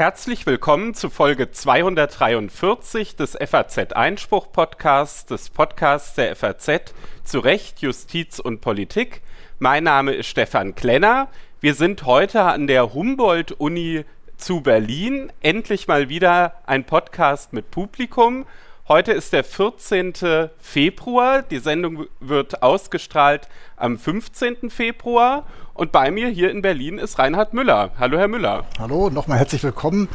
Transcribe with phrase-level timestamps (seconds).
[0.00, 7.80] Herzlich willkommen zu Folge 243 des FAZ Einspruch Podcasts, des Podcasts der FAZ zu Recht,
[7.80, 9.20] Justiz und Politik.
[9.58, 11.28] Mein Name ist Stefan Klenner.
[11.60, 14.06] Wir sind heute an der Humboldt-Uni
[14.38, 15.30] zu Berlin.
[15.42, 18.46] Endlich mal wieder ein Podcast mit Publikum.
[18.90, 20.14] Heute ist der 14.
[20.58, 21.42] Februar.
[21.42, 23.46] Die Sendung wird ausgestrahlt
[23.76, 24.68] am 15.
[24.68, 25.46] Februar.
[25.74, 27.92] Und bei mir hier in Berlin ist Reinhard Müller.
[28.00, 28.64] Hallo, Herr Müller.
[28.80, 30.08] Hallo, nochmal herzlich willkommen.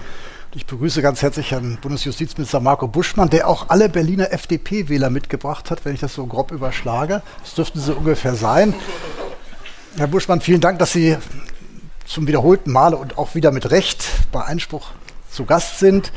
[0.54, 5.86] Ich begrüße ganz herzlich Herrn Bundesjustizminister Marco Buschmann, der auch alle Berliner FDP-Wähler mitgebracht hat,
[5.86, 7.22] wenn ich das so grob überschlage.
[7.44, 8.74] Das dürften sie ungefähr sein.
[9.96, 11.16] Herr Buschmann, vielen Dank, dass Sie
[12.06, 14.92] zum wiederholten Male und auch wieder mit Recht bei Einspruch
[15.32, 16.12] zu Gast sind.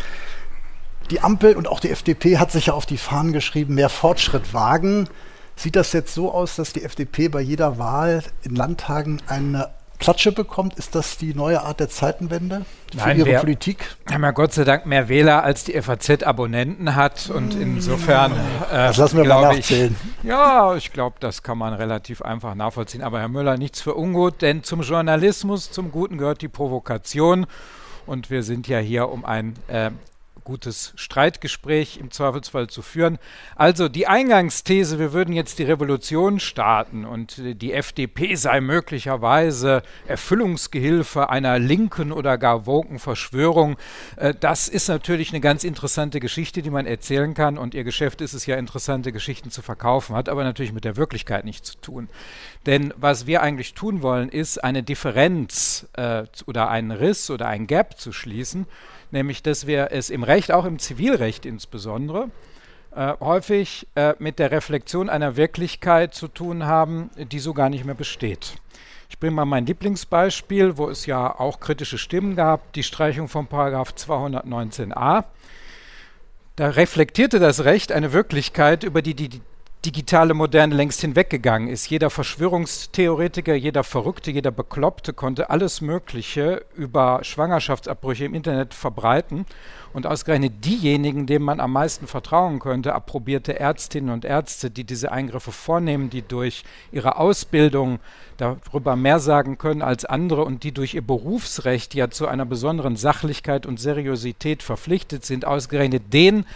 [1.10, 4.52] Die Ampel und auch die FDP hat sich ja auf die Fahnen geschrieben, mehr Fortschritt
[4.52, 5.08] wagen.
[5.56, 10.32] Sieht das jetzt so aus, dass die FDP bei jeder Wahl in Landtagen eine Klatsche
[10.32, 10.74] bekommt?
[10.74, 13.96] Ist das die neue Art der Zeitenwende für Nein, Ihre wir Politik?
[14.10, 17.30] haben ja Gott sei Dank mehr Wähler, als die FAZ-Abonnenten hat.
[17.30, 18.32] Und insofern.
[18.32, 18.36] Äh,
[18.70, 19.96] das lassen wir mal nachzählen.
[20.22, 23.02] Ich, ja, ich glaube, das kann man relativ einfach nachvollziehen.
[23.02, 27.46] Aber Herr Müller, nichts für ungut, denn zum Journalismus, zum Guten gehört die Provokation.
[28.06, 29.90] Und wir sind ja hier, um ein äh,
[30.48, 33.18] gutes Streitgespräch im Zweifelsfall zu führen.
[33.54, 41.28] Also die Eingangsthese, wir würden jetzt die Revolution starten und die FDP sei möglicherweise Erfüllungsgehilfe
[41.28, 43.76] einer linken oder gar woken Verschwörung,
[44.16, 48.22] äh, das ist natürlich eine ganz interessante Geschichte, die man erzählen kann und ihr Geschäft
[48.22, 51.78] ist es ja, interessante Geschichten zu verkaufen, hat aber natürlich mit der Wirklichkeit nichts zu
[51.78, 52.08] tun.
[52.64, 57.66] Denn was wir eigentlich tun wollen, ist eine Differenz äh, oder einen Riss oder ein
[57.66, 58.66] Gap zu schließen
[59.10, 62.30] nämlich dass wir es im Recht, auch im Zivilrecht insbesondere,
[62.94, 67.84] äh, häufig äh, mit der Reflexion einer Wirklichkeit zu tun haben, die so gar nicht
[67.84, 68.54] mehr besteht.
[69.10, 73.46] Ich bringe mal mein Lieblingsbeispiel, wo es ja auch kritische Stimmen gab, die Streichung von
[73.46, 75.24] Paragraph 219a.
[76.56, 79.40] Da reflektierte das Recht eine Wirklichkeit, über die die
[79.84, 81.88] digitale Moderne längst hinweggegangen ist.
[81.88, 89.46] Jeder Verschwörungstheoretiker, jeder Verrückte, jeder Bekloppte konnte alles Mögliche über Schwangerschaftsabbrüche im Internet verbreiten.
[89.92, 95.10] Und ausgerechnet diejenigen, denen man am meisten vertrauen könnte, approbierte Ärztinnen und Ärzte, die diese
[95.12, 97.98] Eingriffe vornehmen, die durch ihre Ausbildung
[98.36, 102.96] darüber mehr sagen können als andere und die durch ihr Berufsrecht ja zu einer besonderen
[102.96, 106.46] Sachlichkeit und Seriosität verpflichtet sind, ausgerechnet denen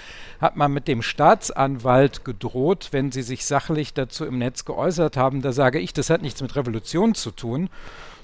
[0.40, 5.40] hat man mit dem Staatsanwalt gedroht, wenn sie sich sachlich dazu im Netz geäußert haben.
[5.40, 7.70] Da sage ich, das hat nichts mit Revolution zu tun,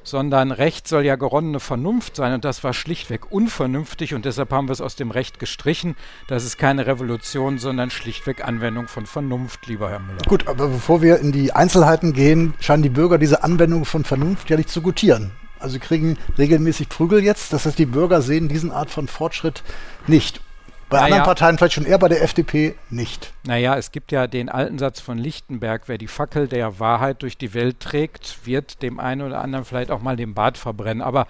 [0.08, 4.68] sondern Recht soll ja geronnene Vernunft sein und das war schlichtweg unvernünftig und deshalb haben
[4.68, 5.96] wir es aus dem Recht gestrichen.
[6.26, 10.22] Das ist keine Revolution, sondern schlichtweg Anwendung von Vernunft, lieber Herr Müller.
[10.26, 14.50] Gut, aber bevor wir in die Einzelheiten gehen, scheinen die Bürger diese Anwendung von Vernunft
[14.50, 15.32] ja nicht zu gutieren.
[15.60, 19.62] Also sie kriegen regelmäßig Prügel jetzt, das heißt, die Bürger sehen diesen Art von Fortschritt
[20.06, 20.40] nicht.
[20.88, 21.06] Bei naja.
[21.06, 23.32] anderen Parteien vielleicht schon eher, bei der FDP nicht.
[23.44, 27.36] Naja, es gibt ja den alten Satz von Lichtenberg, wer die Fackel der Wahrheit durch
[27.36, 31.02] die Welt trägt, wird dem einen oder anderen vielleicht auch mal den Bart verbrennen.
[31.02, 31.26] Aber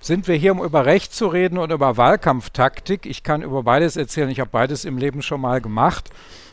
[0.00, 3.06] sind wir hier, um über Recht zu reden oder über Wahlkampftaktik?
[3.06, 4.28] Ich kann über beides erzählen.
[4.28, 6.10] Ich habe beides im Leben schon mal gemacht.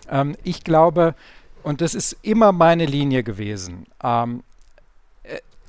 [0.10, 1.14] Ähm, ich glaube,
[1.62, 4.44] und das ist immer meine Linie gewesen, ähm,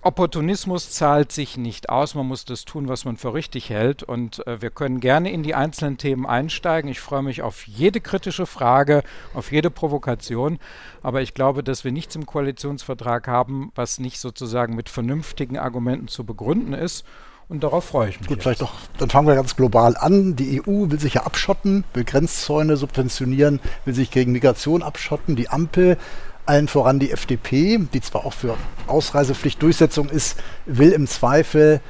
[0.07, 2.15] Opportunismus zahlt sich nicht aus.
[2.15, 4.05] Man muss das tun, was man für richtig hält.
[4.05, 6.89] Und äh, wir können gerne in die einzelnen Themen einsteigen.
[6.89, 9.03] Ich freue mich auf jede kritische Frage,
[9.35, 10.61] auf jede Provokation.
[11.03, 16.07] Aber ich glaube, dass wir nichts im Koalitionsvertrag haben, was nicht sozusagen mit vernünftigen Argumenten
[16.07, 17.05] zu begründen ist.
[17.49, 18.29] Und darauf freue ich mich.
[18.29, 18.43] Gut, jetzt.
[18.45, 20.37] vielleicht doch, dann fangen wir ganz global an.
[20.37, 25.35] Die EU will sich ja abschotten, will Grenzzäune subventionieren, will sich gegen Migration abschotten.
[25.35, 25.97] Die Ampel
[26.47, 30.37] allen voran die FDP, die zwar auch für Ausreisepflichtdurchsetzung ist,
[30.67, 31.81] will im Zweifel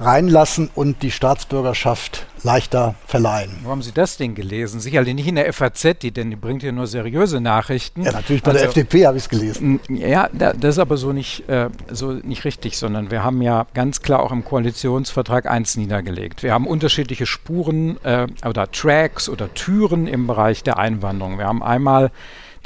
[0.00, 3.58] reinlassen und die Staatsbürgerschaft leichter verleihen.
[3.62, 4.80] Wo haben Sie das denn gelesen?
[4.80, 8.02] Sicherlich nicht in der FAZ, die denn die bringt ja nur seriöse Nachrichten.
[8.02, 9.78] Ja, natürlich bei also, der FDP habe ich es gelesen.
[9.90, 14.00] Ja, das ist aber so nicht, äh, so nicht richtig, sondern wir haben ja ganz
[14.00, 16.42] klar auch im Koalitionsvertrag eins niedergelegt.
[16.42, 21.36] Wir haben unterschiedliche Spuren äh, oder Tracks oder Türen im Bereich der Einwanderung.
[21.36, 22.10] Wir haben einmal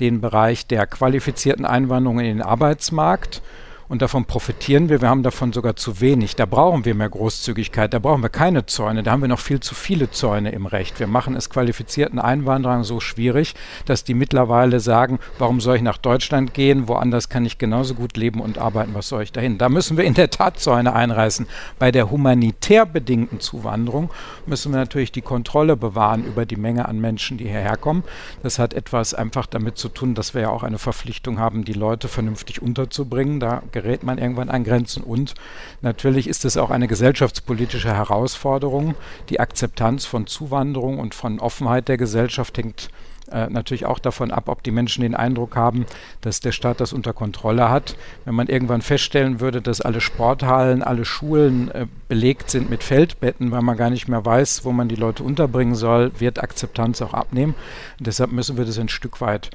[0.00, 3.42] den Bereich der qualifizierten Einwanderung in den Arbeitsmarkt
[3.88, 5.00] und davon profitieren wir.
[5.00, 6.36] Wir haben davon sogar zu wenig.
[6.36, 7.92] Da brauchen wir mehr Großzügigkeit.
[7.92, 9.02] Da brauchen wir keine Zäune.
[9.02, 11.00] Da haben wir noch viel zu viele Zäune im Recht.
[11.00, 13.54] Wir machen es qualifizierten Einwanderern so schwierig,
[13.86, 16.88] dass die mittlerweile sagen, warum soll ich nach Deutschland gehen?
[16.88, 18.94] Woanders kann ich genauso gut leben und arbeiten.
[18.94, 19.58] Was soll ich dahin?
[19.58, 21.46] Da müssen wir in der Tat Zäune einreißen.
[21.78, 24.10] Bei der humanitär bedingten Zuwanderung
[24.46, 28.04] müssen wir natürlich die Kontrolle bewahren über die Menge an Menschen, die hierher kommen.
[28.42, 31.72] Das hat etwas einfach damit zu tun, dass wir ja auch eine Verpflichtung haben, die
[31.72, 33.40] Leute vernünftig unterzubringen.
[33.40, 35.02] Da gerät man irgendwann an Grenzen.
[35.02, 35.34] Und
[35.82, 38.94] natürlich ist es auch eine gesellschaftspolitische Herausforderung.
[39.28, 42.88] Die Akzeptanz von Zuwanderung und von Offenheit der Gesellschaft hängt
[43.32, 45.86] äh, natürlich auch davon ab, ob die Menschen den Eindruck haben,
[46.20, 47.96] dass der Staat das unter Kontrolle hat.
[48.24, 53.50] Wenn man irgendwann feststellen würde, dass alle Sporthallen, alle Schulen äh, belegt sind mit Feldbetten,
[53.50, 57.14] weil man gar nicht mehr weiß, wo man die Leute unterbringen soll, wird Akzeptanz auch
[57.14, 57.54] abnehmen.
[57.98, 59.50] Und deshalb müssen wir das ein Stück weit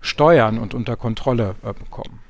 [0.00, 2.25] steuern und unter Kontrolle äh, bekommen.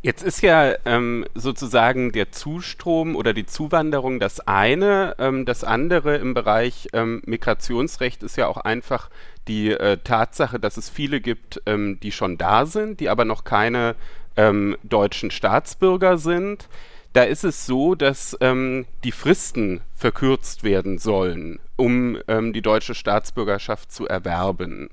[0.00, 5.16] Jetzt ist ja ähm, sozusagen der Zustrom oder die Zuwanderung das eine.
[5.18, 9.10] Ähm, das andere im Bereich ähm, Migrationsrecht ist ja auch einfach
[9.48, 13.42] die äh, Tatsache, dass es viele gibt, ähm, die schon da sind, die aber noch
[13.42, 13.96] keine
[14.36, 16.68] ähm, deutschen Staatsbürger sind.
[17.12, 23.90] Da ist es so, dass ähm, die Fristen verkürzt werden sollen, um die deutsche Staatsbürgerschaft
[23.90, 24.90] zu erwerben.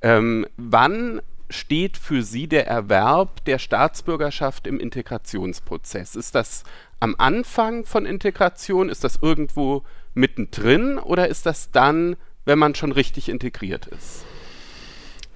[0.00, 1.20] wann
[1.54, 6.16] steht für Sie der Erwerb der Staatsbürgerschaft im Integrationsprozess?
[6.16, 6.64] Ist das
[7.00, 8.88] am Anfang von Integration?
[8.88, 9.82] Ist das irgendwo
[10.14, 14.23] mittendrin oder ist das dann, wenn man schon richtig integriert ist?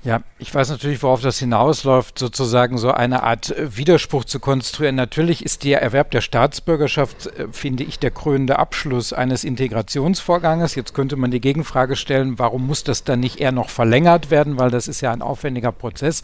[0.04, 4.94] Ja, ich weiß natürlich, worauf das hinausläuft, sozusagen so eine Art Widerspruch zu konstruieren.
[4.94, 10.76] Natürlich ist der Erwerb der Staatsbürgerschaft, äh, finde ich, der krönende Abschluss eines Integrationsvorganges.
[10.76, 14.56] Jetzt könnte man die Gegenfrage stellen, warum muss das dann nicht eher noch verlängert werden,
[14.56, 16.22] weil das ist ja ein aufwendiger Prozess.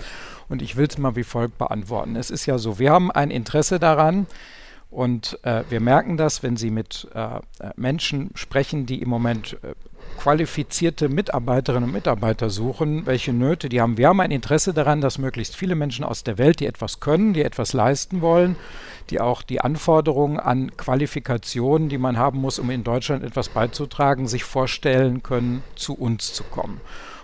[0.49, 2.15] Und ich will es mal wie folgt beantworten.
[2.15, 4.27] Es ist ja so, wir haben ein Interesse daran,
[4.95, 7.41] und äh, wir merken das, wenn Sie mit äh, äh
[7.75, 9.75] Menschen sprechen, die im Moment äh,
[10.17, 13.99] qualifizierte Mitarbeiterinnen und Mitarbeiter suchen, welche Nöte die haben.
[13.99, 17.35] Wir haben ein Interesse daran, dass möglichst viele Menschen aus der Welt, die etwas können,
[17.35, 18.57] die etwas leisten wollen,
[19.11, 24.27] die auch die Anforderungen an Qualifikationen, die man haben muss, um in Deutschland etwas beizutragen,
[24.27, 26.81] sich vorstellen können, zu uns zu kommen.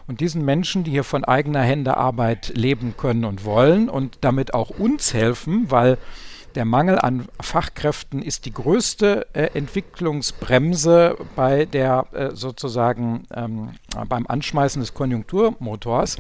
[0.07, 4.55] Und diesen Menschen, die hier von eigener Hände Arbeit leben können und wollen und damit
[4.55, 5.99] auch uns helfen, weil
[6.55, 13.71] der Mangel an Fachkräften ist die größte äh, Entwicklungsbremse bei der äh, sozusagen ähm,
[14.09, 16.17] beim Anschmeißen des Konjunkturmotors.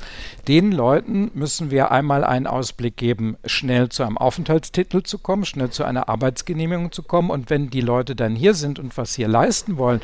[0.46, 5.70] Den Leuten müssen wir einmal einen Ausblick geben, schnell zu einem Aufenthaltstitel zu kommen, schnell
[5.70, 7.30] zu einer Arbeitsgenehmigung zu kommen.
[7.30, 10.00] Und wenn die Leute dann hier sind und was hier leisten wollen,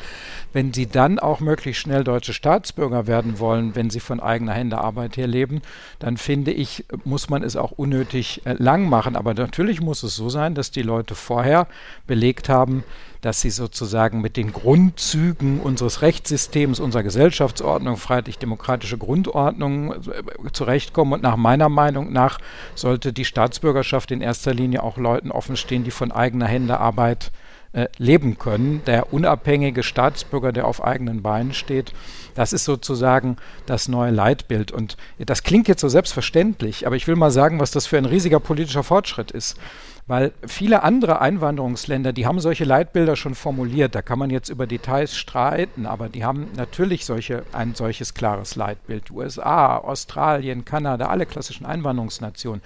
[0.51, 4.77] wenn sie dann auch möglichst schnell deutsche Staatsbürger werden wollen, wenn sie von eigener Hände
[4.79, 5.61] Arbeit hier leben,
[5.99, 9.15] dann finde ich, muss man es auch unnötig äh, lang machen.
[9.15, 11.67] Aber natürlich muss es so sein, dass die Leute vorher
[12.05, 12.83] belegt haben,
[13.21, 21.13] dass sie sozusagen mit den Grundzügen unseres Rechtssystems, unserer Gesellschaftsordnung, freiheitlich-demokratische Grundordnung äh, zurechtkommen.
[21.13, 22.39] Und nach meiner Meinung nach
[22.75, 27.31] sollte die Staatsbürgerschaft in erster Linie auch Leuten offenstehen, die von eigener Hände Arbeit
[27.73, 28.81] äh, leben können.
[28.85, 31.93] Der unabhängige Staatsbürger, der auf eigenen Beinen steht,
[32.33, 34.71] das ist sozusagen das neue Leitbild.
[34.71, 38.05] Und das klingt jetzt so selbstverständlich, aber ich will mal sagen, was das für ein
[38.05, 39.57] riesiger politischer Fortschritt ist.
[40.07, 43.93] Weil viele andere Einwanderungsländer, die haben solche Leitbilder schon formuliert.
[43.93, 48.55] Da kann man jetzt über Details streiten, aber die haben natürlich solche, ein solches klares
[48.55, 49.11] Leitbild.
[49.11, 52.61] USA, Australien, Kanada, alle klassischen Einwanderungsnationen.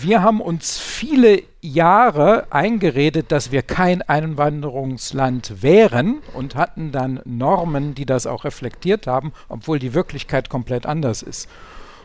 [0.00, 7.94] Wir haben uns viele Jahre eingeredet, dass wir kein Einwanderungsland wären und hatten dann Normen,
[7.94, 11.48] die das auch reflektiert haben, obwohl die Wirklichkeit komplett anders ist.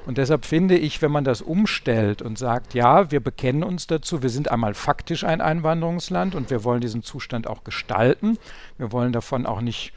[0.06, 4.22] Und deshalb finde ich, wenn man das umstellt und sagt, ja, wir bekennen uns dazu,
[4.22, 8.38] wir sind einmal faktisch ein Einwanderungsland und wir wollen diesen Zustand auch gestalten,
[8.78, 9.94] wir wollen davon auch nicht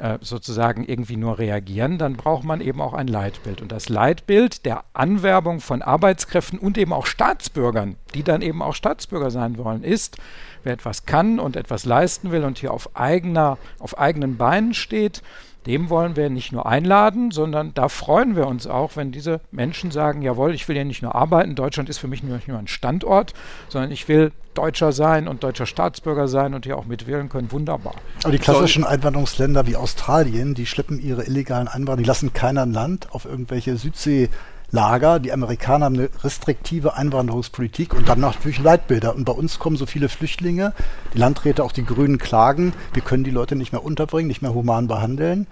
[0.00, 3.60] äh, sozusagen irgendwie nur reagieren, dann braucht man eben auch ein Leitbild.
[3.60, 8.74] Und das Leitbild der Anwerbung von Arbeitskräften und eben auch Staatsbürgern, die dann eben auch
[8.74, 10.16] Staatsbürger sein wollen, ist,
[10.62, 15.22] wer etwas kann und etwas leisten will und hier auf eigener, auf eigenen Beinen steht,
[15.66, 19.90] dem wollen wir nicht nur einladen, sondern da freuen wir uns auch, wenn diese Menschen
[19.90, 22.68] sagen, jawohl, ich will ja nicht nur arbeiten, Deutschland ist für mich nicht nur ein
[22.68, 23.34] Standort,
[23.68, 27.94] sondern ich will Deutscher sein und deutscher Staatsbürger sein und hier auch mitwählen können, wunderbar.
[28.24, 33.12] Aber die klassischen Einwanderungsländer wie Australien, die schleppen ihre illegalen Einwanderer, die lassen keiner Land
[33.12, 34.28] auf irgendwelche Südsee-
[34.70, 35.18] Lager.
[35.18, 39.14] Die Amerikaner haben eine restriktive Einwanderungspolitik und dann natürlich Leitbilder.
[39.14, 40.72] Und bei uns kommen so viele Flüchtlinge,
[41.14, 44.54] die Landräte, auch die Grünen klagen, wir können die Leute nicht mehr unterbringen, nicht mehr
[44.54, 45.46] human behandeln.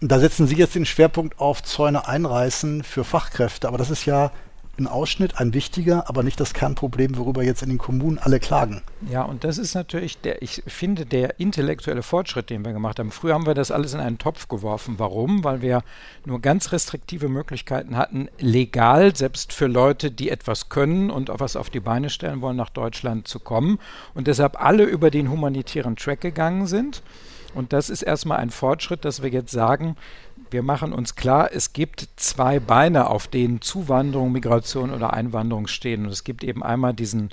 [0.00, 3.68] Und da setzen Sie jetzt den Schwerpunkt auf Zäune einreißen für Fachkräfte.
[3.68, 4.30] Aber das ist ja
[4.80, 8.82] ein Ausschnitt, ein wichtiger, aber nicht das Kernproblem, worüber jetzt in den Kommunen alle klagen.
[9.08, 13.12] Ja, und das ist natürlich der, ich finde, der intellektuelle Fortschritt, den wir gemacht haben.
[13.12, 14.94] Früher haben wir das alles in einen Topf geworfen.
[14.98, 15.44] Warum?
[15.44, 15.82] Weil wir
[16.24, 21.70] nur ganz restriktive Möglichkeiten hatten, legal, selbst für Leute, die etwas können und was auf
[21.70, 23.78] die Beine stellen wollen, nach Deutschland zu kommen.
[24.14, 27.02] Und deshalb alle über den humanitären Track gegangen sind.
[27.54, 29.96] Und das ist erstmal ein Fortschritt, dass wir jetzt sagen,
[30.50, 36.04] wir machen uns klar, es gibt zwei Beine, auf denen Zuwanderung, Migration oder Einwanderung stehen.
[36.04, 37.30] Und es gibt eben einmal diesen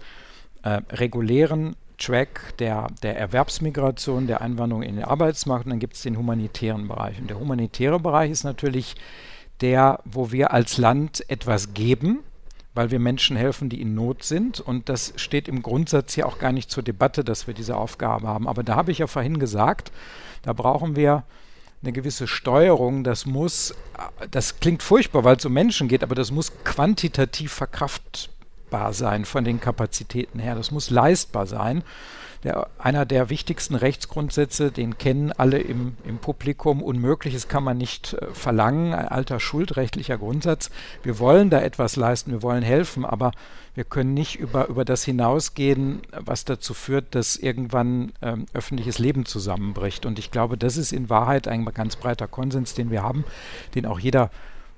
[0.64, 6.04] äh, regulären Track der, der Erwerbsmigration, der Einwanderung in den Arbeitsmarkt und dann gibt es
[6.04, 7.20] den humanitären Bereich.
[7.20, 8.96] Und der humanitäre Bereich ist natürlich
[9.62, 12.20] der, wo wir als Land etwas geben,
[12.76, 14.60] weil wir Menschen helfen, die in Not sind.
[14.60, 18.28] Und das steht im Grundsatz hier auch gar nicht zur Debatte, dass wir diese Aufgabe
[18.28, 18.48] haben.
[18.48, 19.92] Aber da habe ich ja vorhin gesagt,
[20.44, 21.24] da brauchen wir
[21.82, 23.04] eine gewisse Steuerung.
[23.04, 23.74] Das muss,
[24.32, 29.44] das klingt furchtbar, weil es um Menschen geht, aber das muss quantitativ verkraftbar sein von
[29.44, 30.56] den Kapazitäten her.
[30.56, 31.84] Das muss leistbar sein
[32.48, 36.82] der, einer der wichtigsten Rechtsgrundsätze, den kennen alle im, im Publikum.
[36.82, 40.70] Unmögliches kann man nicht äh, verlangen, ein alter schuldrechtlicher Grundsatz.
[41.04, 43.32] Wir wollen da etwas leisten, wir wollen helfen, aber
[43.76, 49.26] wir können nicht über, über das hinausgehen, was dazu führt, dass irgendwann ähm, öffentliches Leben
[49.26, 50.06] zusammenbricht.
[50.06, 53.26] Und ich glaube, das ist in Wahrheit ein ganz breiter Konsens, den wir haben,
[53.76, 54.32] den auch jeder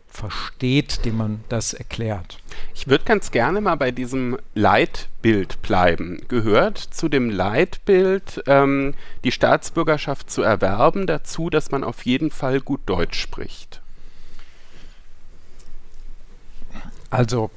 [0.09, 2.39] versteht, dem man das erklärt.
[2.73, 6.21] Ich würde ganz gerne mal bei diesem Leitbild bleiben.
[6.27, 12.59] Gehört zu dem Leitbild, ähm, die Staatsbürgerschaft zu erwerben, dazu, dass man auf jeden Fall
[12.59, 13.81] gut Deutsch spricht?
[17.09, 17.49] Also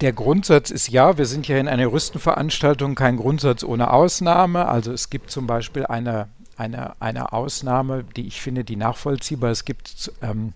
[0.00, 4.66] der Grundsatz ist ja, wir sind ja in einer Juristenveranstaltung kein Grundsatz ohne Ausnahme.
[4.66, 9.50] Also es gibt zum Beispiel eine, eine, eine Ausnahme, die ich finde, die nachvollziehbar.
[9.50, 10.52] Es gibt ähm,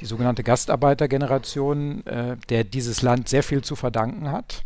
[0.00, 4.64] die sogenannte Gastarbeitergeneration, äh, der dieses Land sehr viel zu verdanken hat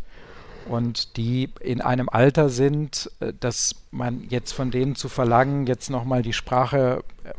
[0.67, 5.89] und die in einem Alter sind, äh, dass man jetzt von denen zu verlangen, jetzt
[5.89, 7.29] nochmal die Sprache äh,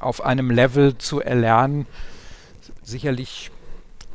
[0.00, 1.86] auf einem Level zu erlernen,
[2.82, 3.50] sicherlich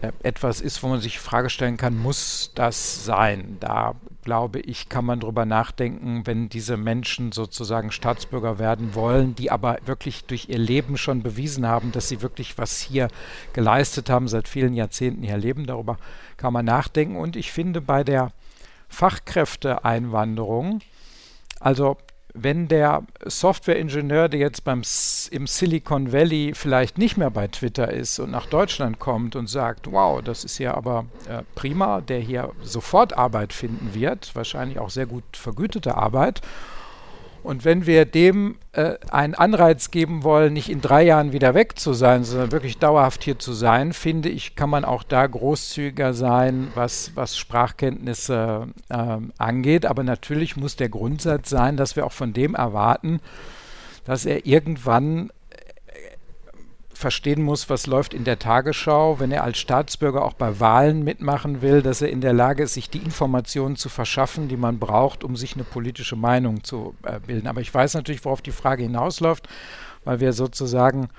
[0.02, 3.58] äh, etwas ist, wo man sich die Frage stellen kann, muss das sein?
[3.60, 9.52] Da glaube ich, kann man drüber nachdenken, wenn diese Menschen sozusagen Staatsbürger werden wollen, die
[9.52, 13.10] aber wirklich durch ihr Leben schon bewiesen haben, dass sie wirklich was hier
[13.54, 15.66] geleistet haben, seit vielen Jahrzehnten hier leben.
[15.66, 15.98] Darüber
[16.38, 17.16] kann man nachdenken.
[17.18, 18.32] Und ich finde bei der
[18.90, 20.80] Fachkräfteeinwanderung,
[21.60, 21.98] also
[22.34, 24.82] wenn der Softwareingenieur, der jetzt beim
[25.32, 29.92] im Silicon Valley vielleicht nicht mehr bei Twitter ist und nach Deutschland kommt und sagt,
[29.92, 34.90] wow, das ist ja aber äh, prima, der hier sofort Arbeit finden wird, wahrscheinlich auch
[34.90, 36.42] sehr gut vergütete Arbeit
[37.44, 41.78] und wenn wir dem äh, einen Anreiz geben wollen, nicht in drei Jahren wieder weg
[41.78, 46.14] zu sein, sondern wirklich dauerhaft hier zu sein, finde ich, kann man auch da großzügiger
[46.14, 49.86] sein, was, was Sprachkenntnisse äh, angeht.
[49.86, 53.20] Aber natürlich muss der Grundsatz sein, dass wir auch von dem erwarten,
[54.06, 55.30] dass er irgendwann
[57.04, 61.62] verstehen muss, was läuft in der Tagesschau, wenn er als Staatsbürger auch bei Wahlen mitmachen
[61.62, 65.26] will, dass er in der Lage ist, sich die Informationen zu verschaffen, die man braucht,
[65.26, 67.48] um sich eine politische Meinung zu äh, bilden.
[67.48, 69.50] Aber ich weiß natürlich, worauf die Frage hinausläuft,
[70.06, 71.10] weil wir sozusagen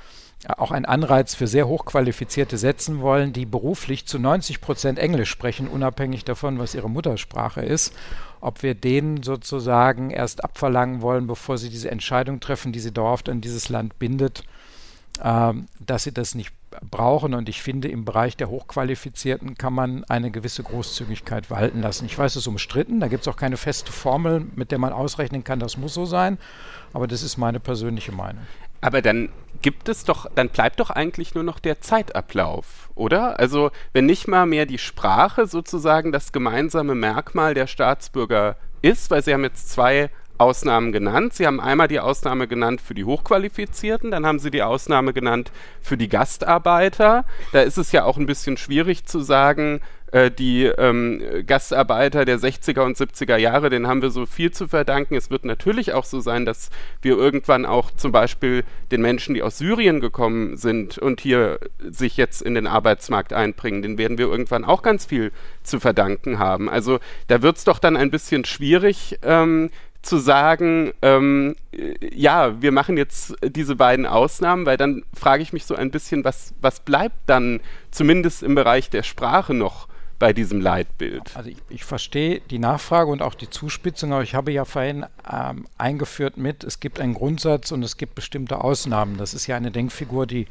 [0.48, 5.28] äh, auch einen Anreiz für sehr hochqualifizierte setzen wollen, die beruflich zu 90 Prozent Englisch
[5.28, 7.92] sprechen, unabhängig davon, was ihre Muttersprache ist.
[8.40, 13.28] Ob wir denen sozusagen erst abverlangen wollen, bevor sie diese Entscheidung treffen, die sie dauerhaft
[13.28, 14.44] an dieses Land bindet,
[15.18, 16.52] dass sie das nicht
[16.90, 17.34] brauchen.
[17.34, 22.06] Und ich finde, im Bereich der Hochqualifizierten kann man eine gewisse Großzügigkeit walten lassen.
[22.06, 24.92] Ich weiß, es ist umstritten, da gibt es auch keine feste Formel, mit der man
[24.92, 26.38] ausrechnen kann, das muss so sein.
[26.92, 28.42] Aber das ist meine persönliche Meinung.
[28.80, 29.30] Aber dann
[29.62, 33.38] gibt es doch, dann bleibt doch eigentlich nur noch der Zeitablauf, oder?
[33.40, 39.24] Also, wenn nicht mal mehr die Sprache sozusagen das gemeinsame Merkmal der Staatsbürger ist, weil
[39.24, 41.34] Sie haben jetzt zwei Ausnahmen genannt.
[41.34, 45.52] Sie haben einmal die Ausnahme genannt für die Hochqualifizierten, dann haben Sie die Ausnahme genannt
[45.80, 47.24] für die Gastarbeiter.
[47.52, 49.80] Da ist es ja auch ein bisschen schwierig zu sagen,
[50.14, 54.68] äh, die ähm, Gastarbeiter der 60er und 70er Jahre, denen haben wir so viel zu
[54.68, 55.16] verdanken.
[55.16, 56.70] Es wird natürlich auch so sein, dass
[57.02, 58.62] wir irgendwann auch zum Beispiel
[58.92, 63.82] den Menschen, die aus Syrien gekommen sind und hier sich jetzt in den Arbeitsmarkt einbringen,
[63.82, 65.32] denen werden wir irgendwann auch ganz viel
[65.64, 66.70] zu verdanken haben.
[66.70, 69.70] Also da wird es doch dann ein bisschen schwierig, ähm,
[70.04, 71.56] zu sagen, ähm,
[72.12, 76.24] ja, wir machen jetzt diese beiden Ausnahmen, weil dann frage ich mich so ein bisschen,
[76.24, 81.36] was, was bleibt dann zumindest im Bereich der Sprache noch bei diesem Leitbild?
[81.36, 85.06] Also ich, ich verstehe die Nachfrage und auch die Zuspitzung, aber ich habe ja vorhin
[85.30, 89.16] ähm, eingeführt mit, es gibt einen Grundsatz und es gibt bestimmte Ausnahmen.
[89.16, 90.46] Das ist ja eine Denkfigur, die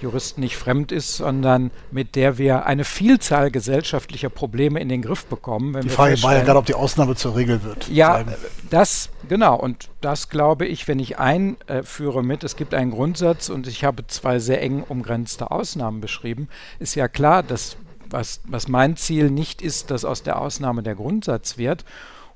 [0.00, 5.26] Juristen nicht fremd ist, sondern mit der wir eine Vielzahl gesellschaftlicher Probleme in den Griff
[5.26, 5.80] bekommen.
[5.80, 7.88] die Frage war ja gerade, ob die Ausnahme zur Regel wird.
[7.88, 8.34] Ja, sagen.
[8.70, 9.56] das, genau.
[9.56, 14.06] Und das glaube ich, wenn ich einführe mit, es gibt einen Grundsatz und ich habe
[14.06, 17.76] zwei sehr eng umgrenzte Ausnahmen beschrieben, ist ja klar, dass
[18.10, 21.84] was, was mein Ziel nicht ist, dass aus der Ausnahme der Grundsatz wird.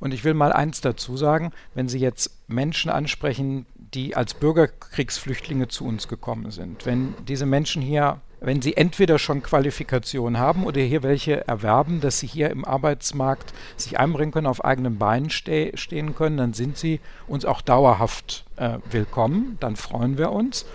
[0.00, 5.68] Und ich will mal eins dazu sagen, wenn Sie jetzt Menschen ansprechen, die als Bürgerkriegsflüchtlinge
[5.68, 6.86] zu uns gekommen sind.
[6.86, 12.18] Wenn diese Menschen hier wenn sie entweder schon Qualifikationen haben oder hier welche erwerben, dass
[12.18, 16.76] sie hier im Arbeitsmarkt sich einbringen können, auf eigenen Beinen ste stehen können, dann sind
[16.76, 19.58] sie uns auch dauerhaft äh, willkommen.
[19.60, 20.66] Dann freuen wir uns.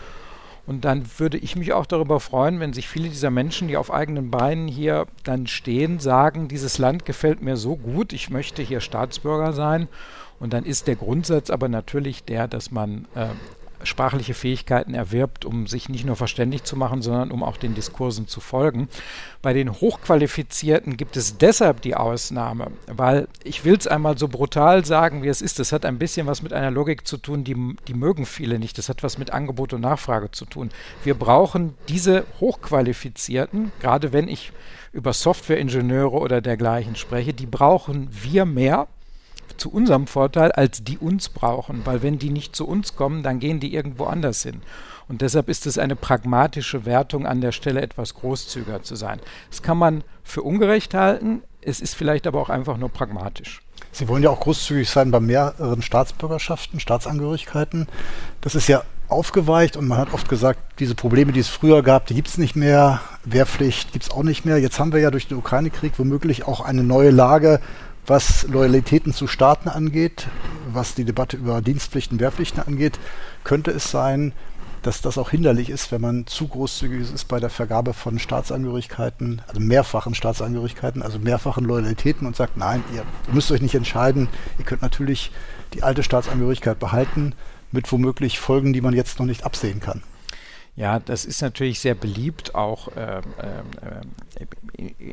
[0.66, 3.92] Und dann würde ich mich auch darüber freuen, wenn sich viele dieser Menschen, die auf
[3.92, 8.82] eigenen Beinen hier dann stehen, sagen, dieses Land gefällt mir so gut, ich möchte hier
[8.82, 9.88] Staatsbürger sein.
[10.40, 13.28] Und dann ist der Grundsatz aber natürlich der, dass man äh,
[13.84, 18.28] sprachliche Fähigkeiten erwirbt, um sich nicht nur verständlich zu machen, sondern um auch den Diskursen
[18.28, 18.90] zu folgen.
[19.42, 24.86] Bei den Hochqualifizierten gibt es deshalb die Ausnahme, weil ich will es einmal so brutal
[24.86, 25.60] sagen, wie es ist.
[25.60, 27.56] Das hat ein bisschen was mit einer Logik zu tun, die,
[27.88, 28.78] die mögen viele nicht.
[28.78, 30.70] Das hat was mit Angebot und Nachfrage zu tun.
[31.04, 34.52] Wir brauchen diese Hochqualifizierten, gerade wenn ich
[34.92, 38.88] über Softwareingenieure oder dergleichen spreche, die brauchen wir mehr
[39.58, 43.40] zu unserem Vorteil, als die uns brauchen, weil wenn die nicht zu uns kommen, dann
[43.40, 44.62] gehen die irgendwo anders hin.
[45.08, 49.20] Und deshalb ist es eine pragmatische Wertung an der Stelle etwas großzügiger zu sein.
[49.50, 53.62] Das kann man für ungerecht halten, es ist vielleicht aber auch einfach nur pragmatisch.
[53.92, 57.88] Sie wollen ja auch großzügig sein bei mehreren Staatsbürgerschaften, Staatsangehörigkeiten.
[58.42, 62.06] Das ist ja aufgeweicht und man hat oft gesagt, diese Probleme, die es früher gab,
[62.08, 63.02] die gibt es nicht mehr.
[63.24, 64.60] Wehrpflicht gibt es auch nicht mehr.
[64.60, 67.60] Jetzt haben wir ja durch den Ukraine-Krieg womöglich auch eine neue Lage,
[68.08, 70.28] was Loyalitäten zu Staaten angeht,
[70.72, 73.00] was die Debatte über Dienstpflichten, Wehrpflichten angeht,
[73.44, 74.32] könnte es sein,
[74.82, 79.42] dass das auch hinderlich ist, wenn man zu großzügig ist bei der Vergabe von Staatsangehörigkeiten,
[79.48, 84.64] also mehrfachen Staatsangehörigkeiten, also mehrfachen Loyalitäten und sagt, nein, ihr müsst euch nicht entscheiden, ihr
[84.64, 85.32] könnt natürlich
[85.74, 87.34] die alte Staatsangehörigkeit behalten,
[87.74, 90.02] mit womöglich Folgen, die man jetzt noch nicht absehen kann.
[90.78, 94.46] Ja, das ist natürlich sehr beliebt, auch äh, äh,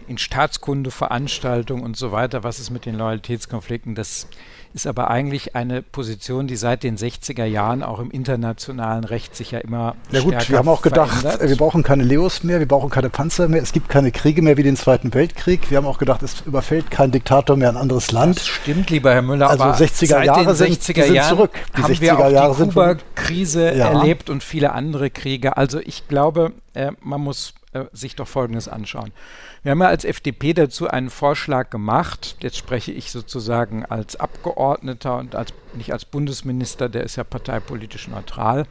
[0.07, 2.45] in Staatskundeveranstaltungen und so weiter.
[2.45, 3.95] Was ist mit den Loyalitätskonflikten?
[3.95, 4.29] Das
[4.75, 9.53] ist aber eigentlich eine Position, die seit den 60er Jahren auch im internationalen Recht sich
[9.53, 11.49] ja immer Ja gut, wir haben auch gedacht, verändert.
[11.49, 14.57] wir brauchen keine Leos mehr, wir brauchen keine Panzer mehr, es gibt keine Kriege mehr
[14.57, 15.71] wie den Zweiten Weltkrieg.
[15.71, 18.37] Wir haben auch gedacht, es überfällt kein Diktator mehr ein anderes Land.
[18.37, 21.51] Das stimmt, lieber Herr Müller, also aber 60er seit Jahre den 60er sind, Jahren zurück.
[21.77, 23.91] Die haben 60er wir auch Jahre die Kuba-Krise ja.
[23.91, 25.54] erlebt und viele andere Kriege.
[25.55, 29.13] Also ich glaube, äh, man muss äh, sich doch Folgendes anschauen.
[29.63, 32.37] Wir haben ja als FDP dazu einen Vorschlag gemacht.
[32.41, 38.09] Jetzt spreche ich sozusagen als Abgeordneter und als, nicht als Bundesminister, der ist ja parteipolitisch
[38.09, 38.67] neutral.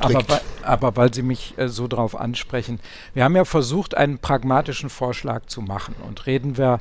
[0.00, 2.80] Aber, aber, weil Sie mich äh, so drauf ansprechen.
[3.14, 5.94] Wir haben ja versucht, einen pragmatischen Vorschlag zu machen.
[6.06, 6.80] Und reden wir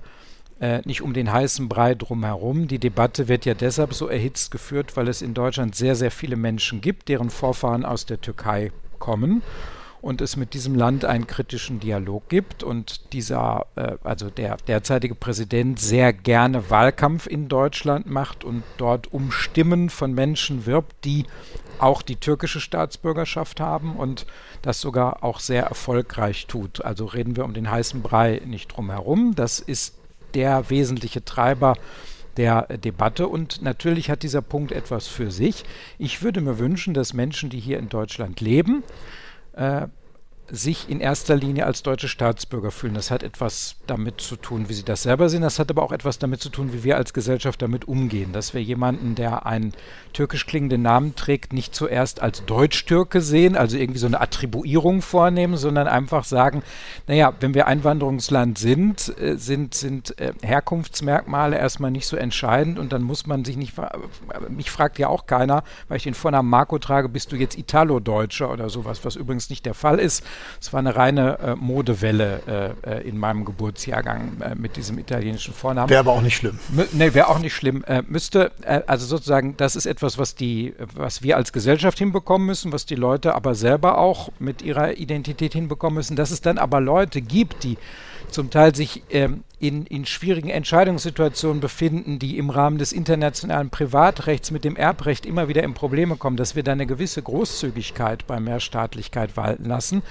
[0.61, 2.67] äh, nicht um den heißen Brei drumherum.
[2.67, 6.35] Die Debatte wird ja deshalb so erhitzt geführt, weil es in Deutschland sehr, sehr viele
[6.35, 9.41] Menschen gibt, deren Vorfahren aus der Türkei kommen
[10.01, 15.15] und es mit diesem Land einen kritischen Dialog gibt und dieser, äh, also der derzeitige
[15.15, 21.25] Präsident sehr gerne Wahlkampf in Deutschland macht und dort um Stimmen von Menschen wirbt, die
[21.77, 24.25] auch die türkische Staatsbürgerschaft haben und
[24.61, 26.83] das sogar auch sehr erfolgreich tut.
[26.83, 29.33] Also reden wir um den heißen Brei nicht drum herum.
[29.35, 29.95] Das ist
[30.33, 31.75] der wesentliche Treiber
[32.37, 33.27] der Debatte.
[33.27, 35.63] Und natürlich hat dieser Punkt etwas für sich.
[35.97, 38.83] Ich würde mir wünschen, dass Menschen, die hier in Deutschland leben,
[39.53, 39.87] äh,
[40.51, 42.93] sich in erster Linie als deutsche Staatsbürger fühlen.
[42.93, 45.41] Das hat etwas damit zu tun, wie sie das selber sehen.
[45.41, 48.33] Das hat aber auch etwas damit zu tun, wie wir als Gesellschaft damit umgehen.
[48.33, 49.73] Dass wir jemanden, der einen
[50.11, 55.55] türkisch klingenden Namen trägt, nicht zuerst als Deutsch-Türke sehen, also irgendwie so eine Attribuierung vornehmen,
[55.55, 56.63] sondern einfach sagen,
[57.07, 62.91] naja, wenn wir Einwanderungsland sind, äh, sind, sind äh, Herkunftsmerkmale erstmal nicht so entscheidend und
[62.91, 63.73] dann muss man sich nicht,
[64.49, 68.51] mich fragt ja auch keiner, weil ich den Vornamen Marco trage, bist du jetzt Italo-Deutscher
[68.51, 70.25] oder sowas, was übrigens nicht der Fall ist
[70.59, 75.53] es war eine reine äh, Modewelle äh, äh, in meinem Geburtsjahrgang äh, mit diesem italienischen
[75.53, 75.89] Vornamen.
[75.89, 76.59] Wäre aber auch nicht schlimm.
[76.75, 77.83] M nee, wäre auch nicht schlimm.
[77.85, 82.47] Äh, müsste, äh, also sozusagen, das ist etwas, was die, was wir als Gesellschaft hinbekommen
[82.47, 86.15] müssen, was die Leute aber selber auch mit ihrer Identität hinbekommen müssen.
[86.15, 87.77] Dass es dann aber Leute gibt, die
[88.29, 94.49] zum Teil sich ähm, in, in schwierigen Entscheidungssituationen befinden, die im Rahmen des internationalen Privatrechts
[94.49, 98.39] mit dem Erbrecht immer wieder in Probleme kommen, dass wir da eine gewisse Großzügigkeit bei
[98.39, 100.01] Mehrstaatlichkeit walten lassen.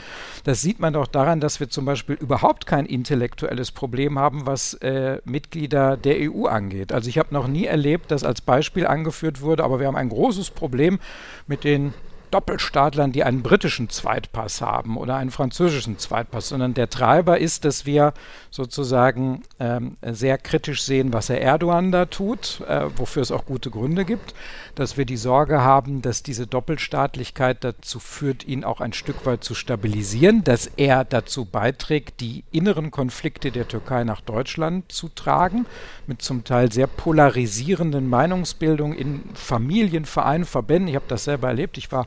[0.44, 4.74] Das sieht man doch daran, dass wir zum Beispiel überhaupt kein intellektuelles Problem haben, was
[4.74, 6.92] äh, Mitglieder der EU angeht.
[6.92, 10.10] Also ich habe noch nie erlebt, dass als Beispiel angeführt wurde, aber wir haben ein
[10.10, 11.00] großes Problem
[11.48, 11.92] mit den
[12.30, 17.86] Doppelstaatlern, die einen britischen Zweitpass haben oder einen französischen Zweitpass, sondern der Treiber ist, dass
[17.86, 18.14] wir
[18.50, 23.70] sozusagen ähm, sehr kritisch sehen, was Herr Erdogan da tut, äh, wofür es auch gute
[23.70, 24.34] Gründe gibt,
[24.74, 29.44] dass wir die Sorge haben, dass diese Doppelstaatlichkeit dazu führt, ihn auch ein Stück weit
[29.44, 35.66] zu stabilisieren, dass er dazu beiträgt, die inneren Konflikte der Türkei nach Deutschland zu tragen,
[36.06, 40.88] mit zum Teil sehr polarisierenden Meinungsbildungen in Familien, Vereinen, Verbänden.
[40.88, 41.78] Ich habe das selber erlebt.
[41.78, 42.06] Ich war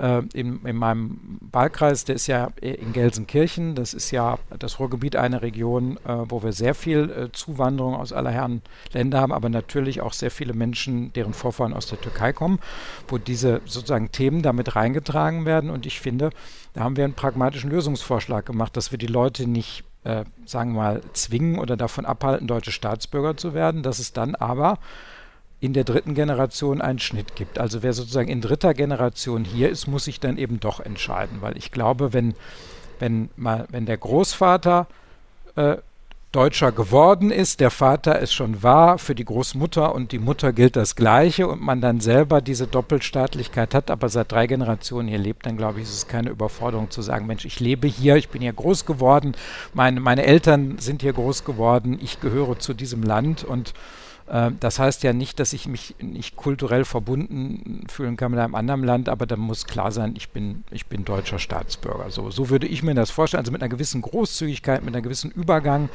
[0.00, 3.74] äh, in, in, meinem Wahlkreis, der ist ja in Gelsenkirchen.
[3.74, 8.12] Das ist ja das Ruhrgebiet eine Region, äh, wo wir sehr viel äh, Zuwanderung aus
[8.12, 12.32] aller Herren Länder haben, aber natürlich auch sehr viele Menschen, deren Vorfahren aus der Türkei
[12.32, 12.58] kommen,
[13.08, 15.70] wo diese sozusagen Themen damit reingetragen werden.
[15.70, 16.30] Und ich finde,
[16.74, 20.82] da haben wir einen pragmatischen Lösungsvorschlag gemacht, dass wir die Leute nicht äh, sagen wir
[20.82, 24.78] mal, zwingen oder davon abhalten, deutsche Staatsbürger zu werden, dass es dann aber
[25.60, 27.58] in der dritten Generation einen Schnitt gibt.
[27.58, 31.56] Also wer sozusagen in dritter Generation hier ist, muss sich dann eben doch entscheiden, weil
[31.56, 32.34] ich glaube, wenn,
[32.98, 34.86] wenn, mal, wenn der Großvater
[35.56, 35.76] äh,
[36.32, 40.76] Deutscher geworden ist, der Vater es schon war, für die Großmutter und die Mutter gilt
[40.76, 45.46] das Gleiche und man dann selber diese Doppelstaatlichkeit hat, aber seit drei Generationen hier lebt,
[45.46, 48.42] dann glaube ich, ist es keine Überforderung zu sagen, Mensch, ich lebe hier, ich bin
[48.42, 49.34] hier groß geworden,
[49.72, 53.72] meine, meine Eltern sind hier groß geworden, ich gehöre zu diesem Land und
[54.58, 58.82] das heißt ja nicht, dass ich mich nicht kulturell verbunden fühlen kann mit einem anderen
[58.82, 62.10] Land, aber da muss klar sein, ich bin, ich bin deutscher Staatsbürger.
[62.10, 63.40] So, so würde ich mir das vorstellen.
[63.40, 65.90] Also mit einer gewissen Großzügigkeit, mit einer gewissen Übergang,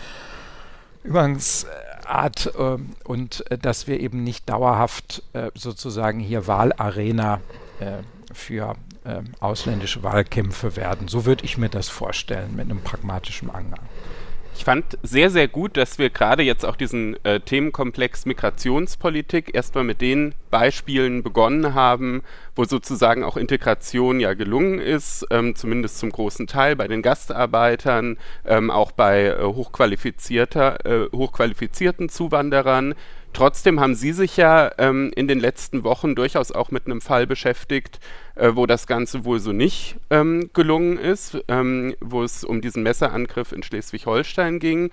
[1.04, 7.40] Übergangsart äh, und äh, dass wir eben nicht dauerhaft äh, sozusagen hier Wahlarena
[7.80, 11.08] äh, für äh, ausländische Wahlkämpfe werden.
[11.08, 13.82] So würde ich mir das vorstellen mit einem pragmatischen Angang.
[14.62, 19.84] Ich fand sehr, sehr gut, dass wir gerade jetzt auch diesen äh, Themenkomplex Migrationspolitik erstmal
[19.84, 22.22] mit den Beispielen begonnen haben,
[22.56, 28.20] wo sozusagen auch Integration ja gelungen ist, ähm, zumindest zum großen Teil bei den Gastarbeitern,
[28.46, 32.94] ähm, auch bei äh, hochqualifizierter, äh, hochqualifizierten Zuwanderern.
[33.34, 37.26] Trotzdem haben Sie sich ja ähm, in den letzten Wochen durchaus auch mit einem Fall
[37.28, 38.00] beschäftigt,
[38.36, 42.84] äh, wo das Ganze wohl so nicht ähm, gelungen ist, ähm, wo es um diesen
[42.84, 44.92] Messerangriff in Schleswig-Holstein ging.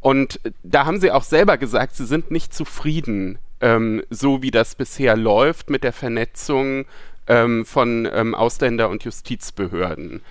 [0.00, 4.74] Und da haben Sie auch selber gesagt, Sie sind nicht zufrieden, ähm, so wie das
[4.74, 6.86] bisher läuft mit der Vernetzung
[7.28, 10.22] ähm, von ähm, Ausländer- und Justizbehörden.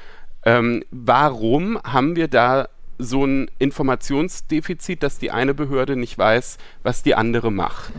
[0.92, 7.16] warum haben wir da so ein Informationsdefizit, dass die eine Behörde nicht weiß, was die
[7.16, 7.94] andere macht.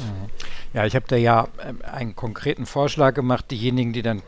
[0.73, 3.51] Ja, ich habe da ja ähm, einen konkreten Vorschlag gemacht.
[3.51, 4.23] Diejenigen, die dann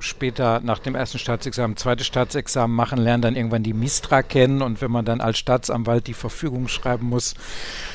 [0.00, 4.82] später nach dem ersten Staatsexamen zweites Staatsexamen machen, lernen dann irgendwann die Mistra kennen und
[4.82, 7.34] wenn man dann als Staatsanwalt die Verfügung schreiben muss,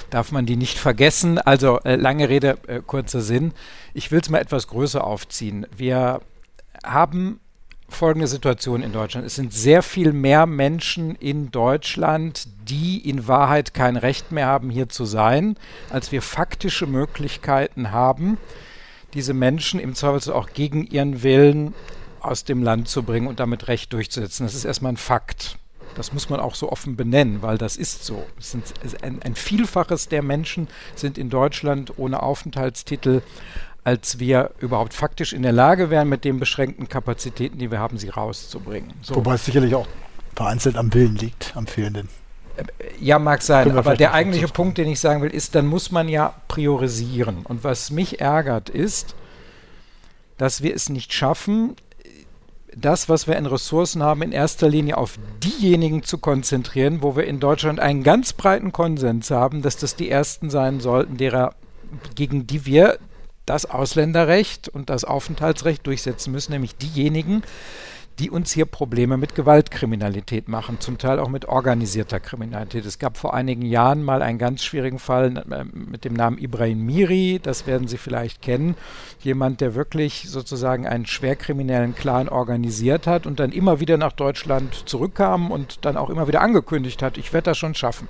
[0.09, 1.37] darf man die nicht vergessen.
[1.37, 3.53] Also äh, lange Rede, äh, kurzer Sinn.
[3.93, 5.67] Ich will es mal etwas größer aufziehen.
[5.75, 6.21] Wir
[6.83, 7.39] haben
[7.89, 9.25] folgende Situation in Deutschland.
[9.25, 14.69] Es sind sehr viel mehr Menschen in Deutschland, die in Wahrheit kein Recht mehr haben,
[14.69, 15.55] hier zu sein,
[15.89, 18.37] als wir faktische Möglichkeiten haben,
[19.13, 21.73] diese Menschen im Zweifelsfall auch gegen ihren Willen
[22.21, 24.45] aus dem Land zu bringen und damit Recht durchzusetzen.
[24.45, 25.57] Das ist erstmal ein Fakt.
[25.95, 28.25] Das muss man auch so offen benennen, weil das ist so.
[28.39, 33.21] Sind, ein, ein Vielfaches der Menschen sind in Deutschland ohne Aufenthaltstitel
[33.89, 37.97] als wir überhaupt faktisch in der Lage wären, mit den beschränkten Kapazitäten, die wir haben,
[37.97, 38.93] sie rauszubringen.
[39.01, 39.15] So.
[39.15, 39.87] Wobei es sicherlich auch
[40.35, 42.07] vereinzelt am Willen liegt, am fehlenden.
[42.55, 42.65] Äh,
[42.99, 46.07] ja, mag sein, aber der eigentliche Punkt, den ich sagen will, ist, dann muss man
[46.07, 47.39] ja priorisieren.
[47.45, 49.15] Und was mich ärgert, ist,
[50.37, 51.75] dass wir es nicht schaffen,
[52.77, 57.23] das, was wir in Ressourcen haben, in erster Linie auf diejenigen zu konzentrieren, wo wir
[57.23, 61.55] in Deutschland einen ganz breiten Konsens haben, dass das die ersten sein sollten, derer,
[62.13, 62.99] gegen die wir
[63.49, 67.43] das Ausländerrecht und das Aufenthaltsrecht durchsetzen müssen, nämlich diejenigen,
[68.19, 72.85] die uns hier Probleme mit Gewaltkriminalität machen, zum Teil auch mit organisierter Kriminalität.
[72.85, 76.85] Es gab vor einigen Jahren mal einen ganz schwierigen Fall äh, mit dem Namen Ibrahim
[76.85, 78.75] Miri, das werden Sie vielleicht kennen.
[79.21, 84.87] Jemand, der wirklich sozusagen einen schwerkriminellen Clan organisiert hat und dann immer wieder nach Deutschland
[84.87, 88.09] zurückkam und dann auch immer wieder angekündigt hat, ich werde das schon schaffen.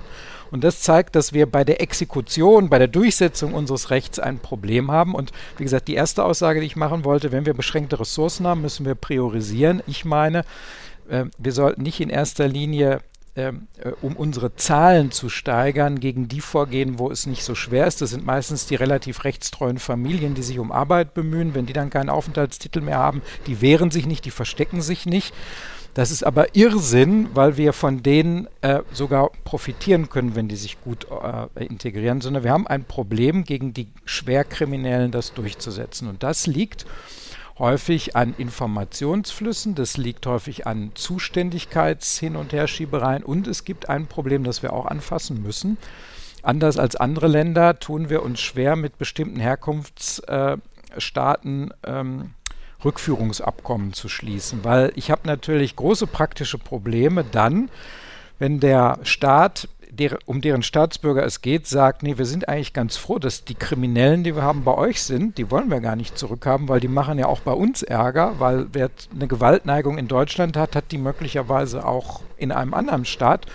[0.50, 4.90] Und das zeigt, dass wir bei der Exekution, bei der Durchsetzung unseres Rechts ein Problem
[4.90, 5.14] haben.
[5.14, 8.62] Und wie gesagt, die erste Aussage, die ich machen wollte, wenn wir beschränkte Ressourcen haben,
[8.62, 9.82] müssen wir priorisieren.
[9.86, 10.44] Ich meine,
[11.08, 13.00] äh, wir sollten nicht in erster Linie
[13.36, 17.86] ähm, äh, um unsere Zahlen zu steigern, gegen die vorgehen, wo es nicht so schwer
[17.86, 18.02] ist.
[18.02, 21.54] Das sind meistens die relativ rechtstreuen Familien, die sich um Arbeit bemühen.
[21.54, 25.32] Wenn die dann keinen Aufenthaltstitel mehr haben, die wehren sich nicht, die verstecken sich nicht.
[26.00, 30.80] Das ist aber Irrsinn, weil wir von denen äh, sogar profitieren können, wenn die sich
[30.80, 36.08] gut äh, integrieren, sondern wir haben ein Problem, gegen die Schwerkriminellen das durchzusetzen.
[36.08, 36.86] Und das liegt
[37.58, 44.42] häufig an Informationsflüssen, das liegt häufig an Zuständigkeits-Hin- und Herschiebereien und es gibt ein Problem,
[44.42, 45.76] das wir auch anfassen müssen.
[46.42, 52.30] Anders als andere Länder tun wir uns schwer mit bestimmten Herkunftsstaaten ähm,
[52.84, 57.70] Rückführungsabkommen zu schließen, weil ich habe natürlich große praktische Probleme dann,
[58.38, 62.96] wenn der Staat der, um deren Staatsbürger es geht, sagt, nee, wir sind eigentlich ganz
[62.96, 65.36] froh, dass die Kriminellen, die wir haben, bei euch sind.
[65.36, 68.66] Die wollen wir gar nicht zurückhaben, weil die machen ja auch bei uns Ärger, weil
[68.72, 73.46] wer eine Gewaltneigung in Deutschland hat, hat die möglicherweise auch in einem anderen Staat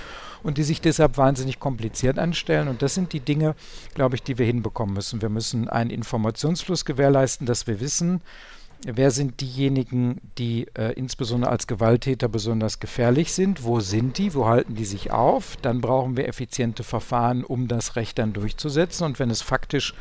[0.44, 2.68] und die sich deshalb wahnsinnig kompliziert anstellen.
[2.68, 3.56] Und das sind die Dinge,
[3.96, 5.22] glaube ich, die wir hinbekommen müssen.
[5.22, 8.22] Wir müssen einen Informationsfluss gewährleisten, dass wir wissen,
[8.86, 14.46] wer sind diejenigen, die äh, insbesondere als Gewalttäter besonders gefährlich sind, wo sind die, wo
[14.46, 15.58] halten die sich auf.
[15.62, 19.06] Dann brauchen wir effiziente Verfahren, um das Recht dann durchzusetzen.
[19.06, 19.94] Und wenn es faktisch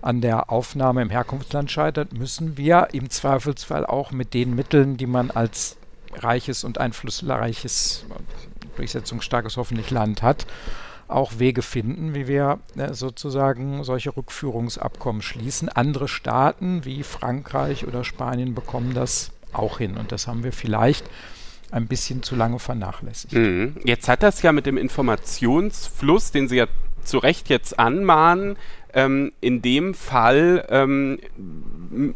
[0.00, 5.06] an der Aufnahme im Herkunftsland scheitert, müssen wir im Zweifelsfall auch mit den Mitteln, die
[5.06, 5.76] man als
[6.14, 8.04] reiches und einflussreiches,
[8.76, 10.46] durchsetzungsstarkes hoffentlich Land hat,
[11.12, 15.68] auch Wege finden, wie wir äh, sozusagen solche Rückführungsabkommen schließen.
[15.68, 19.96] Andere Staaten wie Frankreich oder Spanien bekommen das auch hin.
[19.96, 21.04] Und das haben wir vielleicht
[21.70, 23.32] ein bisschen zu lange vernachlässigt.
[23.32, 23.76] Mhm.
[23.84, 26.66] Jetzt hat das ja mit dem Informationsfluss, den Sie ja
[27.02, 28.56] zu Recht jetzt anmahnen,
[28.94, 31.18] ähm, in dem Fall ähm,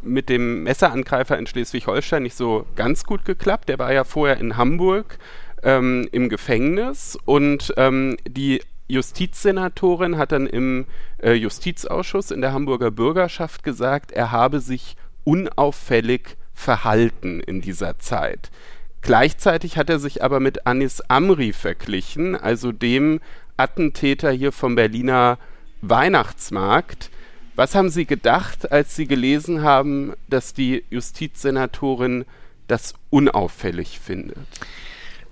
[0.02, 3.68] mit dem Messerangreifer in Schleswig-Holstein nicht so ganz gut geklappt.
[3.68, 5.18] Der war ja vorher in Hamburg
[5.62, 10.87] ähm, im Gefängnis und ähm, die Justizsenatorin hat dann im
[11.18, 18.51] äh, Justizausschuss in der Hamburger Bürgerschaft gesagt, er habe sich unauffällig verhalten in dieser Zeit.
[19.03, 23.20] Gleichzeitig hat er sich aber mit Anis Amri verglichen, also dem
[23.57, 25.38] Attentäter hier vom Berliner
[25.81, 27.11] Weihnachtsmarkt.
[27.55, 32.25] Was haben Sie gedacht, als Sie gelesen haben, dass die Justizsenatorin
[32.66, 34.38] das unauffällig findet?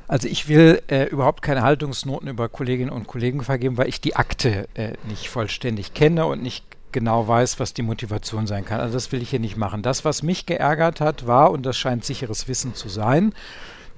[0.07, 4.17] Also ich will äh, überhaupt keine Haltungsnoten über Kolleginnen und Kollegen vergeben, weil ich die
[4.17, 8.81] Akte äh, nicht vollständig kenne und nicht genau weiß, was die Motivation sein kann.
[8.81, 9.83] Also das will ich hier nicht machen.
[9.83, 13.33] Das, was mich geärgert hat, war, und das scheint sicheres Wissen zu sein,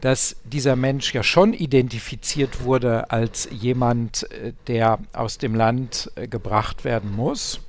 [0.00, 6.28] dass dieser Mensch ja schon identifiziert wurde als jemand, äh, der aus dem Land äh,
[6.28, 7.60] gebracht werden muss.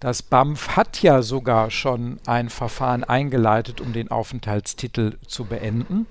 [0.00, 6.06] Das BAMF hat ja sogar schon ein Verfahren eingeleitet, um den Aufenthaltstitel zu beenden.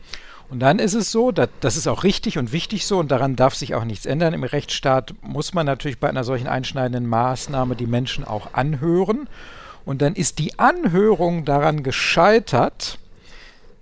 [0.53, 3.35] Und dann ist es so, dass, das ist auch richtig und wichtig so und daran
[3.35, 4.35] darf sich auch nichts ändern.
[4.35, 9.27] Im Rechtsstaat muss man natürlich bei einer solchen einschneidenden Maßnahme die Menschen auch anhören.
[9.83, 12.99] Und dann ist die Anhörung daran gescheitert,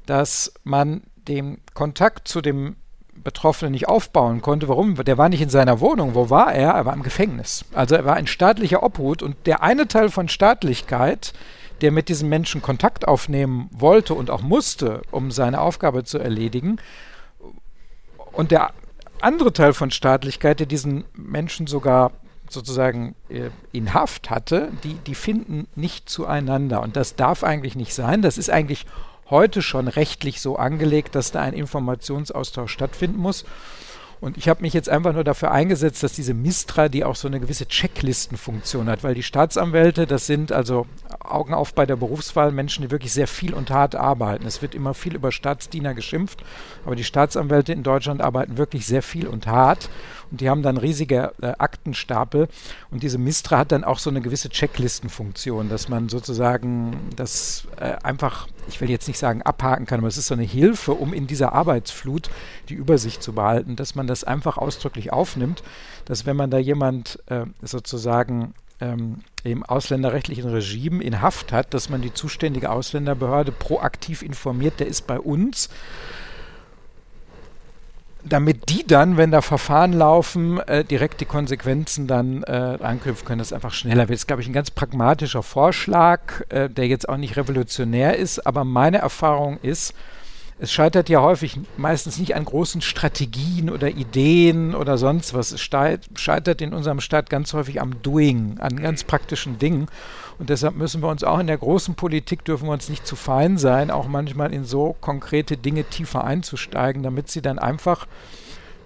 [0.05, 2.77] dass man den Kontakt zu dem
[3.15, 4.69] Betroffenen nicht aufbauen konnte.
[4.69, 4.95] Warum?
[4.95, 6.15] Der war nicht in seiner Wohnung.
[6.15, 6.69] Wo war er?
[6.69, 7.65] Er war im Gefängnis.
[7.73, 11.34] Also er war ein staatlicher Obhut und der eine Teil von Staatlichkeit
[11.82, 16.78] der mit diesem Menschen Kontakt aufnehmen wollte und auch musste, um seine Aufgabe zu erledigen.
[18.32, 18.72] Und der
[19.20, 22.12] andere Teil von Staatlichkeit, der diesen Menschen sogar
[22.50, 26.82] sozusagen äh, in Haft hatte, die, die finden nicht zueinander.
[26.82, 28.22] Und das darf eigentlich nicht sein.
[28.22, 28.86] Das ist eigentlich
[29.30, 33.46] heute schon rechtlich so angelegt, dass da ein Informationsaustausch stattfinden muss.
[34.21, 37.27] Und ich habe mich jetzt einfach nur dafür eingesetzt, dass diese Mistra, die auch so
[37.27, 40.86] eine gewisse Checklistenfunktion hat, weil die Staatsanwälte, das sind also
[41.19, 44.45] Augen auf bei der Berufswahl Menschen, die wirklich sehr viel und hart arbeiten.
[44.45, 46.43] Es wird immer viel über Staatsdiener geschimpft,
[46.86, 49.89] aber die Staatsanwälte in Deutschland arbeiten wirklich sehr viel und hart
[50.32, 52.48] und die haben dann riesige äh, Aktenstapel.
[52.89, 57.98] Und diese Mistra hat dann auch so eine gewisse Checklistenfunktion, dass man sozusagen das äh,
[58.04, 61.13] einfach, ich will jetzt nicht sagen abhaken kann, aber es ist so eine Hilfe, um
[61.13, 62.30] in dieser Arbeitsflut
[62.70, 65.63] die Übersicht zu behalten, dass man das einfach ausdrücklich aufnimmt,
[66.06, 71.89] dass wenn man da jemand äh, sozusagen ähm, im ausländerrechtlichen Regime in Haft hat, dass
[71.89, 75.70] man die zuständige Ausländerbehörde proaktiv informiert, der ist bei uns
[78.23, 83.39] damit die dann, wenn da Verfahren laufen, äh, direkt die Konsequenzen dann äh, anknüpfen können,
[83.39, 84.12] das einfach schneller wird.
[84.12, 88.45] Das ist, glaube ich, ein ganz pragmatischer Vorschlag, äh, der jetzt auch nicht revolutionär ist,
[88.45, 89.93] aber meine Erfahrung ist,
[90.62, 95.51] es scheitert ja häufig meistens nicht an großen Strategien oder Ideen oder sonst was.
[95.51, 99.88] Es scheitert in unserem Staat ganz häufig am Doing, an ganz praktischen Dingen.
[100.41, 103.15] Und deshalb müssen wir uns auch in der großen Politik dürfen wir uns nicht zu
[103.15, 108.08] fein sein, auch manchmal in so konkrete Dinge tiefer einzusteigen, damit sie dann einfach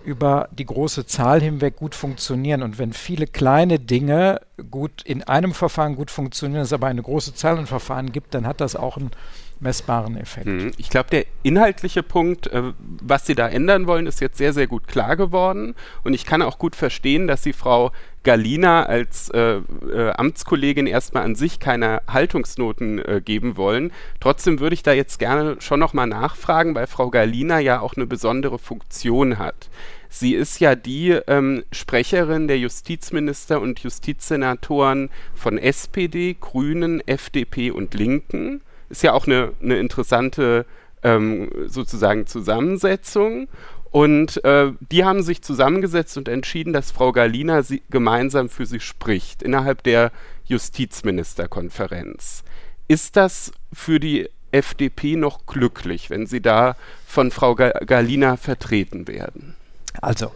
[0.04, 2.62] über die große Zahl hinweg gut funktionieren.
[2.62, 7.34] Und wenn viele kleine Dinge gut in einem Verfahren gut funktionieren, es aber eine große
[7.34, 9.12] Zahl an Verfahren gibt, dann hat das auch einen
[9.60, 10.48] messbaren Effekt.
[10.48, 10.72] Mhm.
[10.78, 14.68] Ich glaube, der inhaltliche Punkt, äh, was Sie da ändern wollen, ist jetzt sehr, sehr
[14.68, 15.76] gut klar geworden.
[16.04, 17.92] Und ich kann auch gut verstehen, dass Sie Frau
[18.24, 19.58] Galina als äh,
[19.94, 23.92] äh, Amtskollegin erstmal an sich keine Haltungsnoten äh, geben wollen.
[24.20, 28.08] Trotzdem würde ich da jetzt gerne schon nochmal nachfragen, weil Frau Galina ja auch eine
[28.08, 29.70] besondere Funktion hat.
[30.10, 37.94] Sie ist ja die ähm, Sprecherin der Justizminister und Justizsenatoren von SPD, Grünen, FDP und
[37.94, 40.66] Linken ist ja auch eine, eine interessante
[41.04, 43.48] ähm, sozusagen Zusammensetzung.
[43.92, 48.82] Und äh, die haben sich zusammengesetzt und entschieden, dass Frau Galina sie, gemeinsam für sie
[48.82, 50.12] spricht innerhalb der
[50.46, 52.44] Justizministerkonferenz.
[52.90, 56.76] Ist das für die FDP noch glücklich, wenn sie da
[57.08, 59.56] von Frau Galina vertreten werden?
[60.02, 60.32] Also,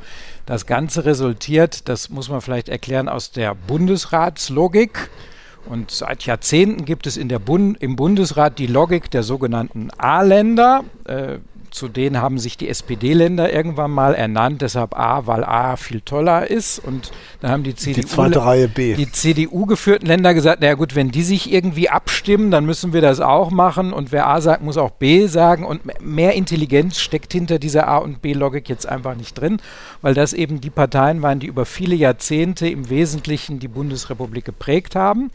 [0.45, 5.09] das Ganze resultiert, das muss man vielleicht erklären, aus der Bundesratslogik.
[5.69, 10.83] Und seit Jahrzehnten gibt es in der Bund im Bundesrat die Logik der sogenannten A-Länder.
[11.05, 11.37] Äh,
[11.71, 16.49] zu denen haben sich die SPD-Länder irgendwann mal ernannt, deshalb A, weil A viel toller
[16.49, 16.79] ist.
[16.79, 18.95] Und da haben die CDU, die zweite Reihe B.
[18.95, 23.19] Die CDU-geführten Länder gesagt, naja gut, wenn die sich irgendwie abstimmen, dann müssen wir das
[23.19, 23.93] auch machen.
[23.93, 25.65] Und wer A sagt, muss auch B sagen.
[25.65, 29.61] Und mehr Intelligenz steckt hinter dieser A- und B-Logik jetzt einfach nicht drin,
[30.01, 34.95] weil das eben die Parteien waren, die über viele Jahrzehnte im Wesentlichen die Bundesrepublik geprägt
[34.95, 35.31] haben.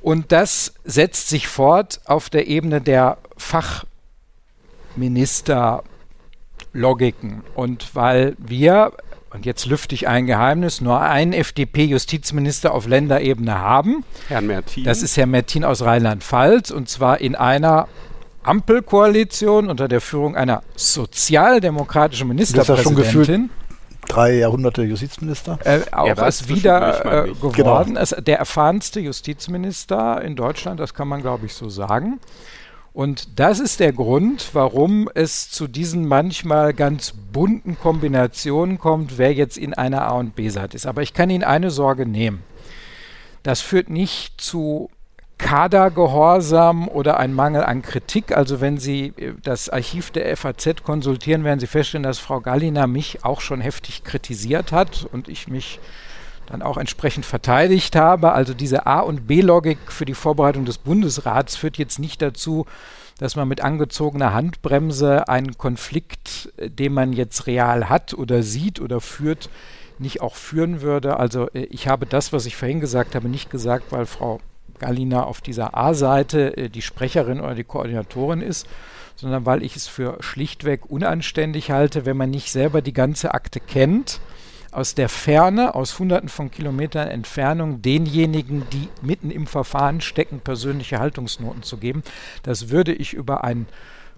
[0.00, 3.84] Und das setzt sich fort auf der Ebene der Fach-
[4.96, 7.42] Ministerlogiken.
[7.54, 8.92] Und weil wir,
[9.30, 14.04] und jetzt lüfte ich ein Geheimnis, nur einen FDP-Justizminister auf Länderebene haben.
[14.28, 14.84] Herrn Mertin.
[14.84, 17.88] Das ist Herr Mertin aus Rheinland-Pfalz und zwar in einer
[18.42, 23.50] Ampelkoalition unter der Führung einer sozialdemokratischen Ministerpräsidentin
[24.08, 25.58] drei Jahrhunderte Justizminister.
[25.64, 27.94] Äh, auch ist wieder äh, geworden.
[27.94, 28.20] Genau.
[28.20, 32.18] der erfahrenste Justizminister in Deutschland, das kann man glaube ich so sagen.
[32.92, 39.32] Und das ist der Grund, warum es zu diesen manchmal ganz bunten Kombinationen kommt, wer
[39.32, 40.86] jetzt in einer A- und B-Seite ist.
[40.86, 42.42] Aber ich kann Ihnen eine Sorge nehmen.
[43.42, 44.90] Das führt nicht zu
[45.38, 48.36] Kadergehorsam oder ein Mangel an Kritik.
[48.36, 52.86] Also wenn Sie äh, das Archiv der FAZ konsultieren, werden Sie feststellen, dass Frau Gallina
[52.86, 55.78] mich auch schon heftig kritisiert hat und ich mich
[56.48, 58.32] dann auch entsprechend verteidigt habe.
[58.32, 62.66] Also diese A- und B-Logik für die Vorbereitung des Bundesrats führt jetzt nicht dazu,
[63.18, 68.80] dass man mit angezogener Handbremse einen Konflikt, äh, den man jetzt real hat oder sieht
[68.80, 69.50] oder führt,
[69.98, 71.18] nicht auch führen würde.
[71.18, 74.40] Also äh, ich habe das, was ich vorhin gesagt habe, nicht gesagt, weil Frau
[74.78, 78.66] Galina auf dieser A-Seite äh, die Sprecherin oder die Koordinatorin ist,
[79.16, 83.58] sondern weil ich es für schlichtweg unanständig halte, wenn man nicht selber die ganze Akte
[83.58, 84.20] kennt
[84.78, 91.00] aus der Ferne, aus hunderten von Kilometern Entfernung, denjenigen, die mitten im Verfahren stecken, persönliche
[91.00, 92.04] Haltungsnoten zu geben.
[92.44, 93.66] Das würde ich über einen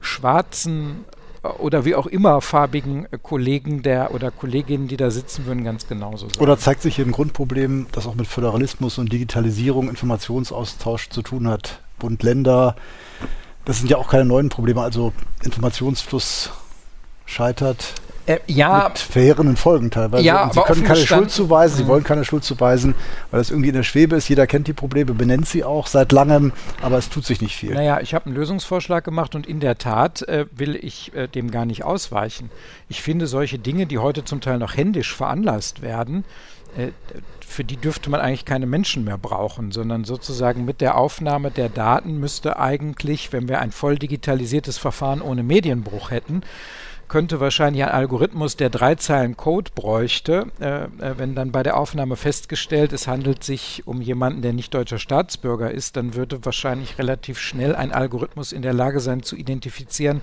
[0.01, 1.07] schwarzen
[1.43, 5.65] äh, oder wie auch immer farbigen äh, Kollegen der oder Kolleginnen, die da sitzen würden,
[5.65, 6.41] ganz genauso sagen.
[6.41, 11.49] Oder zeigt sich hier ein Grundproblem, das auch mit Föderalismus und Digitalisierung, Informationsaustausch zu tun
[11.49, 11.81] hat.
[11.99, 12.77] Bund, Länder,
[13.65, 16.51] das sind ja auch keine neuen Probleme, also Informationsfluss
[17.25, 17.95] scheitert.
[18.31, 20.23] Äh, ja, mit verheerenden Folgen teilweise.
[20.25, 21.89] Ja, und sie können keine Schuld zuweisen, sie mhm.
[21.89, 22.95] wollen keine Schuld zuweisen,
[23.31, 24.29] weil das irgendwie in der Schwebe ist.
[24.29, 27.75] Jeder kennt die Probleme, benennt sie auch seit langem, aber es tut sich nicht viel.
[27.75, 31.51] Naja, ich habe einen Lösungsvorschlag gemacht und in der Tat äh, will ich äh, dem
[31.51, 32.51] gar nicht ausweichen.
[32.89, 36.25] Ich finde solche Dinge, die heute zum Teil noch händisch veranlasst werden,
[36.77, 36.89] äh,
[37.45, 41.69] für die dürfte man eigentlich keine Menschen mehr brauchen, sondern sozusagen mit der Aufnahme der
[41.69, 46.43] Daten müsste eigentlich, wenn wir ein voll digitalisiertes Verfahren ohne Medienbruch hätten,
[47.11, 51.77] könnte wahrscheinlich ein Algorithmus, der drei Zeilen Code bräuchte, äh, äh, wenn dann bei der
[51.77, 56.99] Aufnahme festgestellt, es handelt sich um jemanden, der nicht deutscher Staatsbürger ist, dann würde wahrscheinlich
[56.99, 60.23] relativ schnell ein Algorithmus in der Lage sein zu identifizieren,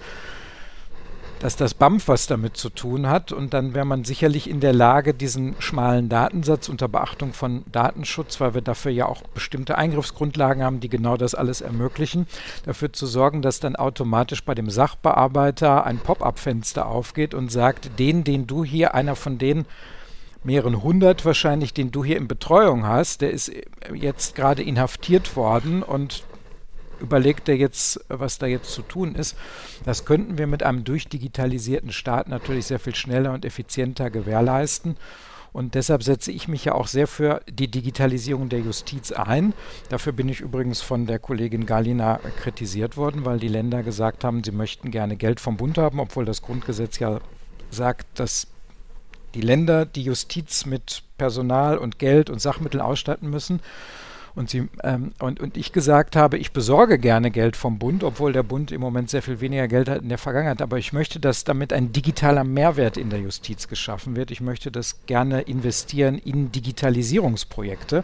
[1.40, 3.32] dass das BAMF was damit zu tun hat.
[3.32, 8.40] Und dann wäre man sicherlich in der Lage, diesen schmalen Datensatz unter Beachtung von Datenschutz,
[8.40, 12.28] weil wir dafür ja auch bestimmte Eingriffsgrundlagen haben, die genau das alles ermöglichen,
[12.66, 18.24] dafür zu sorgen, dass dann automatisch bei dem Sachbearbeiter ein Pop-up-Fenster aufgeht und sagt, den,
[18.24, 19.66] den du hier, einer von den
[20.44, 23.52] mehreren hundert wahrscheinlich, den du hier in Betreuung hast, der ist
[23.94, 26.24] jetzt gerade inhaftiert worden und
[27.00, 29.36] überlegt er jetzt, was da jetzt zu tun ist.
[29.86, 34.98] Das könnten wir mit einem durchdigitalisierten Staat natürlich sehr viel schneller und effizienter gewährleisten.
[35.54, 39.54] Und deshalb setze ich mich ja auch sehr für die Digitalisierung der Justiz ein.
[39.90, 44.44] Dafür bin ich übrigens von der Kollegin Galina kritisiert worden, weil die Länder gesagt haben,
[44.44, 47.22] sie möchten gerne Geld vom Bund haben, obwohl das Grundgesetz ja
[47.72, 48.48] sagt, dass
[49.34, 53.62] die Länder die Justiz mit Personal und Geld und Sachmitteln ausstatten müssen
[54.38, 58.34] und, sie, ähm, und, und ich gesagt habe, ich besorge gerne Geld vom Bund, obwohl
[58.34, 60.62] der Bund im Moment sehr viel weniger Geld hat in der Vergangenheit.
[60.62, 64.30] Aber ich möchte, dass damit ein digitaler Mehrwert in der Justiz geschaffen wird.
[64.30, 68.04] Ich möchte das gerne investieren in Digitalisierungsprojekte,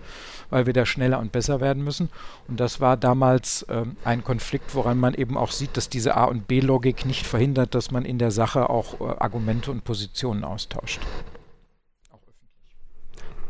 [0.50, 2.10] weil wir da schneller und besser werden müssen.
[2.48, 6.26] Und das war damals ähm, ein Konflikt, woran man eben auch sieht, dass diese A-
[6.26, 11.00] und B-Logik nicht verhindert, dass man in der Sache auch äh, Argumente und Positionen austauscht.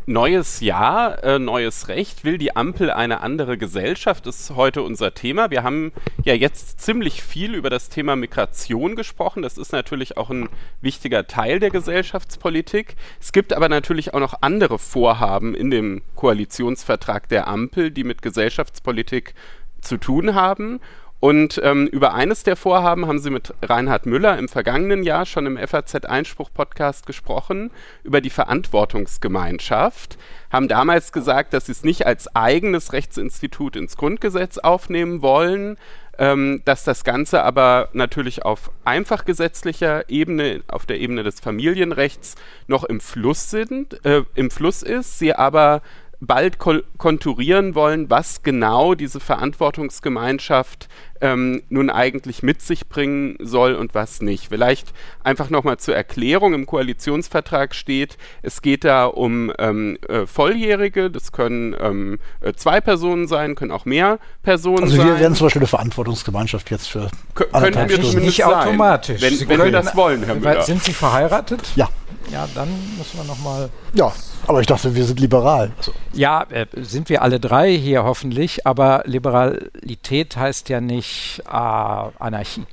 [0.05, 2.25] Neues Jahr, äh, neues Recht.
[2.25, 4.27] Will die Ampel eine andere Gesellschaft?
[4.27, 5.49] ist heute unser Thema.
[5.49, 5.93] Wir haben
[6.25, 9.43] ja jetzt ziemlich viel über das Thema Migration gesprochen.
[9.43, 10.49] Das ist natürlich auch ein
[10.81, 12.97] wichtiger Teil der Gesellschaftspolitik.
[13.21, 18.21] Es gibt aber natürlich auch noch andere Vorhaben in dem Koalitionsvertrag der Ampel, die mit
[18.21, 19.33] Gesellschaftspolitik
[19.79, 20.81] zu tun haben.
[21.23, 25.45] Und ähm, über eines der Vorhaben haben Sie mit Reinhard Müller im vergangenen Jahr schon
[25.45, 27.71] im FAZ-Einspruch-Podcast gesprochen,
[28.03, 30.17] über die Verantwortungsgemeinschaft,
[30.51, 35.77] haben damals gesagt, dass Sie es nicht als eigenes Rechtsinstitut ins Grundgesetz aufnehmen wollen,
[36.17, 42.35] ähm, dass das Ganze aber natürlich auf einfach gesetzlicher Ebene, auf der Ebene des Familienrechts
[42.67, 45.83] noch im Fluss sind, äh, im Fluss ist, sie aber
[46.27, 50.87] bald konturieren wollen, was genau diese Verantwortungsgemeinschaft
[51.23, 54.49] ähm, nun eigentlich mit sich bringen soll und was nicht.
[54.49, 54.93] Vielleicht
[55.23, 56.53] einfach nochmal zur Erklärung.
[56.53, 62.81] Im Koalitionsvertrag steht, es geht da um ähm, äh, Volljährige, das können ähm, äh, zwei
[62.81, 65.05] Personen sein, können auch mehr Personen also sein.
[65.05, 68.53] Also wir werden zum Beispiel eine Verantwortungsgemeinschaft jetzt für K Könnten wir zumindest nicht sein,
[68.53, 69.21] automatisch.
[69.21, 70.61] Wenn, Sie wenn können, wir das wollen, Herr Müller.
[70.63, 71.61] Sind Sie verheiratet?
[71.75, 71.87] Ja.
[72.31, 73.69] Ja, dann müssen wir nochmal.
[73.93, 74.13] Ja,
[74.47, 75.71] aber ich dachte, wir sind liberal.
[75.77, 75.93] Also.
[76.13, 81.12] Ja, äh, sind wir alle drei hier hoffentlich, aber Liberalität heißt ja nicht
[81.45, 82.65] äh, Anarchie.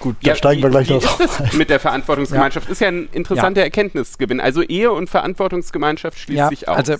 [0.00, 1.18] Gut, da ja, steigen wir gleich noch
[1.54, 2.72] Mit der Verantwortungsgemeinschaft ja.
[2.72, 3.64] ist ja ein interessanter ja.
[3.64, 4.40] Erkenntnisgewinn.
[4.40, 6.76] Also Ehe und Verantwortungsgemeinschaft schließt ja, sich aus.
[6.76, 6.96] Also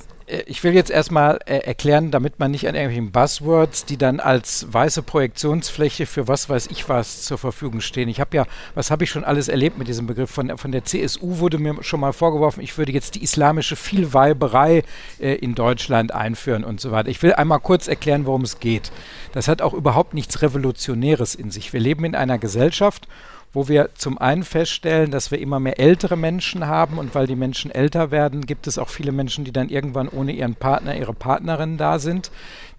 [0.47, 4.67] ich will jetzt erstmal äh, erklären, damit man nicht an irgendwelchen Buzzwords, die dann als
[4.71, 8.09] weiße Projektionsfläche für was weiß ich was zur Verfügung stehen.
[8.09, 10.31] Ich habe ja, was habe ich schon alles erlebt mit diesem Begriff?
[10.31, 14.83] Von, von der CSU wurde mir schon mal vorgeworfen, ich würde jetzt die islamische Vielweiberei
[15.19, 17.09] äh, in Deutschland einführen und so weiter.
[17.09, 18.93] Ich will einmal kurz erklären, worum es geht.
[19.33, 21.73] Das hat auch überhaupt nichts Revolutionäres in sich.
[21.73, 23.09] Wir leben in einer Gesellschaft,
[23.53, 27.37] wo wir zum einen feststellen, dass wir immer mehr ältere Menschen haben und weil die
[27.37, 31.15] Menschen älter werden, gibt es auch viele Menschen, die dann irgendwann ohne ihren Partner, ihre
[31.15, 32.31] Partnerin da sind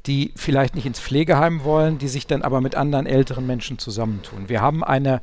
[0.05, 4.47] die vielleicht nicht ins Pflegeheim wollen, die sich dann aber mit anderen älteren Menschen zusammentun.
[4.47, 5.21] Wir haben eine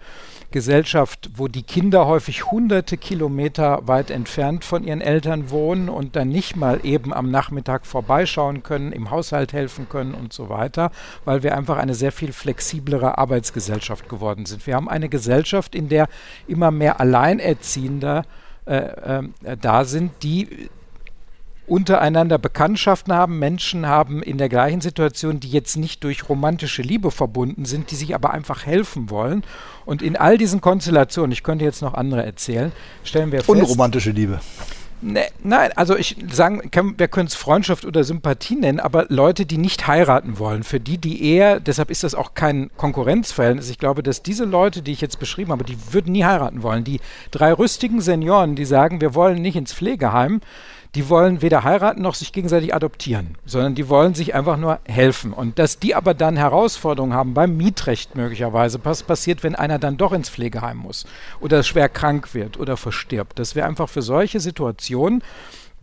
[0.50, 6.28] Gesellschaft, wo die Kinder häufig hunderte Kilometer weit entfernt von ihren Eltern wohnen und dann
[6.28, 10.92] nicht mal eben am Nachmittag vorbeischauen können, im Haushalt helfen können und so weiter,
[11.24, 14.66] weil wir einfach eine sehr viel flexiblere Arbeitsgesellschaft geworden sind.
[14.66, 16.08] Wir haben eine Gesellschaft, in der
[16.46, 18.22] immer mehr Alleinerziehende
[18.66, 20.68] äh, äh, da sind, die
[21.66, 27.10] untereinander Bekanntschaften haben, Menschen haben in der gleichen Situation, die jetzt nicht durch romantische Liebe
[27.10, 29.42] verbunden sind, die sich aber einfach helfen wollen.
[29.84, 32.72] Und in all diesen Konstellationen, ich könnte jetzt noch andere erzählen,
[33.04, 33.48] stellen wir fest.
[33.48, 34.40] Unromantische Liebe.
[35.02, 39.44] Ne, nein, also ich sagen, kann, wir können es Freundschaft oder Sympathie nennen, aber Leute,
[39.44, 43.68] die nicht heiraten wollen, für die, die eher, deshalb ist das auch kein Konkurrenzverhältnis.
[43.68, 46.82] Ich glaube, dass diese Leute, die ich jetzt beschrieben habe, die würden nie heiraten wollen.
[46.82, 47.00] Die
[47.30, 50.40] drei rüstigen Senioren, die sagen, wir wollen nicht ins Pflegeheim,
[50.94, 55.32] die wollen weder heiraten noch sich gegenseitig adoptieren, sondern die wollen sich einfach nur helfen.
[55.32, 59.96] Und dass die aber dann Herausforderungen haben beim Mietrecht möglicherweise, was passiert, wenn einer dann
[59.96, 61.06] doch ins Pflegeheim muss
[61.40, 63.38] oder schwer krank wird oder verstirbt.
[63.38, 65.22] Das wäre einfach für solche Situationen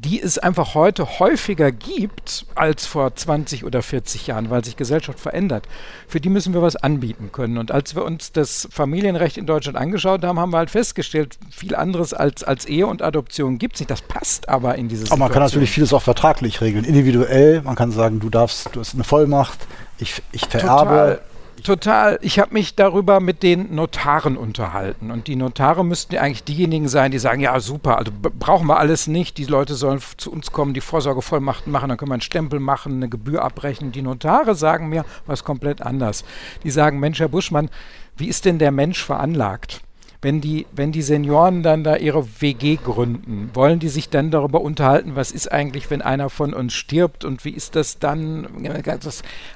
[0.04, 5.20] die es einfach heute häufiger gibt als vor 20 oder 40 Jahren, weil sich Gesellschaft
[5.20, 5.68] verändert.
[6.08, 7.58] Für die müssen wir was anbieten können.
[7.58, 11.76] Und als wir uns das Familienrecht in Deutschland angeschaut haben, haben wir halt festgestellt, viel
[11.76, 13.92] anderes als, als Ehe und Adoption gibt es nicht.
[13.92, 15.12] Das passt aber in dieses.
[15.12, 17.62] Aber man kann natürlich vieles auch vertraglich regeln, individuell.
[17.62, 19.60] Man kann sagen, du darfst, du hast eine Vollmacht,
[20.00, 21.20] ich, ich vererbe.
[21.20, 21.22] Total
[21.64, 22.20] total.
[22.22, 25.12] Ich habe mich darüber mit den Notaren unterhalten.
[25.12, 28.78] Und die Notare müssten ja eigentlich diejenigen sein, die sagen, ja super, also brauchen wir
[28.78, 29.38] alles nicht.
[29.38, 32.98] Die Leute sollen zu uns kommen, die Vorsorgevollmachten machen, dann können wir einen Stempel machen,
[32.98, 33.92] eine Gebühr abbrechen.
[33.92, 36.24] Die Notare sagen mir was komplett anders.
[36.64, 37.70] Die sagen, Mensch, Herr Buschmann,
[38.18, 39.82] wie ist denn der Mensch veranlagt?
[40.24, 44.62] Wenn die, wenn die Senioren dann da ihre WG gründen, wollen die sich dann darüber
[44.62, 48.48] unterhalten, was ist eigentlich, wenn einer von uns stirbt und wie ist das dann?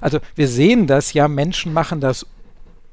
[0.01, 2.25] Also wir sehen das ja, Menschen machen das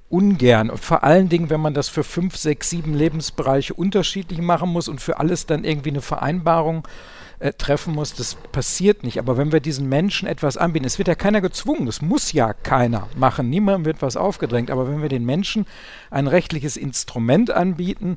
[0.09, 0.71] ungern.
[0.71, 4.89] Und vor allen Dingen, wenn man das für fünf, sechs, sieben Lebensbereiche unterschiedlich machen muss
[4.89, 7.14] und für alles dann irgendwie eine Vereinbarung äh,
[7.53, 9.19] treffen muss, das passiert nicht.
[9.19, 12.53] Aber wenn wir diesen Menschen etwas anbieten, es wird ja keiner gezwungen, das muss ja
[12.53, 15.67] keiner machen, niemandem wird was aufgedrängt, aber wenn wir den Menschen
[16.11, 18.17] ein rechtliches Instrument anbieten,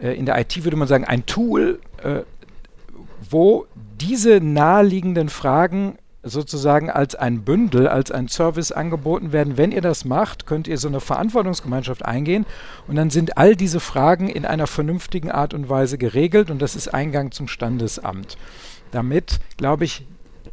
[0.00, 2.20] äh, in der IT würde man sagen, ein Tool, äh,
[3.28, 3.66] wo
[4.00, 9.56] diese naheliegenden Fragen sozusagen als ein Bündel, als ein Service angeboten werden.
[9.56, 12.44] Wenn ihr das macht, könnt ihr so eine Verantwortungsgemeinschaft eingehen
[12.86, 16.76] und dann sind all diese Fragen in einer vernünftigen Art und Weise geregelt und das
[16.76, 18.36] ist Eingang zum Standesamt.
[18.90, 20.06] Damit, glaube ich,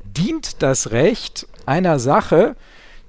[0.03, 2.55] dient das Recht einer Sache,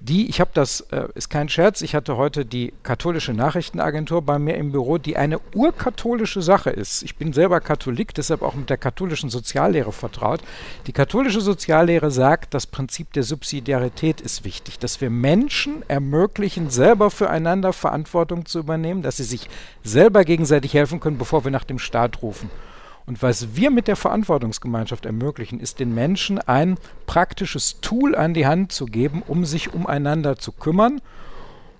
[0.00, 4.38] die, ich habe das, äh, ist kein Scherz, ich hatte heute die katholische Nachrichtenagentur bei
[4.38, 7.02] mir im Büro, die eine urkatholische Sache ist.
[7.02, 10.40] Ich bin selber Katholik, deshalb auch mit der katholischen Soziallehre vertraut.
[10.86, 17.10] Die katholische Soziallehre sagt, das Prinzip der Subsidiarität ist wichtig, dass wir Menschen ermöglichen, selber
[17.10, 19.48] füreinander Verantwortung zu übernehmen, dass sie sich
[19.82, 22.50] selber gegenseitig helfen können, bevor wir nach dem Staat rufen.
[23.06, 26.76] Und was wir mit der Verantwortungsgemeinschaft ermöglichen, ist den Menschen ein
[27.06, 31.00] praktisches Tool an die Hand zu geben, um sich umeinander zu kümmern,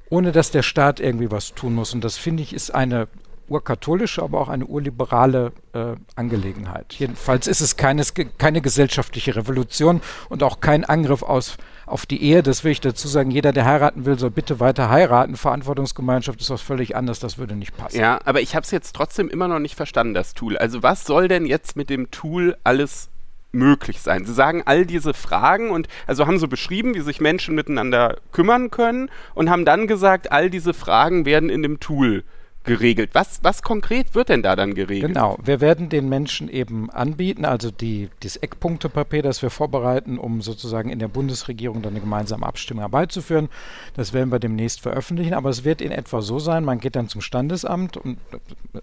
[0.09, 1.93] ohne dass der Staat irgendwie was tun muss.
[1.95, 3.09] Und das finde ich ist eine
[3.49, 6.95] urkatholische, aber auch eine urliberale äh, Angelegenheit.
[6.95, 11.57] Jedenfalls ist es keines, keine gesellschaftliche Revolution und auch kein Angriff aus,
[11.87, 12.43] auf die Ehe.
[12.43, 13.31] Das will ich dazu sagen.
[13.31, 15.37] Jeder, der heiraten will, soll bitte weiter heiraten.
[15.37, 17.21] Verantwortungsgemeinschaft ist was völlig anderes.
[17.21, 17.99] Das würde nicht passen.
[17.99, 20.59] Ja, aber ich habe es jetzt trotzdem immer noch nicht verstanden, das Tool.
[20.59, 23.09] Also was soll denn jetzt mit dem Tool alles
[23.53, 24.25] möglich sein.
[24.25, 28.71] Sie sagen all diese Fragen und also haben so beschrieben, wie sich Menschen miteinander kümmern
[28.71, 32.23] können und haben dann gesagt, all diese Fragen werden in dem Tool
[32.67, 33.11] geregelt.
[33.15, 35.15] Was, was konkret wird denn da dann geregelt?
[35.15, 40.43] Genau, wir werden den Menschen eben anbieten, also die, das Eckpunktepapier, das wir vorbereiten, um
[40.43, 43.49] sozusagen in der Bundesregierung dann eine gemeinsame Abstimmung herbeizuführen.
[43.95, 47.09] Das werden wir demnächst veröffentlichen, aber es wird in etwa so sein, man geht dann
[47.09, 48.19] zum Standesamt und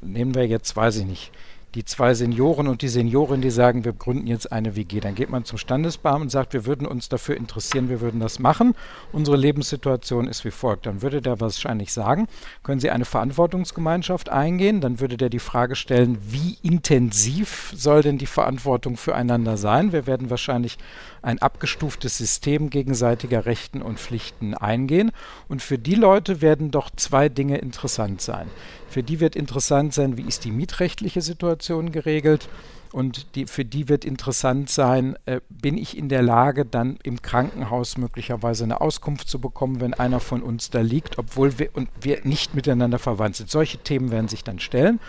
[0.01, 1.31] nehmen wir jetzt, weiß ich nicht,
[1.76, 4.99] die zwei Senioren und die Seniorin, die sagen, wir gründen jetzt eine WG.
[4.99, 8.38] Dann geht man zum Standesbeamten und sagt, wir würden uns dafür interessieren, wir würden das
[8.38, 8.76] machen.
[9.11, 10.86] Unsere Lebenssituation ist wie folgt.
[10.86, 12.28] Dann würde der wahrscheinlich sagen,
[12.61, 14.82] können Sie eine Verantwortungsgemeinschaft eingehen?
[14.82, 19.91] Dann würde der die Frage stellen, wie intensiv soll denn die Verantwortung füreinander sein?
[19.91, 20.78] Wir werden wahrscheinlich
[21.24, 25.11] ein abgestuftes System gegenseitiger Rechten und Pflichten eingehen.
[25.47, 28.47] Und für die Leute werden doch zwei Dinge interessant sein.
[28.89, 32.49] Für die wird interessant sein, wie ist die mietrechtliche Situation geregelt.
[32.91, 37.24] Und die, für die wird interessant sein, äh, bin ich in der Lage, dann im
[37.24, 41.89] Krankenhaus möglicherweise eine Auskunft zu bekommen, wenn einer von uns da liegt, obwohl wir, und
[42.01, 43.49] wir nicht miteinander verwandt sind.
[43.49, 44.99] Solche Themen werden sich dann stellen.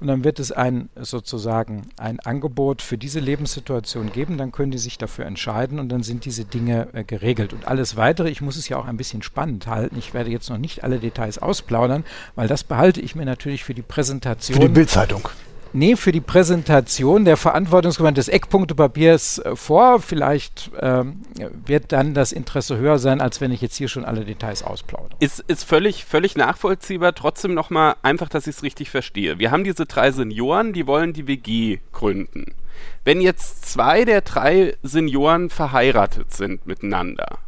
[0.00, 4.38] Und dann wird es ein sozusagen ein Angebot für diese Lebenssituation geben.
[4.38, 7.52] Dann können die sich dafür entscheiden und dann sind diese Dinge äh, geregelt.
[7.52, 9.96] Und alles weitere, ich muss es ja auch ein bisschen spannend halten.
[9.98, 13.74] Ich werde jetzt noch nicht alle Details ausplaudern, weil das behalte ich mir natürlich für
[13.74, 14.60] die Präsentation.
[14.60, 15.28] Für die Bildzeitung.
[15.76, 20.00] Nee, für die Präsentation der Verantwortungsgemeinschaft des Eckpunktepapiers äh, vor.
[20.00, 21.22] Vielleicht ähm,
[21.66, 25.16] wird dann das Interesse höher sein, als wenn ich jetzt hier schon alle Details ausplaudere.
[25.18, 27.12] Ist, ist völlig, völlig nachvollziehbar.
[27.16, 29.40] Trotzdem nochmal einfach, dass ich es richtig verstehe.
[29.40, 32.54] Wir haben diese drei Senioren, die wollen die WG gründen.
[33.02, 37.38] Wenn jetzt zwei der drei Senioren verheiratet sind miteinander,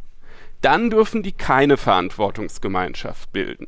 [0.59, 3.67] dann dürfen die keine Verantwortungsgemeinschaft bilden.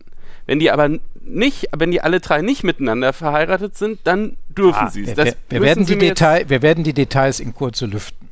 [0.49, 0.89] Wenn die aber
[1.21, 5.15] nicht, wenn die alle drei nicht miteinander verheiratet sind, dann dürfen ah, sie es.
[5.15, 8.29] Wir, wir, werden Detail, wir werden die Details in Kurze lüften.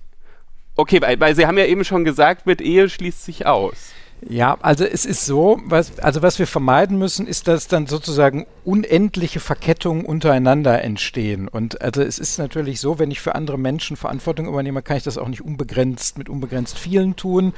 [0.76, 3.91] Okay, weil, weil Sie haben ja eben schon gesagt, mit Ehe schließt sich aus.
[4.28, 8.47] Ja, also es ist so, was, also was wir vermeiden müssen, ist, dass dann sozusagen
[8.65, 11.47] unendliche Verkettungen untereinander entstehen.
[11.47, 15.03] Und also es ist natürlich so, wenn ich für andere Menschen Verantwortung übernehme, kann ich
[15.03, 17.53] das auch nicht unbegrenzt mit unbegrenzt vielen tun.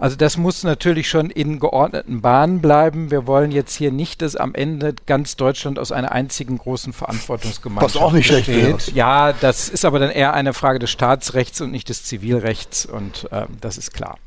[0.00, 3.10] Also das muss natürlich schon in geordneten Bahnen bleiben.
[3.10, 7.96] Wir wollen jetzt hier nicht, dass am Ende ganz Deutschland aus einer einzigen großen Verantwortungsgemeinschaft
[7.96, 8.78] Was auch nicht schlecht wäre.
[8.94, 13.26] Ja, das ist aber dann eher eine Frage des Staatsrechts und nicht des Zivilrechts und
[13.32, 14.18] äh, das ist klar.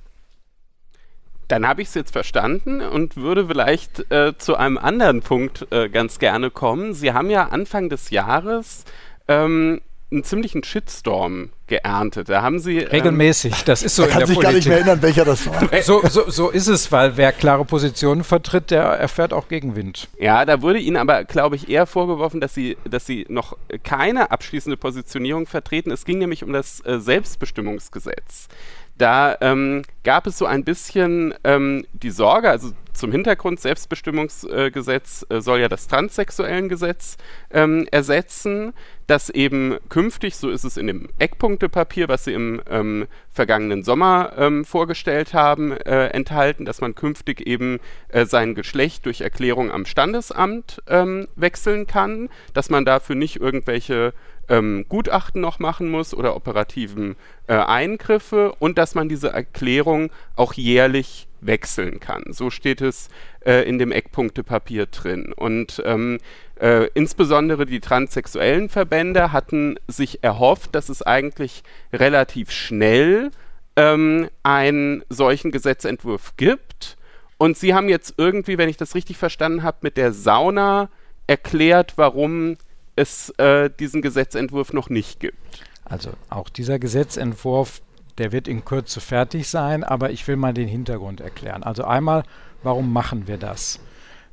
[1.48, 5.88] Dann habe ich es jetzt verstanden und würde vielleicht äh, zu einem anderen Punkt äh,
[5.88, 6.94] ganz gerne kommen.
[6.94, 8.84] Sie haben ja Anfang des Jahres
[9.30, 9.82] ähm,
[10.12, 12.30] einen ziemlichen Shitstorm geerntet.
[12.30, 13.54] Da haben sie ähm, regelmäßig.
[13.54, 14.04] Ähm, das ist so.
[14.04, 14.44] Man kann sich Politik.
[14.44, 15.70] gar nicht mehr erinnern, welcher das war.
[15.84, 20.10] so, so, so ist es, weil wer klare Positionen vertritt, der erfährt auch Gegenwind.
[20.20, 24.32] Ja, da wurde ihnen aber, glaube ich, eher vorgeworfen, dass sie, dass sie noch keine
[24.32, 25.92] abschließende Positionierung vertreten.
[25.92, 28.50] Es ging nämlich um das äh, Selbstbestimmungsgesetz.
[28.98, 32.72] Da ähm, gab es so ein bisschen ähm, die Sorge, also
[33.02, 37.18] zum Hintergrund, Selbstbestimmungsgesetz äh, soll ja das Transsexuellengesetz
[37.50, 38.74] ähm, ersetzen,
[39.08, 44.34] das eben künftig, so ist es in dem Eckpunktepapier, was Sie im ähm, vergangenen Sommer
[44.38, 47.80] ähm, vorgestellt haben, äh, enthalten, dass man künftig eben
[48.10, 54.14] äh, sein Geschlecht durch Erklärung am Standesamt ähm, wechseln kann, dass man dafür nicht irgendwelche
[54.48, 57.16] ähm, Gutachten noch machen muss oder operativen
[57.48, 62.24] äh, Eingriffe und dass man diese Erklärung auch jährlich wechseln kann.
[62.30, 63.10] So steht es
[63.46, 65.34] äh, in dem Eckpunktepapier drin.
[65.34, 66.20] Und ähm,
[66.60, 73.32] äh, insbesondere die transsexuellen Verbände hatten sich erhofft, dass es eigentlich relativ schnell
[73.76, 76.98] ähm, einen solchen Gesetzentwurf gibt.
[77.38, 80.90] Und sie haben jetzt irgendwie, wenn ich das richtig verstanden habe, mit der Sauna
[81.28, 82.58] erklärt, warum
[82.96, 85.38] es äh, diesen Gesetzentwurf noch nicht gibt.
[85.86, 87.82] Also auch dieser Gesetzentwurf
[88.18, 91.64] der wird in Kürze fertig sein, aber ich will mal den Hintergrund erklären.
[91.64, 92.24] Also einmal,
[92.64, 93.80] warum machen wir das?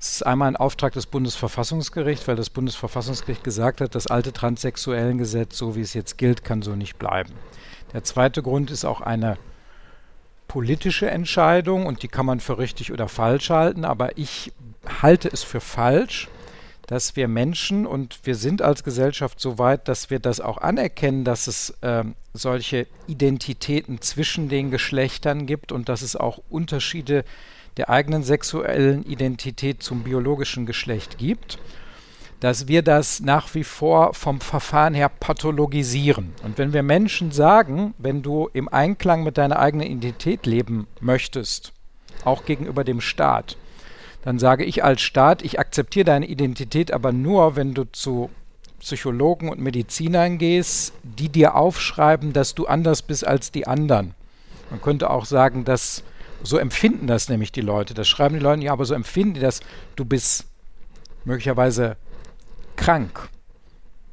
[0.01, 5.59] Es ist einmal ein Auftrag des Bundesverfassungsgerichts, weil das Bundesverfassungsgericht gesagt hat, das alte Transsexuellengesetz,
[5.59, 7.33] so wie es jetzt gilt, kann so nicht bleiben.
[7.93, 9.39] Der zweite Grund ist auch eine
[10.47, 14.53] politische Entscheidung und die kann man für richtig oder falsch halten, aber ich
[15.03, 16.29] halte es für falsch,
[16.89, 21.23] dass wir Menschen und wir sind als Gesellschaft so weit, dass wir das auch anerkennen,
[21.23, 27.25] dass es äh, solche Identitäten zwischen den Geschlechtern gibt und dass es auch Unterschiede
[27.77, 31.59] der eigenen sexuellen Identität zum biologischen Geschlecht gibt,
[32.41, 36.33] dass wir das nach wie vor vom Verfahren her pathologisieren.
[36.43, 41.75] Und wenn wir Menschen sagen, wenn du im Einklang mit deiner eigenen Identität leben möchtest,
[42.25, 43.59] auch gegenüber dem Staat,
[44.23, 48.31] dann sage ich als Staat, ich akzeptiere deine Identität aber nur, wenn du zu
[48.81, 54.15] Psychologen und Medizinern gehst, die dir aufschreiben, dass du anders bist als die anderen.
[54.71, 56.05] Man könnte auch sagen, dass
[56.43, 57.95] so empfinden das nämlich die Leute.
[57.95, 59.61] Das schreiben die Leute, ja, aber so empfinden die das,
[59.97, 60.47] du bist
[61.25, 61.97] möglicherweise
[62.77, 63.29] krank.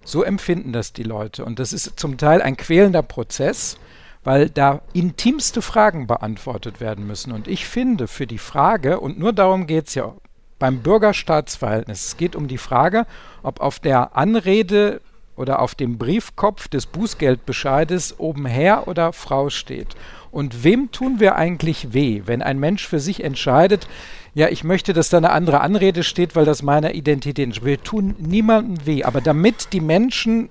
[0.03, 1.45] So empfinden das die Leute.
[1.45, 3.77] Und das ist zum Teil ein quälender Prozess,
[4.25, 7.31] weil da intimste Fragen beantwortet werden müssen.
[7.31, 10.13] Und ich finde für die Frage, und nur darum geht es ja
[10.59, 13.05] beim Bürgerstaatsverhältnis, es geht um die Frage,
[13.43, 14.99] ob auf der Anrede
[15.35, 19.95] oder auf dem Briefkopf des Bußgeldbescheides oben Herr oder Frau steht.
[20.31, 23.87] Und wem tun wir eigentlich weh, wenn ein Mensch für sich entscheidet,
[24.33, 27.65] ja, ich möchte, dass da eine andere Anrede steht, weil das meiner Identität entspricht.
[27.65, 29.03] Wir tun niemandem weh.
[29.03, 30.49] Aber damit die Menschen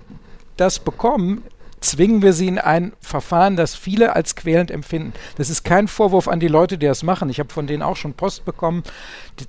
[0.57, 1.43] das bekommen,
[1.85, 5.13] zwingen wir sie in ein Verfahren, das viele als quälend empfinden.
[5.37, 7.31] Das ist kein Vorwurf an die Leute, die das machen.
[7.31, 8.83] Ich habe von denen auch schon Post bekommen.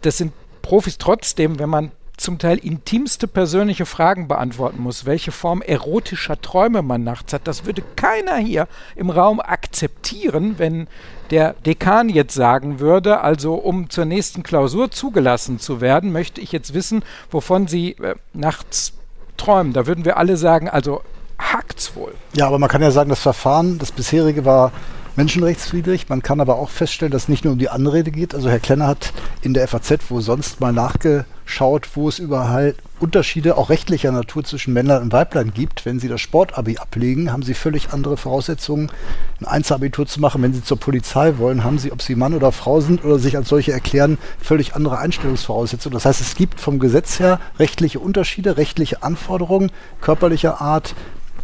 [0.01, 5.61] Das sind Profis trotzdem, wenn man zum Teil intimste persönliche Fragen beantworten muss, welche Form
[5.61, 7.47] erotischer Träume man nachts hat.
[7.47, 10.87] Das würde keiner hier im Raum akzeptieren, wenn
[11.29, 16.51] der Dekan jetzt sagen würde, also um zur nächsten Klausur zugelassen zu werden, möchte ich
[16.51, 18.93] jetzt wissen, wovon Sie äh, nachts
[19.37, 19.73] träumen.
[19.73, 21.01] Da würden wir alle sagen, also
[21.39, 22.13] hakt's wohl.
[22.35, 24.71] Ja, aber man kann ja sagen, das Verfahren, das bisherige war
[25.15, 26.09] menschenrechtswidrig.
[26.09, 28.35] Man kann aber auch feststellen, dass es nicht nur um die Anrede geht.
[28.35, 33.57] Also Herr Klenner hat in der FAZ wo sonst mal nachgeschaut, wo es überall Unterschiede
[33.57, 35.85] auch rechtlicher Natur zwischen Männern und Weiblein gibt.
[35.85, 38.91] Wenn Sie das Sportabi ablegen, haben Sie völlig andere Voraussetzungen,
[39.39, 40.41] ein Einzelabitur zu machen.
[40.41, 43.37] Wenn Sie zur Polizei wollen, haben Sie, ob Sie Mann oder Frau sind oder sich
[43.37, 45.93] als solche erklären, völlig andere Einstellungsvoraussetzungen.
[45.93, 49.71] Das heißt, es gibt vom Gesetz her rechtliche Unterschiede, rechtliche Anforderungen
[50.01, 50.95] körperlicher Art,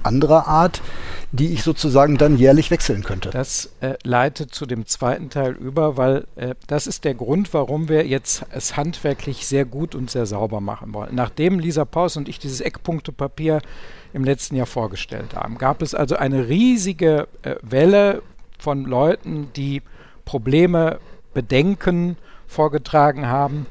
[0.03, 0.81] anderer Art,
[1.31, 3.29] die ich sozusagen dann jährlich wechseln könnte.
[3.29, 7.87] Das äh, leitet zu dem zweiten Teil über, weil äh, das ist der Grund, warum
[7.87, 11.15] wir jetzt es handwerklich sehr gut und sehr sauber machen wollen.
[11.15, 13.61] Nachdem Lisa Paus und ich dieses Eckpunktepapier
[14.13, 18.21] im letzten Jahr vorgestellt haben, gab es also eine riesige äh, Welle
[18.59, 19.81] von Leuten, die
[20.25, 20.99] Probleme,
[21.33, 23.65] Bedenken vorgetragen haben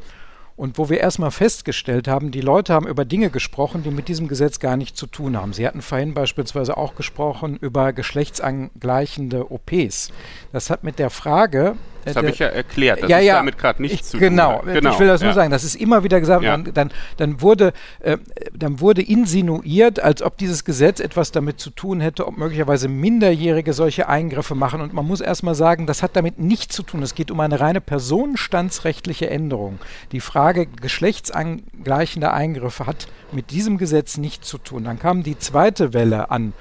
[0.61, 4.29] und wo wir erstmal festgestellt haben, die Leute haben über Dinge gesprochen, die mit diesem
[4.29, 5.55] Gesetz gar nichts zu tun haben.
[5.55, 10.13] Sie hatten vorhin beispielsweise auch gesprochen über geschlechtsangleichende OPs.
[10.53, 13.03] Das hat mit der Frage, das habe ich ja erklärt.
[13.03, 14.73] Das ja, ist ja, damit gerade nichts ich, zu genau, tun.
[14.73, 15.27] Genau, ich will das ja.
[15.27, 15.51] nur sagen.
[15.51, 16.43] Das ist immer wieder gesagt.
[16.43, 16.57] Ja.
[16.57, 18.19] Dann, dann, dann, wurde, äh,
[18.55, 23.73] dann wurde insinuiert, als ob dieses Gesetz etwas damit zu tun hätte, ob möglicherweise Minderjährige
[23.73, 24.81] solche Eingriffe machen.
[24.81, 27.03] Und man muss erstmal sagen, das hat damit nichts zu tun.
[27.03, 29.79] Es geht um eine reine personenstandsrechtliche Änderung.
[30.13, 34.85] Die Frage geschlechtsangleichender Eingriffe hat mit diesem Gesetz nichts zu tun.
[34.85, 36.53] Dann kam die zweite Welle an,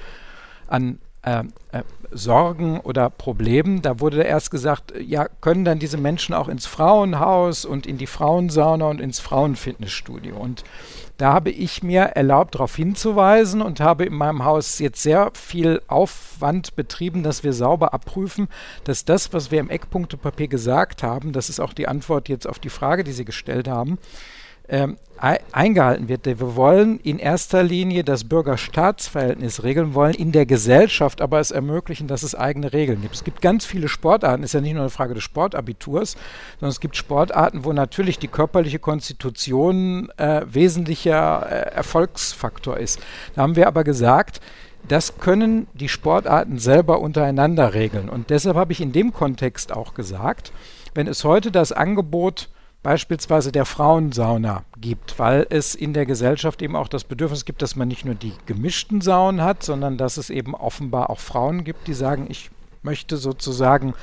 [0.66, 3.82] an äh, äh, Sorgen oder Problemen.
[3.82, 8.06] Da wurde erst gesagt, ja, können dann diese Menschen auch ins Frauenhaus und in die
[8.06, 10.36] Frauensauna und ins Frauenfitnessstudio.
[10.36, 10.64] Und
[11.20, 15.82] da habe ich mir erlaubt, darauf hinzuweisen und habe in meinem Haus jetzt sehr viel
[15.86, 18.48] Aufwand betrieben, dass wir sauber abprüfen,
[18.84, 22.58] dass das, was wir im Eckpunktepapier gesagt haben, das ist auch die Antwort jetzt auf
[22.58, 23.98] die Frage, die Sie gestellt haben,
[24.70, 24.96] ähm,
[25.52, 26.24] eingehalten wird.
[26.24, 32.08] Wir wollen in erster Linie das Bürger-Staats-Verhältnis regeln, wollen in der Gesellschaft aber es ermöglichen,
[32.08, 33.14] dass es eigene Regeln gibt.
[33.14, 36.16] Es gibt ganz viele Sportarten, ist ja nicht nur eine Frage des Sportabiturs,
[36.58, 43.00] sondern es gibt Sportarten, wo natürlich die körperliche Konstitution äh, wesentlicher äh, Erfolgsfaktor ist.
[43.34, 44.40] Da haben wir aber gesagt,
[44.88, 48.08] das können die Sportarten selber untereinander regeln.
[48.08, 50.52] Und deshalb habe ich in dem Kontext auch gesagt,
[50.94, 52.48] wenn es heute das Angebot
[52.82, 57.76] beispielsweise der Frauensauna gibt, weil es in der Gesellschaft eben auch das Bedürfnis gibt, dass
[57.76, 61.88] man nicht nur die gemischten Saunen hat, sondern dass es eben offenbar auch Frauen gibt,
[61.88, 62.50] die sagen, ich
[62.82, 63.94] möchte sozusagen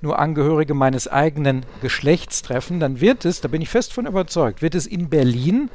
[0.00, 4.62] nur Angehörige meines eigenen Geschlechts treffen, dann wird es, da bin ich fest von überzeugt,
[4.62, 5.70] wird es in Berlin,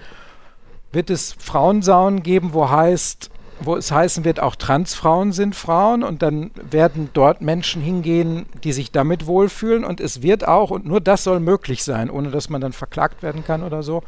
[0.92, 6.22] wird es Frauensaunen geben, wo heißt, wo es heißen wird, auch Transfrauen sind Frauen und
[6.22, 11.02] dann werden dort Menschen hingehen, die sich damit wohlfühlen und es wird auch, und nur
[11.02, 14.04] das soll möglich sein, ohne dass man dann verklagt werden kann oder so,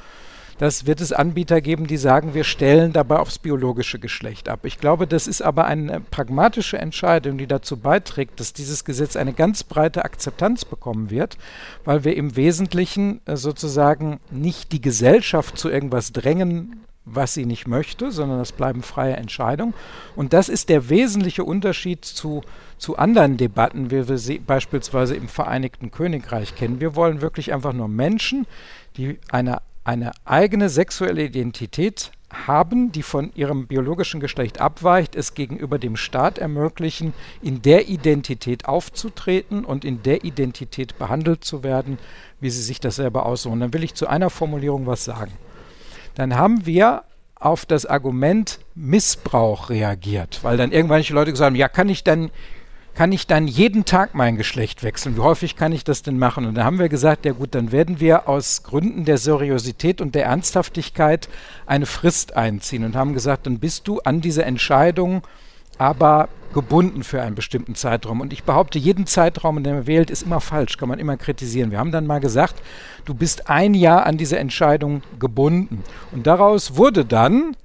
[0.58, 4.62] das wird es Anbieter geben, die sagen, wir stellen dabei aufs biologische Geschlecht ab.
[4.64, 9.34] Ich glaube, das ist aber eine pragmatische Entscheidung, die dazu beiträgt, dass dieses Gesetz eine
[9.34, 11.38] ganz breite Akzeptanz bekommen wird,
[11.84, 17.68] weil wir im Wesentlichen äh, sozusagen nicht die Gesellschaft zu irgendwas drängen was sie nicht
[17.68, 19.74] möchte, sondern das bleiben freie Entscheidungen.
[20.16, 22.42] Und das ist der wesentliche Unterschied zu,
[22.78, 26.80] zu anderen Debatten, wie wir sie beispielsweise im Vereinigten Königreich kennen.
[26.80, 28.48] Wir wollen wirklich einfach nur Menschen,
[28.98, 35.78] die eine eine eigene sexuelle Identität haben, die von ihrem biologischen Geschlecht abweicht, es gegenüber
[35.78, 42.00] dem Staat ermöglichen, in der Identität aufzutreten und in der Identität behandelt zu werden,
[42.42, 43.60] wie sie sich das selber aussuchen.
[43.60, 45.32] Dann will ich zu einer Formulierung was sagen.
[46.16, 47.04] Dann haben wir
[47.36, 52.04] auf das Argument Missbrauch reagiert, weil dann irgendwann die Leute gesagt haben, ja, kann ich
[52.04, 52.32] dann
[52.96, 55.18] kann ich dann jeden Tag mein Geschlecht wechseln?
[55.18, 56.46] Wie häufig kann ich das denn machen?
[56.46, 60.16] Und da haben wir gesagt, ja gut, dann werden wir aus Gründen der Seriosität und
[60.16, 61.28] der Ernsthaftigkeit
[61.66, 65.24] eine Frist einziehen und haben gesagt, dann bist du an diese Entscheidung
[65.78, 68.22] aber gebunden für einen bestimmten Zeitraum.
[68.22, 71.70] Und ich behaupte, jeden Zeitraum, den man wählt, ist immer falsch, kann man immer kritisieren.
[71.70, 72.56] Wir haben dann mal gesagt,
[73.04, 75.84] du bist ein Jahr an diese Entscheidung gebunden.
[76.14, 77.56] Und daraus wurde dann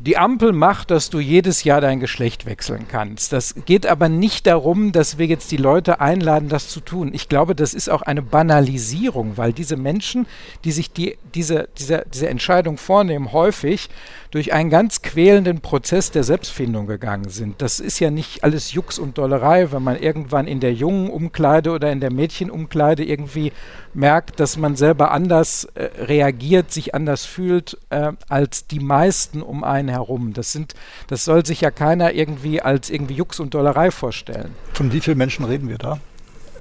[0.00, 3.32] die Ampel macht, dass du jedes Jahr dein Geschlecht wechseln kannst.
[3.32, 7.10] Das geht aber nicht darum, dass wir jetzt die Leute einladen, das zu tun.
[7.12, 10.26] Ich glaube, das ist auch eine Banalisierung, weil diese Menschen,
[10.64, 13.88] die sich die, diese, diese, diese Entscheidung vornehmen, häufig
[14.30, 17.62] durch einen ganz quälenden Prozess der Selbstfindung gegangen sind.
[17.62, 21.70] Das ist ja nicht alles Jux und Dollerei, wenn man irgendwann in der jungen Umkleide
[21.70, 23.52] oder in der Mädchenumkleide irgendwie
[23.94, 29.64] merkt, dass man selber anders äh, reagiert, sich anders fühlt äh, als die meisten um
[29.64, 30.32] einen herum.
[30.34, 30.74] Das sind,
[31.08, 34.54] das soll sich ja keiner irgendwie als irgendwie Jux und Dollerei vorstellen.
[34.74, 35.98] Von wie vielen Menschen reden wir da?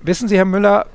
[0.02, 0.86] Wissen Sie, Herr Müller,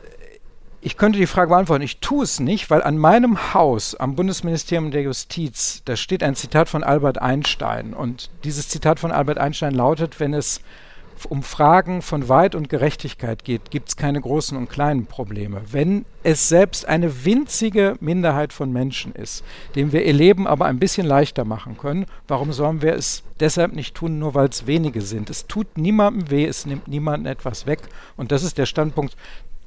[0.84, 1.84] ich könnte die Frage beantworten.
[1.84, 6.34] Ich tue es nicht, weil an meinem Haus am Bundesministerium der Justiz, da steht ein
[6.34, 7.94] Zitat von Albert Einstein.
[7.94, 10.60] Und dieses Zitat von Albert Einstein lautet, wenn es
[11.28, 15.62] um Fragen von Wahrheit und Gerechtigkeit geht, gibt es keine großen und kleinen Probleme.
[15.70, 19.44] Wenn es selbst eine winzige Minderheit von Menschen ist,
[19.76, 23.72] dem wir ihr Leben aber ein bisschen leichter machen können, warum sollen wir es deshalb
[23.72, 25.30] nicht tun, nur weil es wenige sind?
[25.30, 27.80] Es tut niemandem weh, es nimmt niemandem etwas weg.
[28.16, 29.16] Und das ist der Standpunkt,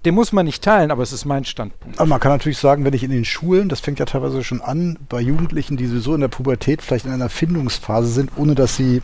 [0.06, 2.00] den muss man nicht teilen, aber es ist mein Standpunkt.
[2.00, 4.62] Aber man kann natürlich sagen, wenn ich in den Schulen, das fängt ja teilweise schon
[4.62, 8.76] an, bei Jugendlichen, die sowieso in der Pubertät vielleicht in einer Findungsphase sind, ohne dass
[8.76, 9.02] sie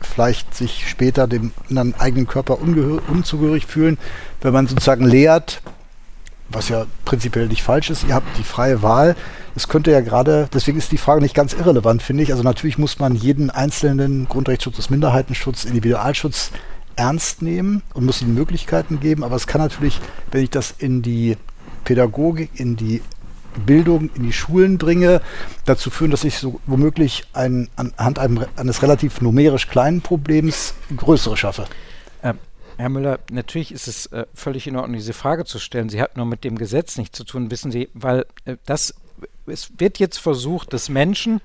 [0.00, 3.98] vielleicht sich später dem anderen eigenen Körper unzugehörig fühlen,
[4.40, 5.62] wenn man sozusagen lehrt,
[6.48, 9.16] was ja prinzipiell nicht falsch ist, ihr habt die freie Wahl.
[9.54, 12.32] Es könnte ja gerade, deswegen ist die Frage nicht ganz irrelevant, finde ich.
[12.32, 16.50] Also natürlich muss man jeden einzelnen Grundrechtsschutz, Minderheitenschutz, Individualschutz
[16.96, 19.24] ernst nehmen und muss ihnen Möglichkeiten geben.
[19.24, 21.36] Aber es kann natürlich, wenn ich das in die
[21.84, 23.02] Pädagogik, in die
[23.66, 25.20] Bildung in die Schulen bringe,
[25.64, 31.36] dazu führen, dass ich so womöglich ein, anhand einem, eines relativ numerisch kleinen Problems größere
[31.36, 31.66] schaffe.
[32.22, 32.38] Ähm,
[32.78, 35.88] Herr Müller, natürlich ist es äh, völlig in Ordnung, diese Frage zu stellen.
[35.88, 38.94] Sie hat nur mit dem Gesetz nichts zu tun, wissen Sie, weil äh, das,
[39.46, 41.40] es wird jetzt versucht, dass Menschen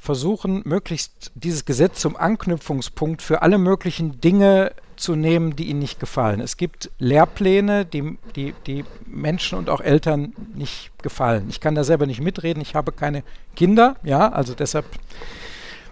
[0.00, 6.00] versuchen, möglichst dieses Gesetz zum Anknüpfungspunkt für alle möglichen Dinge zu nehmen, die ihnen nicht
[6.00, 6.40] gefallen.
[6.40, 11.46] Es gibt Lehrpläne, die, die, die Menschen und auch Eltern nicht gefallen.
[11.48, 13.22] Ich kann da selber nicht mitreden, ich habe keine
[13.56, 14.86] Kinder, ja, also deshalb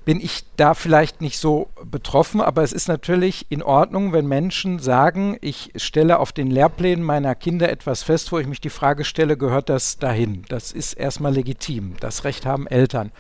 [0.05, 4.79] bin ich da vielleicht nicht so betroffen, aber es ist natürlich in Ordnung, wenn Menschen
[4.79, 9.05] sagen, ich stelle auf den Lehrplänen meiner Kinder etwas fest, wo ich mich die Frage
[9.05, 10.47] stelle, gehört das dahin?
[10.49, 11.95] Das ist erstmal legitim.
[12.01, 13.13] Das Recht haben Eltern.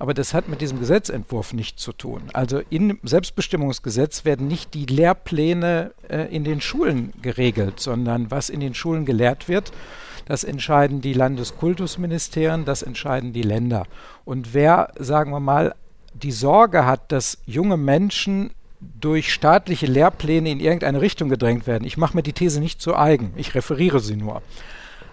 [0.00, 2.22] Aber das hat mit diesem Gesetzentwurf nichts zu tun.
[2.32, 8.60] Also im Selbstbestimmungsgesetz werden nicht die Lehrpläne äh, in den Schulen geregelt, sondern was in
[8.60, 9.72] den Schulen gelehrt wird,
[10.24, 13.84] das entscheiden die Landeskultusministerien, das entscheiden die Länder.
[14.24, 15.74] Und wer, sagen wir mal,
[16.14, 21.84] die Sorge hat, dass junge Menschen durch staatliche Lehrpläne in irgendeine Richtung gedrängt werden.
[21.84, 24.40] Ich mache mir die These nicht zu eigen, ich referiere sie nur.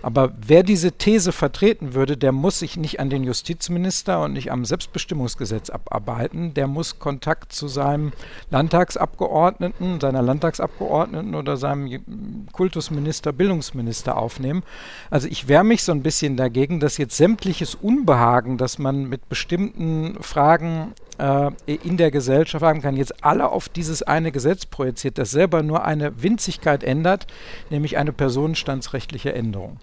[0.01, 4.51] Aber wer diese These vertreten würde, der muss sich nicht an den Justizminister und nicht
[4.51, 6.53] am Selbstbestimmungsgesetz abarbeiten.
[6.53, 8.11] Der muss Kontakt zu seinem
[8.51, 14.63] Landtagsabgeordneten, seiner Landtagsabgeordneten oder seinem Kultusminister, Bildungsminister aufnehmen.
[15.09, 19.27] Also ich wehre mich so ein bisschen dagegen, dass jetzt sämtliches Unbehagen, das man mit
[19.29, 25.17] bestimmten Fragen äh, in der Gesellschaft haben kann, jetzt alle auf dieses eine Gesetz projiziert,
[25.17, 27.27] das selber nur eine Winzigkeit ändert,
[27.69, 29.79] nämlich eine personenstandsrechtliche Änderung.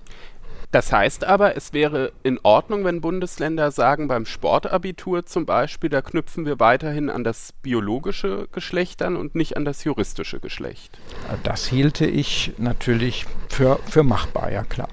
[0.74, 6.02] Das heißt aber, es wäre in Ordnung, wenn Bundesländer sagen, beim Sportabitur zum Beispiel, da
[6.02, 10.98] knüpfen wir weiterhin an das biologische Geschlecht an und nicht an das juristische Geschlecht.
[11.44, 14.88] Das hielte ich natürlich für, für machbar, ja klar.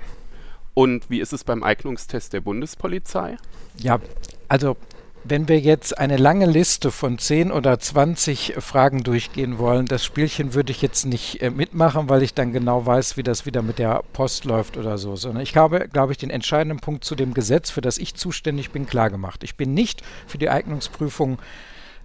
[0.75, 3.37] Und wie ist es beim Eignungstest der Bundespolizei?
[3.77, 3.99] Ja,
[4.47, 4.77] also
[5.23, 10.53] wenn wir jetzt eine lange Liste von 10 oder 20 Fragen durchgehen wollen, das Spielchen
[10.53, 13.79] würde ich jetzt nicht äh, mitmachen, weil ich dann genau weiß, wie das wieder mit
[13.79, 15.15] der Post läuft oder so.
[15.15, 18.71] Sondern ich habe, glaube ich, den entscheidenden Punkt zu dem Gesetz, für das ich zuständig
[18.71, 19.43] bin, klargemacht.
[19.43, 21.37] Ich bin nicht für die Eignungsprüfung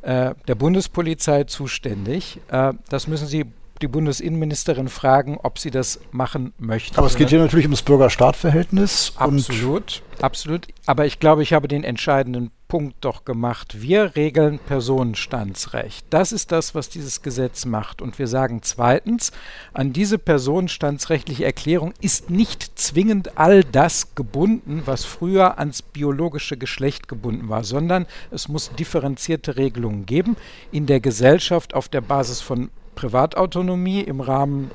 [0.02, 2.40] äh, der Bundespolizei zuständig.
[2.48, 3.46] Äh, das müssen Sie
[3.82, 6.98] die Bundesinnenministerin fragen, ob sie das machen möchte.
[6.98, 9.12] Aber es geht hier natürlich ums Bürger-Staat-Verhältnis.
[9.16, 10.66] Absolut, absolut.
[10.86, 13.80] Aber ich glaube, ich habe den entscheidenden Punkt doch gemacht.
[13.80, 16.04] Wir regeln Personenstandsrecht.
[16.10, 18.02] Das ist das, was dieses Gesetz macht.
[18.02, 19.32] Und wir sagen zweitens,
[19.72, 27.08] an diese personenstandsrechtliche Erklärung ist nicht zwingend all das gebunden, was früher ans biologische Geschlecht
[27.08, 30.36] gebunden war, sondern es muss differenzierte Regelungen geben
[30.70, 34.70] in der Gesellschaft auf der Basis von Privatautonomie im Rahmen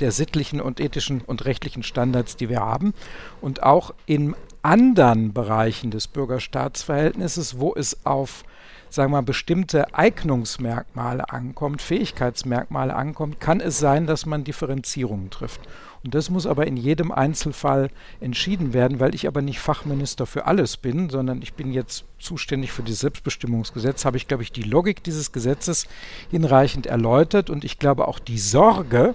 [0.00, 2.94] der sittlichen und ethischen und rechtlichen Standards, die wir haben
[3.40, 4.34] und auch in
[4.66, 8.44] anderen Bereichen des Bürgerstaatsverhältnisses, wo es auf
[8.88, 15.60] sagen wir mal, bestimmte Eignungsmerkmale ankommt, Fähigkeitsmerkmale ankommt, kann es sein, dass man Differenzierungen trifft.
[16.04, 17.90] Und das muss aber in jedem Einzelfall
[18.20, 22.72] entschieden werden, weil ich aber nicht Fachminister für alles bin, sondern ich bin jetzt zuständig
[22.72, 25.86] für das Selbstbestimmungsgesetz, habe ich, glaube ich, die Logik dieses Gesetzes
[26.30, 29.14] hinreichend erläutert und ich glaube auch die Sorge,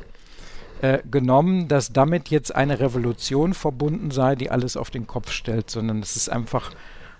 [0.82, 5.70] äh, genommen, dass damit jetzt eine Revolution verbunden sei, die alles auf den Kopf stellt,
[5.70, 6.72] sondern es ist einfach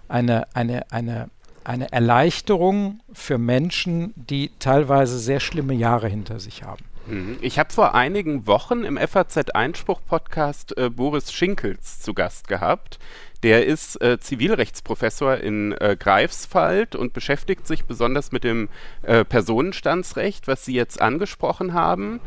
[0.08, 1.30] eine, eine, eine,
[1.64, 6.84] eine Erleichterung für Menschen, die teilweise sehr schlimme Jahre hinter sich haben.
[7.08, 7.38] Mhm.
[7.42, 13.00] Ich habe vor einigen Wochen im FAZ-Einspruch-Podcast äh, Boris Schinkels zu Gast gehabt.
[13.44, 18.70] Der ist äh, Zivilrechtsprofessor in äh, Greifswald und beschäftigt sich besonders mit dem
[19.02, 22.20] äh, Personenstandsrecht, was Sie jetzt angesprochen haben.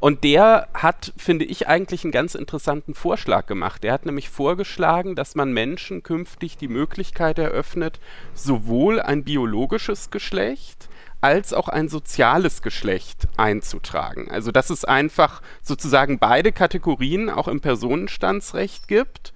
[0.00, 3.84] Und der hat, finde ich, eigentlich einen ganz interessanten Vorschlag gemacht.
[3.84, 7.98] Er hat nämlich vorgeschlagen, dass man Menschen künftig die Möglichkeit eröffnet,
[8.34, 10.88] sowohl ein biologisches Geschlecht
[11.20, 14.30] als auch ein soziales Geschlecht einzutragen.
[14.30, 19.32] Also dass es einfach sozusagen beide Kategorien auch im Personenstandsrecht gibt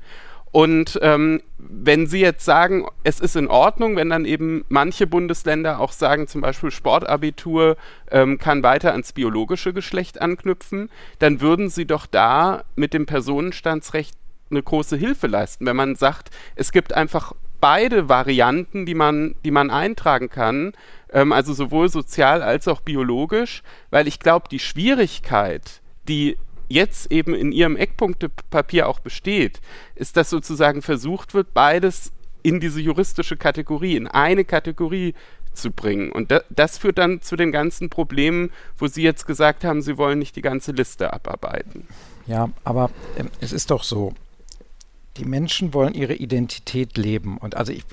[0.53, 5.79] und ähm, wenn Sie jetzt sagen, es ist in Ordnung, wenn dann eben manche Bundesländer
[5.79, 7.77] auch sagen, zum Beispiel Sportabitur
[8.11, 10.91] ähm, kann weiter ans biologische Geschlecht anknüpfen,
[11.21, 14.17] dann würden Sie doch da mit dem Personenstandsrecht
[14.51, 19.53] eine große Hilfe leisten, wenn man sagt, es gibt einfach beide Varianten, die man, die
[19.53, 20.73] man eintragen kann,
[21.13, 26.37] ähm, also sowohl sozial als auch biologisch, weil ich glaube, die Schwierigkeit, die
[26.71, 29.61] jetzt eben in ihrem Eckpunktepapier auch besteht,
[29.97, 32.13] ist, dass sozusagen versucht wird, beides
[32.43, 35.15] in diese juristische Kategorie, in eine Kategorie
[35.53, 36.13] zu bringen.
[36.13, 39.99] Und da, das führt dann zu den ganzen Problemen, wo Sie jetzt gesagt haben, Sie
[39.99, 41.87] wollen nicht die ganze Liste abarbeiten.
[42.27, 44.15] Ja, aber äh, es ist doch so.
[45.17, 47.37] Die Menschen wollen ihre Identität leben.
[47.37, 47.85] Und also ich,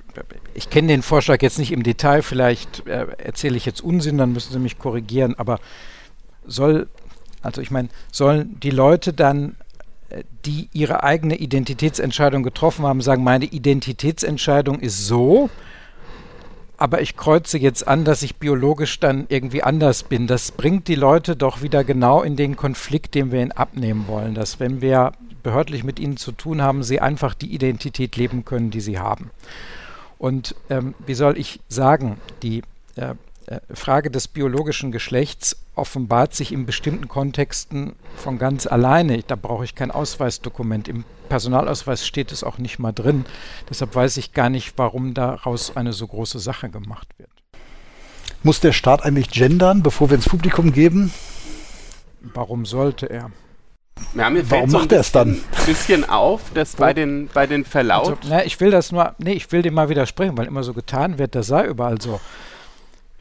[0.54, 4.34] ich kenne den Vorschlag jetzt nicht im Detail, vielleicht äh, erzähle ich jetzt Unsinn, dann
[4.34, 5.60] müssen Sie mich korrigieren, aber
[6.46, 6.88] soll
[7.42, 9.56] also ich meine, sollen die Leute dann,
[10.10, 15.50] äh, die ihre eigene Identitätsentscheidung getroffen haben, sagen, meine Identitätsentscheidung ist so,
[16.78, 20.28] aber ich kreuze jetzt an, dass ich biologisch dann irgendwie anders bin.
[20.28, 24.36] Das bringt die Leute doch wieder genau in den Konflikt, den wir ihnen abnehmen wollen.
[24.36, 28.70] Dass wenn wir behördlich mit ihnen zu tun haben, sie einfach die Identität leben können,
[28.70, 29.32] die sie haben.
[30.20, 32.62] Und ähm, wie soll ich sagen, die
[32.96, 33.16] äh,
[33.74, 39.24] Frage des biologischen Geschlechts offenbart sich in bestimmten Kontexten von ganz alleine.
[39.26, 40.89] Da brauche ich kein Ausweisdokument.
[40.89, 43.26] Im Personalausweis steht es auch nicht mal drin.
[43.70, 47.30] Deshalb weiß ich gar nicht, warum daraus eine so große Sache gemacht wird.
[48.43, 51.14] Muss der Staat eigentlich gendern, bevor wir ins Publikum geben?
[52.34, 53.32] Warum sollte er?
[54.14, 55.30] Ja, mir Warum so macht er es dann?
[55.30, 58.18] Ein bisschen auf, dass bei den, bei den Verlaut.
[58.18, 60.74] Also, na, ich will das nur, nee, ich will dem mal widersprechen, weil immer so
[60.74, 62.20] getan wird, das sei überall so.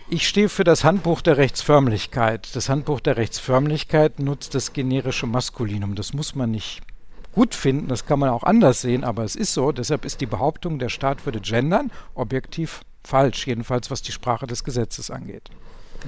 [0.09, 2.55] Ich stehe für das Handbuch der Rechtsförmlichkeit.
[2.55, 5.97] Das Handbuch der Rechtsförmlichkeit nutzt das generische Maskulinum.
[5.97, 6.81] Das muss man nicht
[7.33, 9.73] gut finden, das kann man auch anders sehen, aber es ist so.
[9.73, 14.63] Deshalb ist die Behauptung, der Staat würde gendern, objektiv falsch, jedenfalls was die Sprache des
[14.63, 15.51] Gesetzes angeht.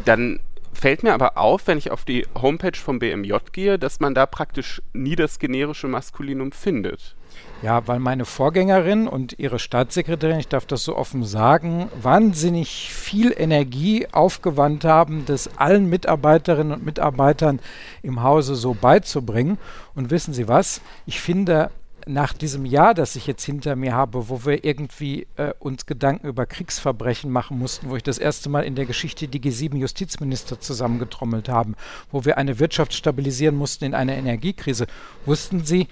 [0.05, 0.39] Dann
[0.73, 4.27] fällt mir aber auf, wenn ich auf die Homepage vom BMJ gehe, dass man da
[4.27, 7.17] praktisch nie das generische Maskulinum findet.
[7.61, 13.35] Ja, weil meine Vorgängerin und ihre Staatssekretärin, ich darf das so offen sagen, wahnsinnig viel
[13.37, 17.59] Energie aufgewandt haben, das allen Mitarbeiterinnen und Mitarbeitern
[18.03, 19.59] im Hause so beizubringen.
[19.97, 20.81] Und wissen Sie was?
[21.05, 21.73] Ich finde,
[22.07, 26.29] nach diesem Jahr, das ich jetzt hinter mir habe, wo wir irgendwie äh, uns Gedanken
[26.29, 30.61] über Kriegsverbrechen machen mussten, wo ich das erste Mal in der Geschichte die G7 Justizminister
[30.61, 31.75] zusammengetrommelt haben,
[32.13, 34.87] wo wir eine Wirtschaft stabilisieren mussten in einer Energiekrise,
[35.27, 35.89] wussten Sie,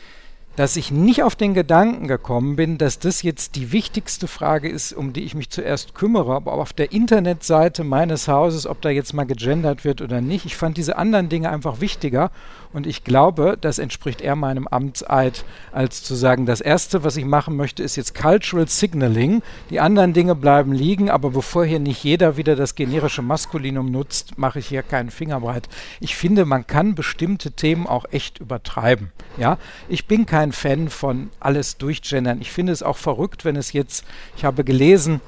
[0.56, 4.92] dass ich nicht auf den Gedanken gekommen bin, dass das jetzt die wichtigste Frage ist,
[4.92, 9.12] um die ich mich zuerst kümmere, aber auf der Internetseite meines Hauses, ob da jetzt
[9.12, 10.46] mal gegendert wird oder nicht.
[10.46, 12.30] Ich fand diese anderen Dinge einfach wichtiger
[12.76, 17.24] und ich glaube, das entspricht eher meinem Amtseid, als zu sagen, das Erste, was ich
[17.24, 19.40] machen möchte, ist jetzt Cultural Signaling.
[19.70, 24.36] Die anderen Dinge bleiben liegen, aber bevor hier nicht jeder wieder das generische Maskulinum nutzt,
[24.36, 25.70] mache ich hier keinen Fingerbreit.
[26.00, 29.10] Ich finde, man kann bestimmte Themen auch echt übertreiben.
[29.38, 29.56] Ja,
[29.88, 32.42] ich bin kein Fan von alles durchgendern.
[32.42, 34.04] Ich finde es auch verrückt, wenn es jetzt,
[34.36, 35.22] ich habe gelesen,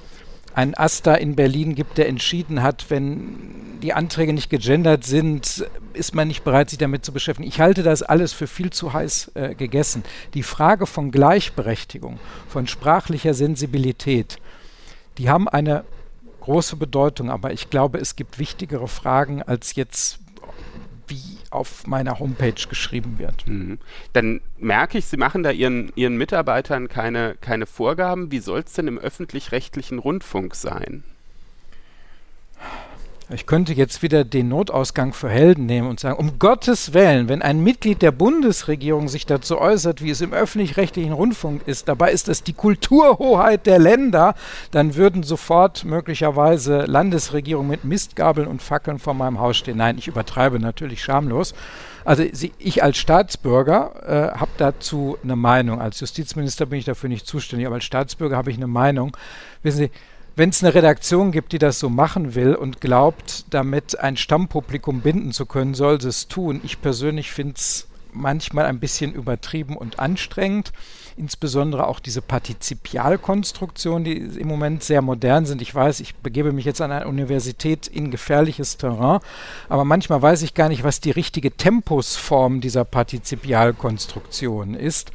[0.58, 6.16] einen Asta in Berlin gibt, der entschieden hat, wenn die Anträge nicht gegendert sind, ist
[6.16, 7.48] man nicht bereit, sich damit zu beschäftigen.
[7.48, 10.02] Ich halte das alles für viel zu heiß äh, gegessen.
[10.34, 14.38] Die Frage von Gleichberechtigung, von sprachlicher Sensibilität,
[15.18, 15.84] die haben eine
[16.40, 20.18] große Bedeutung, aber ich glaube, es gibt wichtigere Fragen als jetzt
[21.50, 23.46] auf meiner Homepage geschrieben wird.
[23.46, 23.78] Mhm.
[24.12, 28.30] Dann merke ich, Sie machen da Ihren, Ihren Mitarbeitern keine, keine Vorgaben.
[28.30, 31.04] Wie soll es denn im öffentlich-rechtlichen Rundfunk sein?
[33.30, 37.42] Ich könnte jetzt wieder den Notausgang für Helden nehmen und sagen, um Gottes Willen, wenn
[37.42, 42.28] ein Mitglied der Bundesregierung sich dazu äußert, wie es im öffentlich-rechtlichen Rundfunk ist, dabei ist
[42.28, 44.34] das die Kulturhoheit der Länder,
[44.70, 49.76] dann würden sofort möglicherweise Landesregierungen mit Mistgabeln und Fackeln vor meinem Haus stehen.
[49.76, 51.54] Nein, ich übertreibe natürlich schamlos.
[52.06, 52.24] Also
[52.58, 55.78] ich als Staatsbürger äh, habe dazu eine Meinung.
[55.78, 59.14] Als Justizminister bin ich dafür nicht zuständig, aber als Staatsbürger habe ich eine Meinung.
[59.62, 59.90] Wissen Sie,
[60.38, 65.00] wenn es eine Redaktion gibt, die das so machen will und glaubt, damit ein Stammpublikum
[65.00, 66.60] binden zu können, soll sie es tun.
[66.62, 70.72] Ich persönlich finde es manchmal ein bisschen übertrieben und anstrengend.
[71.16, 75.60] Insbesondere auch diese Partizipialkonstruktionen, die im Moment sehr modern sind.
[75.60, 79.18] Ich weiß, ich begebe mich jetzt an eine Universität in gefährliches Terrain,
[79.68, 85.10] aber manchmal weiß ich gar nicht, was die richtige Tempusform dieser Partizipialkonstruktion ist.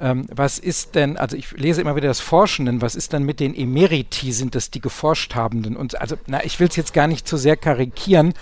[0.00, 3.38] Ähm, was ist denn, also ich lese immer wieder das Forschenden, was ist denn mit
[3.38, 5.76] den Emeriti, sind das die geforscht Habenden?
[5.76, 8.34] Und also, na, ich will es jetzt gar nicht zu sehr karikieren,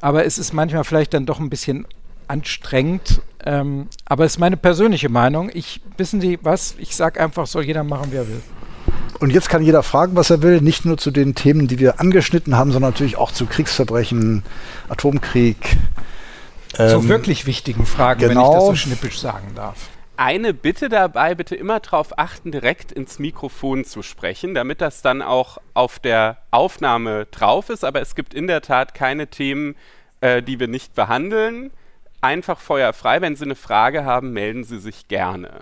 [0.00, 1.86] aber es ist manchmal vielleicht dann doch ein bisschen
[2.28, 3.22] anstrengend.
[3.44, 5.50] Ähm, aber es ist meine persönliche Meinung.
[5.52, 8.42] Ich, wissen Sie was, ich sage einfach, soll jeder machen, wie er will.
[9.20, 12.00] Und jetzt kann jeder fragen, was er will, nicht nur zu den Themen, die wir
[12.00, 14.42] angeschnitten haben, sondern natürlich auch zu Kriegsverbrechen,
[14.88, 15.78] Atomkrieg.
[16.74, 18.30] Zu ähm, wirklich wichtigen Fragen, genau.
[18.30, 18.76] wenn ich das so genau.
[18.76, 19.89] schnippisch sagen darf
[20.20, 25.22] eine Bitte dabei, bitte immer darauf achten, direkt ins Mikrofon zu sprechen, damit das dann
[25.22, 27.86] auch auf der Aufnahme drauf ist.
[27.86, 29.76] Aber es gibt in der Tat keine Themen,
[30.20, 31.70] äh, die wir nicht behandeln.
[32.20, 33.22] Einfach feuerfrei.
[33.22, 35.52] Wenn Sie eine Frage haben, melden Sie sich gerne.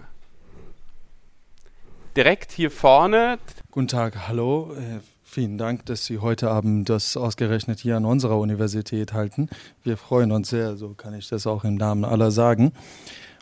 [2.17, 3.39] Direkt hier vorne.
[3.71, 4.75] Guten Tag, hallo.
[4.75, 9.51] Äh, vielen Dank, dass Sie heute Abend das ausgerechnet hier an unserer Universität halten.
[9.85, 12.73] Wir freuen uns sehr, so kann ich das auch im Namen aller sagen.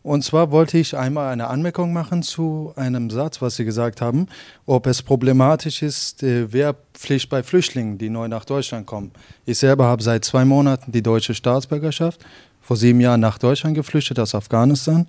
[0.06, 4.28] Und zwar wollte ich einmal eine Anmerkung machen zu einem Satz, was Sie gesagt haben,
[4.64, 9.10] ob es problematisch ist, äh, Wehrpflicht bei Flüchtlingen, die neu nach Deutschland kommen.
[9.46, 12.24] Ich selber habe seit zwei Monaten die deutsche Staatsbürgerschaft,
[12.60, 15.08] vor sieben Jahren nach Deutschland geflüchtet aus Afghanistan.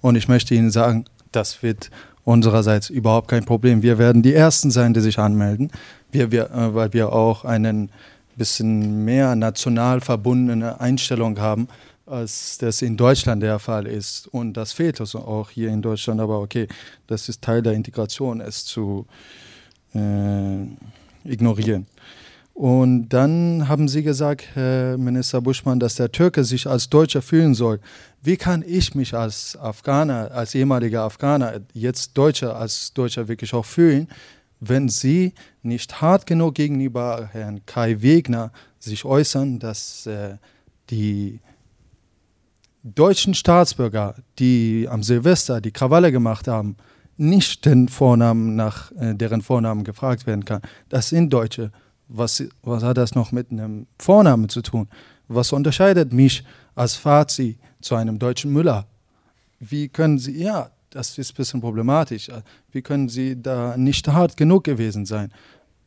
[0.00, 1.90] Und ich möchte Ihnen sagen, das wird
[2.22, 3.82] unsererseits überhaupt kein Problem.
[3.82, 5.72] Wir werden die Ersten sein, die sich anmelden,
[6.12, 7.90] wir, wir, äh, weil wir auch einen
[8.36, 11.66] bisschen mehr national verbundene Einstellung haben
[12.06, 14.28] als das in Deutschland der Fall ist.
[14.28, 16.20] Und das fehlt also auch hier in Deutschland.
[16.20, 16.68] Aber okay,
[17.06, 19.06] das ist Teil der Integration, es zu
[19.94, 20.62] äh,
[21.24, 21.86] ignorieren.
[22.54, 27.52] Und dann haben Sie gesagt, Herr Minister Buschmann, dass der Türke sich als Deutscher fühlen
[27.52, 27.80] soll.
[28.22, 33.66] Wie kann ich mich als Afghaner, als ehemaliger Afghaner, jetzt Deutscher, als Deutscher wirklich auch
[33.66, 34.08] fühlen,
[34.58, 40.36] wenn Sie nicht hart genug gegenüber Herrn Kai Wegner sich äußern, dass äh,
[40.88, 41.40] die
[42.94, 46.76] deutschen Staatsbürger, die am Silvester die Krawalle gemacht haben,
[47.16, 50.62] nicht den Vornamen nach äh, deren Vornamen gefragt werden kann.
[50.88, 51.72] Das sind Deutsche.
[52.08, 54.88] Was, was hat das noch mit einem Vornamen zu tun?
[55.26, 58.86] Was unterscheidet mich als Fazi zu einem deutschen Müller?
[59.58, 62.30] Wie können Sie, ja, das ist ein bisschen problematisch.
[62.70, 65.32] Wie können Sie da nicht hart genug gewesen sein?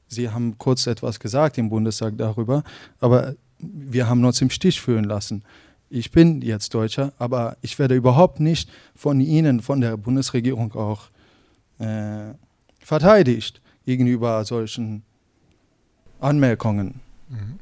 [0.07, 2.63] Sie haben kurz etwas gesagt im Bundestag darüber,
[2.99, 5.43] aber wir haben uns im Stich fühlen lassen
[5.89, 11.09] ich bin jetzt Deutscher, aber ich werde überhaupt nicht von Ihnen, von der Bundesregierung auch
[11.79, 12.33] äh,
[12.79, 15.03] verteidigt gegenüber solchen
[16.19, 16.99] Anmerkungen.
[17.29, 17.59] Mhm.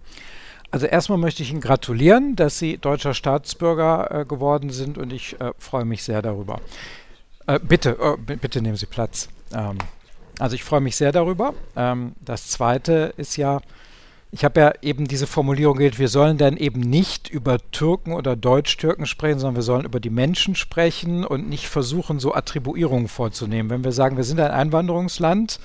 [0.69, 5.39] Also erstmal möchte ich Ihnen gratulieren, dass Sie deutscher Staatsbürger äh, geworden sind und ich
[5.39, 6.59] äh, freue mich sehr darüber.
[7.47, 9.29] Äh, bitte, oh, bitte nehmen Sie Platz.
[9.53, 9.77] Ähm,
[10.39, 11.53] also ich freue mich sehr darüber.
[11.75, 13.61] Ähm, das Zweite ist ja,
[14.31, 18.35] ich habe ja eben diese Formulierung gewählt, wir sollen dann eben nicht über Türken oder
[18.35, 23.69] Deutsch-Türken sprechen, sondern wir sollen über die Menschen sprechen und nicht versuchen, so Attribuierungen vorzunehmen.
[23.69, 25.59] Wenn wir sagen, wir sind ein Einwanderungsland,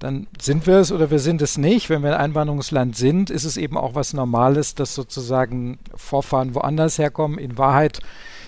[0.00, 1.88] dann sind wir es oder wir sind es nicht.
[1.88, 6.98] Wenn wir ein Einwanderungsland sind, ist es eben auch was Normales, dass sozusagen Vorfahren woanders
[6.98, 7.38] herkommen.
[7.38, 8.00] In Wahrheit,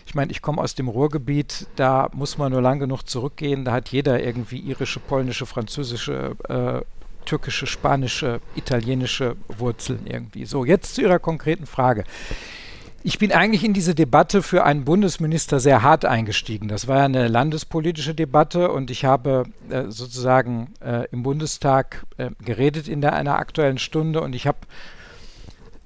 [0.07, 3.73] ich meine, ich komme aus dem Ruhrgebiet, da muss man nur lang genug zurückgehen, da
[3.73, 6.85] hat jeder irgendwie irische, polnische, französische, äh,
[7.25, 10.47] türkische, spanische, italienische Wurzeln irgendwie.
[10.47, 12.05] So, jetzt zu Ihrer konkreten Frage.
[13.03, 16.69] Ich bin eigentlich in diese Debatte für einen Bundesminister sehr hart eingestiegen.
[16.69, 22.31] Das war ja eine landespolitische Debatte und ich habe äh, sozusagen äh, im Bundestag äh,
[22.45, 24.59] geredet in der, einer aktuellen Stunde und ich habe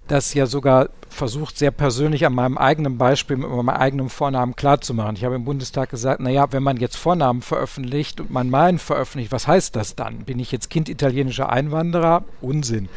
[0.08, 5.16] das ja sogar versucht, sehr persönlich an meinem eigenen Beispiel mit meinem eigenen Vornamen klarzumachen.
[5.16, 9.32] Ich habe im Bundestag gesagt, naja, wenn man jetzt Vornamen veröffentlicht und man meinen veröffentlicht,
[9.32, 10.24] was heißt das dann?
[10.24, 12.24] Bin ich jetzt Kind italienischer Einwanderer?
[12.40, 12.88] Unsinn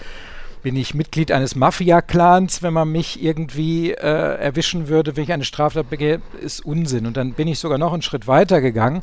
[0.64, 5.46] bin ich Mitglied eines Mafia-Clans, wenn man mich irgendwie äh, erwischen würde, wenn ich eine
[5.46, 7.06] Straftat begehe, ist Unsinn.
[7.06, 9.02] Und dann bin ich sogar noch einen Schritt weiter gegangen.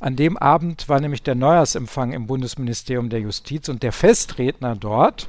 [0.00, 5.26] An dem Abend war nämlich der Neujahrsempfang im Bundesministerium der Justiz und der Festredner dort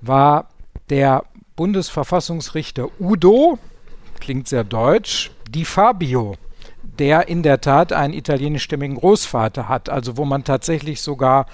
[0.00, 0.48] war
[0.90, 1.24] der
[1.56, 3.58] Bundesverfassungsrichter Udo,
[4.20, 6.36] klingt sehr deutsch, Di Fabio
[6.98, 11.46] der in der Tat einen italienischstämmigen Großvater hat, also wo man tatsächlich sogar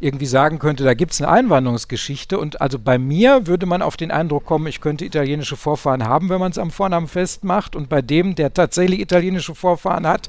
[0.00, 2.38] irgendwie sagen könnte, da gibt es eine Einwanderungsgeschichte.
[2.38, 6.28] Und also bei mir würde man auf den Eindruck kommen, ich könnte italienische Vorfahren haben,
[6.28, 7.76] wenn man es am Vornamen festmacht.
[7.76, 10.28] Und bei dem, der tatsächlich italienische Vorfahren hat,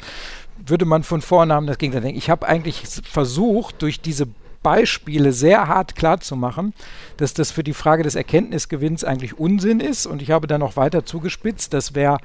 [0.65, 2.17] würde man von Vornamen das Gegenteil denken.
[2.17, 4.27] Ich habe eigentlich versucht, durch diese
[4.61, 6.73] Beispiele sehr hart klarzumachen,
[7.17, 10.05] dass das für die Frage des Erkenntnisgewinns eigentlich Unsinn ist.
[10.05, 12.19] Und ich habe dann noch weiter zugespitzt, dass wer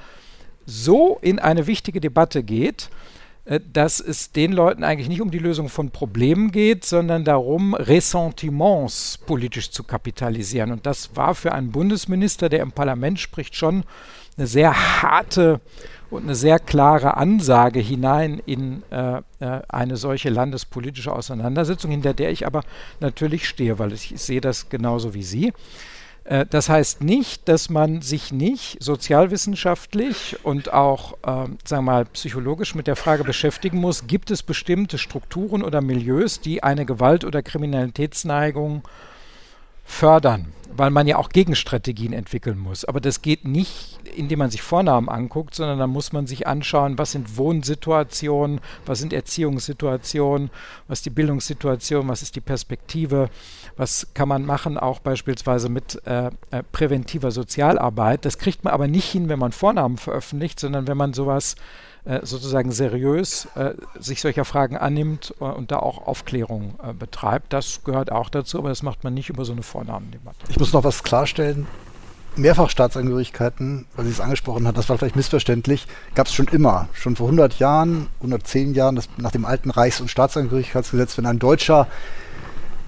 [0.66, 2.90] so in eine wichtige Debatte geht,
[3.44, 7.74] äh, dass es den Leuten eigentlich nicht um die Lösung von Problemen geht, sondern darum,
[7.74, 10.72] Ressentiments politisch zu kapitalisieren.
[10.72, 13.84] Und das war für einen Bundesminister, der im Parlament spricht, schon
[14.36, 15.60] eine sehr harte
[16.14, 22.30] und eine sehr klare Ansage hinein in äh, äh, eine solche landespolitische Auseinandersetzung, hinter der
[22.30, 22.62] ich aber
[23.00, 25.52] natürlich stehe, weil ich, sehe das genauso wie Sie.
[26.24, 32.04] Äh, das heißt nicht, dass man sich nicht sozialwissenschaftlich und auch, äh, sagen wir mal,
[32.06, 37.24] psychologisch mit der Frage beschäftigen muss, gibt es bestimmte Strukturen oder Milieus, die eine Gewalt-
[37.24, 38.82] oder Kriminalitätsneigung
[39.84, 42.84] fördern weil man ja auch Gegenstrategien entwickeln muss.
[42.84, 46.98] Aber das geht nicht, indem man sich Vornamen anguckt, sondern da muss man sich anschauen,
[46.98, 50.50] was sind Wohnsituationen, was sind Erziehungssituationen,
[50.88, 53.30] was ist die Bildungssituation, was ist die Perspektive,
[53.76, 58.24] was kann man machen, auch beispielsweise mit äh, äh, präventiver Sozialarbeit.
[58.24, 61.56] Das kriegt man aber nicht hin, wenn man Vornamen veröffentlicht, sondern wenn man sowas
[62.04, 67.52] äh, sozusagen seriös äh, sich solcher Fragen annimmt äh, und da auch Aufklärung äh, betreibt.
[67.52, 70.38] Das gehört auch dazu, aber das macht man nicht über so eine Vornamendebatte.
[70.48, 71.66] Ich muss noch was klarstellen.
[72.36, 76.88] Mehrfachstaatsangehörigkeiten, weil Sie es angesprochen hat, das war vielleicht missverständlich, gab es schon immer.
[76.92, 81.38] Schon vor 100 Jahren, 110 Jahren, das, nach dem alten Reichs- und Staatsangehörigkeitsgesetz, wenn ein
[81.38, 81.86] Deutscher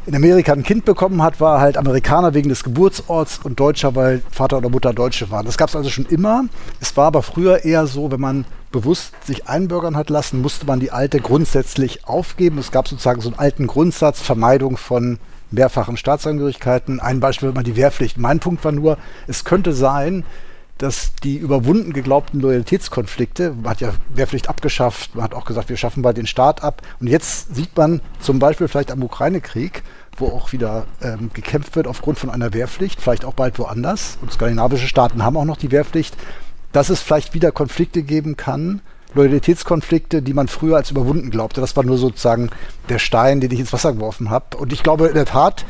[0.07, 4.23] in Amerika ein Kind bekommen hat, war halt Amerikaner wegen des Geburtsorts und Deutscher, weil
[4.31, 5.45] Vater oder Mutter Deutsche waren.
[5.45, 6.45] Das gab es also schon immer.
[6.81, 10.79] Es war aber früher eher so, wenn man bewusst sich einbürgern hat lassen, musste man
[10.79, 12.59] die alte grundsätzlich aufgeben.
[12.59, 15.19] Es gab sozusagen so einen alten Grundsatz, Vermeidung von
[15.51, 17.01] mehrfachen Staatsangehörigkeiten.
[17.01, 18.19] Ein Beispiel war die Wehrpflicht.
[18.19, 20.25] Mein Punkt war nur, es könnte sein,
[20.79, 25.77] dass die überwunden geglaubten Loyalitätskonflikte, man hat ja Wehrpflicht abgeschafft, man hat auch gesagt, wir
[25.77, 26.83] schaffen bald den Staat ab.
[27.01, 29.83] Und jetzt sieht man zum Beispiel vielleicht am Ukraine-Krieg,
[30.19, 34.19] wo auch wieder ähm, gekämpft wird aufgrund von einer Wehrpflicht, vielleicht auch bald woanders.
[34.21, 36.17] Und skandinavische Staaten haben auch noch die Wehrpflicht,
[36.73, 38.81] dass es vielleicht wieder Konflikte geben kann,
[39.15, 41.61] Loyalitätskonflikte, die man früher als überwunden glaubte.
[41.61, 42.51] Das war nur sozusagen
[42.89, 44.57] der Stein, den ich ins Wasser geworfen habe.
[44.57, 45.65] Und ich glaube in der Tat,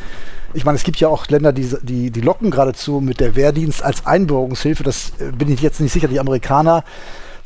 [0.53, 3.83] ich meine, es gibt ja auch Länder, die, die, die locken geradezu mit der Wehrdienst
[3.83, 4.83] als Einbürgerungshilfe.
[4.83, 6.09] Das äh, bin ich jetzt nicht sicher.
[6.09, 6.83] Die Amerikaner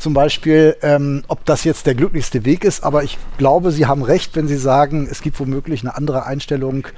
[0.01, 2.83] zum Beispiel, ähm, ob das jetzt der glücklichste Weg ist.
[2.83, 6.89] Aber ich glaube, Sie haben recht, wenn Sie sagen, es gibt womöglich eine andere Einstellung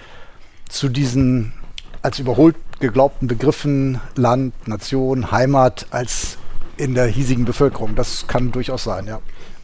[0.69, 1.53] zu diesen
[2.01, 6.39] als überholt geglaubten Begriffen Land, Nation, Heimat als
[6.77, 7.97] in der hiesigen Bevölkerung.
[7.97, 9.21] Das kann durchaus sein, ja.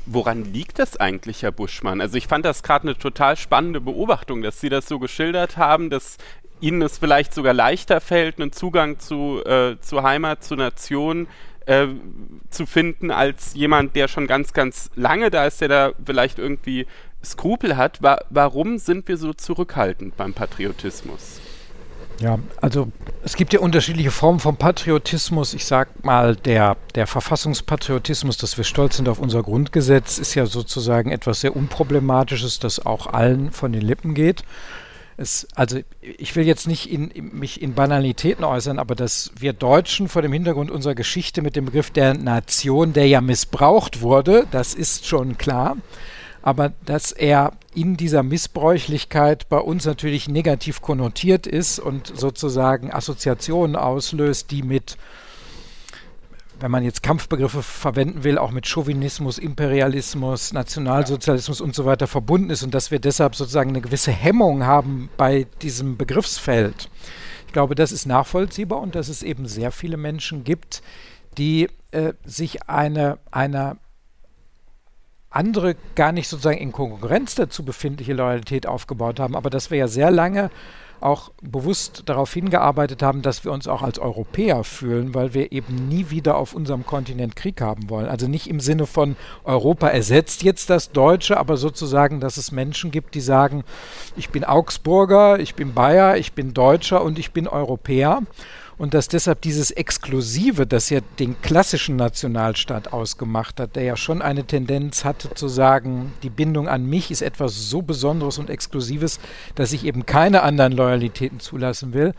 [0.07, 2.01] Woran liegt das eigentlich, Herr Buschmann?
[2.01, 5.91] Also ich fand das gerade eine total spannende Beobachtung, dass Sie das so geschildert haben,
[5.91, 6.17] dass
[6.61, 11.29] Ihnen es vielleicht sogar leichter fällt, einen Zugang zu, äh, zu Heimat, zu Nation
[11.69, 11.87] äh,
[12.51, 16.87] zu finden, als jemand, der schon ganz, ganz lange da ist, der da vielleicht irgendwie
[17.23, 18.03] Skrupel hat.
[18.03, 21.41] Wa warum sind wir so zurückhaltend beim Patriotismus?
[22.21, 22.91] Ja, also
[23.23, 25.55] es gibt ja unterschiedliche Formen von Patriotismus.
[25.55, 30.47] Ich sag mal, der, der Verfassungspatriotismus, dass wir stolz sind auf unser Grundgesetz, ist ja
[30.47, 34.43] sozusagen etwas sehr Unproblematisches, das auch allen von den Lippen geht.
[35.21, 40.09] Es, also ich will jetzt nicht in, mich in Banalitäten äußern, aber dass wir Deutschen
[40.09, 44.75] vor dem Hintergrund unserer Geschichte mit dem Begriff der Nation, der ja missbraucht wurde, das
[44.75, 45.77] ist schon klar.
[46.41, 53.75] Aber dass er in dieser Missbräuchlichkeit bei uns natürlich negativ konnotiert ist und sozusagen Assoziationen
[53.75, 54.99] auslöst, die mit,
[56.61, 62.51] wenn man jetzt Kampfbegriffe verwenden will, auch mit Chauvinismus, Imperialismus, Nationalsozialismus und so weiter verbunden
[62.51, 66.91] ist und dass wir deshalb sozusagen eine gewisse Hemmung haben bei diesem Begriffsfeld.
[67.47, 70.83] Ich glaube, das ist nachvollziehbar und dass es eben sehr viele Menschen gibt,
[71.39, 73.77] die äh, sich eine, einer
[75.31, 79.89] andere gar nicht sozusagen in Konkurrenz dazu befindliche Loyalität aufgebaut haben, aber dass wir ja
[79.89, 80.51] sehr lange
[81.01, 85.89] auch bewusst darauf hingearbeitet haben, dass wir uns auch als Europäer fühlen, weil wir eben
[85.89, 88.09] nie wieder auf unserem Kontinent Krieg haben wollen.
[88.09, 92.91] Also nicht im Sinne von Europa ersetzt jetzt das Deutsche, aber sozusagen, dass es Menschen
[92.91, 93.65] gibt, die sagen,
[94.17, 98.23] ich bin Augsburger, ich bin Bayer, ich bin Deutscher und ich bin Europäer
[98.79, 104.23] und dass deshalb dieses Exklusive, das ja den klassischen Nationalstaat ausgemacht hat, der ja schon
[104.23, 109.19] eine Tendenz hatte zu sagen, die Bindung an mich ist etwas so Besonderes und Exklusives,
[109.57, 112.15] dass ich eben keine anderen Loyalitäten zulassen will,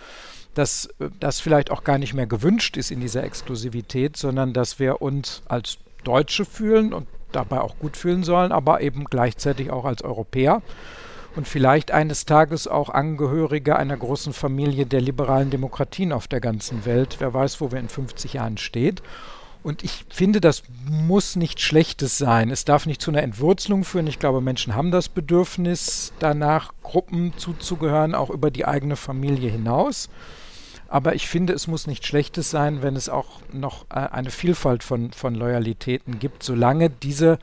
[0.53, 5.01] dass das vielleicht auch gar nicht mehr gewünscht ist in dieser Exklusivität, sondern dass wir
[5.01, 10.01] uns als Deutsche fühlen und dabei auch gut fühlen sollen, aber eben gleichzeitig auch als
[10.01, 10.61] Europäer
[11.35, 16.85] und vielleicht eines Tages auch Angehörige einer großen Familie der liberalen Demokratien auf der ganzen
[16.85, 17.17] Welt.
[17.19, 18.95] Wer weiß, wo wir in 50 Jahren stehen.
[19.61, 22.49] Und ich finde, das muss nichts Schlechtes sein.
[22.49, 24.07] Es darf nicht zu einer Entwurzelung führen.
[24.07, 30.09] Ich glaube, Menschen haben das Bedürfnis, danach Gruppen zuzugehören, auch über die eigene Familie hinaus.
[30.87, 34.81] Aber ich finde, es muss nichts Schlechtes sein, wenn es auch noch äh, eine Vielfalt
[34.81, 37.37] von, von Loyalitäten gibt, solange diese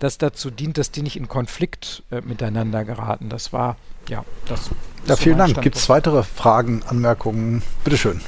[0.00, 3.28] das dazu dient, dass die nicht in Konflikt äh, miteinander geraten.
[3.28, 3.76] Das war,
[4.08, 4.70] ja, das.
[5.06, 5.60] Ja, vielen Dank.
[5.62, 7.62] Gibt es weitere Fragen, Anmerkungen?
[7.84, 8.20] Bitteschön.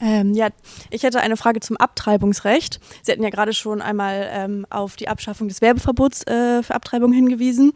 [0.00, 0.48] Ähm, ja,
[0.90, 2.78] ich hätte eine Frage zum Abtreibungsrecht.
[3.02, 7.12] Sie hatten ja gerade schon einmal ähm, auf die Abschaffung des Werbeverbots äh, für Abtreibung
[7.12, 7.72] hingewiesen.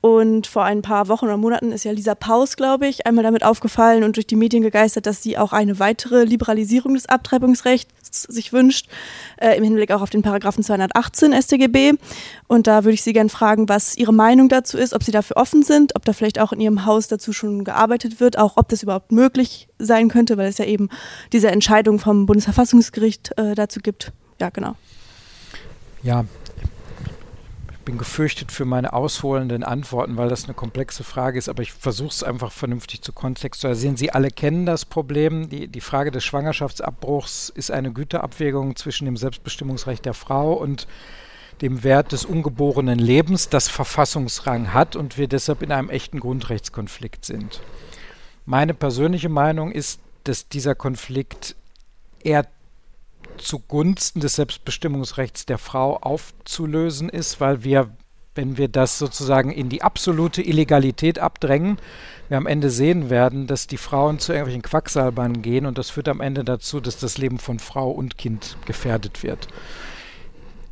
[0.00, 3.44] Und vor ein paar Wochen oder Monaten ist ja Lisa Paus, glaube ich, einmal damit
[3.44, 8.52] aufgefallen und durch die Medien gegeistert, dass sie auch eine weitere Liberalisierung des Abtreibungsrechts sich
[8.52, 8.88] wünscht,
[9.36, 11.94] äh, im Hinblick auch auf den Paragraphen 218 StGB.
[12.46, 15.36] Und da würde ich Sie gerne fragen, was Ihre Meinung dazu ist, ob Sie dafür
[15.36, 18.68] offen sind, ob da vielleicht auch in Ihrem Haus dazu schon gearbeitet wird, auch ob
[18.68, 20.88] das überhaupt möglich sein könnte, weil es ja eben
[21.32, 24.12] diese Entscheidung vom Bundesverfassungsgericht äh, dazu gibt.
[24.40, 24.76] Ja, genau.
[26.02, 26.24] Ja,
[27.84, 32.08] bin gefürchtet für meine ausholenden Antworten, weil das eine komplexe Frage ist, aber ich versuche
[32.10, 33.96] es einfach vernünftig zu kontextualisieren.
[33.96, 35.48] Sie alle kennen das Problem.
[35.48, 40.86] Die, die Frage des Schwangerschaftsabbruchs ist eine Güterabwägung zwischen dem Selbstbestimmungsrecht der Frau und
[41.60, 47.24] dem Wert des ungeborenen Lebens, das Verfassungsrang hat und wir deshalb in einem echten Grundrechtskonflikt
[47.24, 47.60] sind.
[48.44, 51.54] Meine persönliche Meinung ist, dass dieser Konflikt
[52.22, 52.46] eher
[53.38, 57.90] zugunsten des Selbstbestimmungsrechts der Frau aufzulösen ist, weil wir,
[58.34, 61.78] wenn wir das sozusagen in die absolute Illegalität abdrängen,
[62.28, 66.08] wir am Ende sehen werden, dass die Frauen zu irgendwelchen Quacksalbern gehen und das führt
[66.08, 69.48] am Ende dazu, dass das Leben von Frau und Kind gefährdet wird.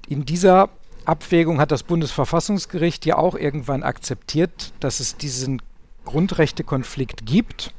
[0.09, 0.71] In dieser
[1.05, 5.61] Abwägung hat das Bundesverfassungsgericht ja auch irgendwann akzeptiert, dass es diesen
[6.05, 7.73] Grundrechtekonflikt gibt.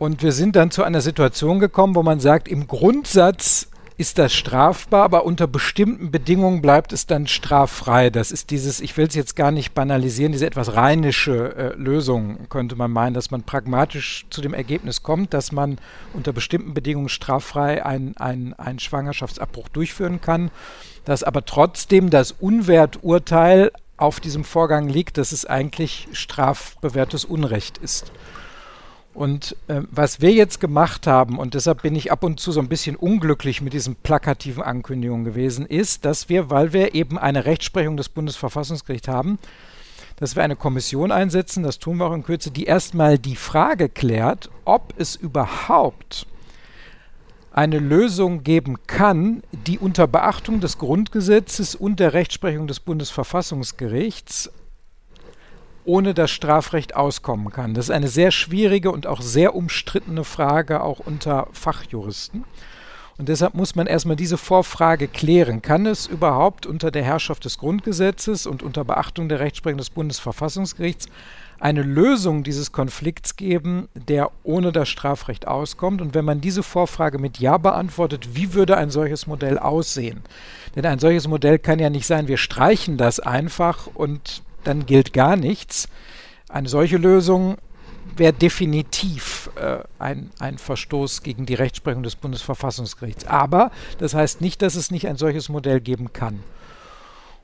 [0.00, 3.68] Und wir sind dann zu einer Situation gekommen, wo man sagt, im Grundsatz
[3.98, 8.08] ist das strafbar, aber unter bestimmten Bedingungen bleibt es dann straffrei.
[8.08, 12.48] Das ist dieses, ich will es jetzt gar nicht banalisieren, diese etwas rheinische äh, Lösung,
[12.48, 15.76] könnte man meinen, dass man pragmatisch zu dem Ergebnis kommt, dass man
[16.14, 20.50] unter bestimmten Bedingungen straffrei einen ein Schwangerschaftsabbruch durchführen kann,
[21.04, 28.12] dass aber trotzdem das Unwerturteil auf diesem Vorgang liegt, dass es eigentlich strafbewährtes Unrecht ist.
[29.12, 32.60] Und äh, was wir jetzt gemacht haben, und deshalb bin ich ab und zu so
[32.60, 37.44] ein bisschen unglücklich mit diesen plakativen Ankündigungen gewesen, ist, dass wir, weil wir eben eine
[37.44, 39.38] Rechtsprechung des Bundesverfassungsgerichts haben,
[40.16, 43.88] dass wir eine Kommission einsetzen, das tun wir auch in Kürze, die erstmal die Frage
[43.88, 46.26] klärt, ob es überhaupt
[47.52, 54.50] eine Lösung geben kann, die unter Beachtung des Grundgesetzes und der Rechtsprechung des Bundesverfassungsgerichts
[55.90, 57.74] ohne das Strafrecht auskommen kann.
[57.74, 62.44] Das ist eine sehr schwierige und auch sehr umstrittene Frage, auch unter Fachjuristen.
[63.18, 65.62] Und deshalb muss man erstmal diese Vorfrage klären.
[65.62, 71.08] Kann es überhaupt unter der Herrschaft des Grundgesetzes und unter Beachtung der Rechtsprechung des Bundesverfassungsgerichts
[71.58, 76.00] eine Lösung dieses Konflikts geben, der ohne das Strafrecht auskommt.
[76.00, 80.22] Und wenn man diese Vorfrage mit Ja beantwortet, wie würde ein solches Modell aussehen?
[80.76, 85.12] Denn ein solches Modell kann ja nicht sein, wir streichen das einfach und dann gilt
[85.12, 85.88] gar nichts.
[86.48, 87.56] Eine solche Lösung
[88.16, 93.26] wäre definitiv äh, ein, ein Verstoß gegen die Rechtsprechung des Bundesverfassungsgerichts.
[93.26, 96.40] Aber das heißt nicht, dass es nicht ein solches Modell geben kann.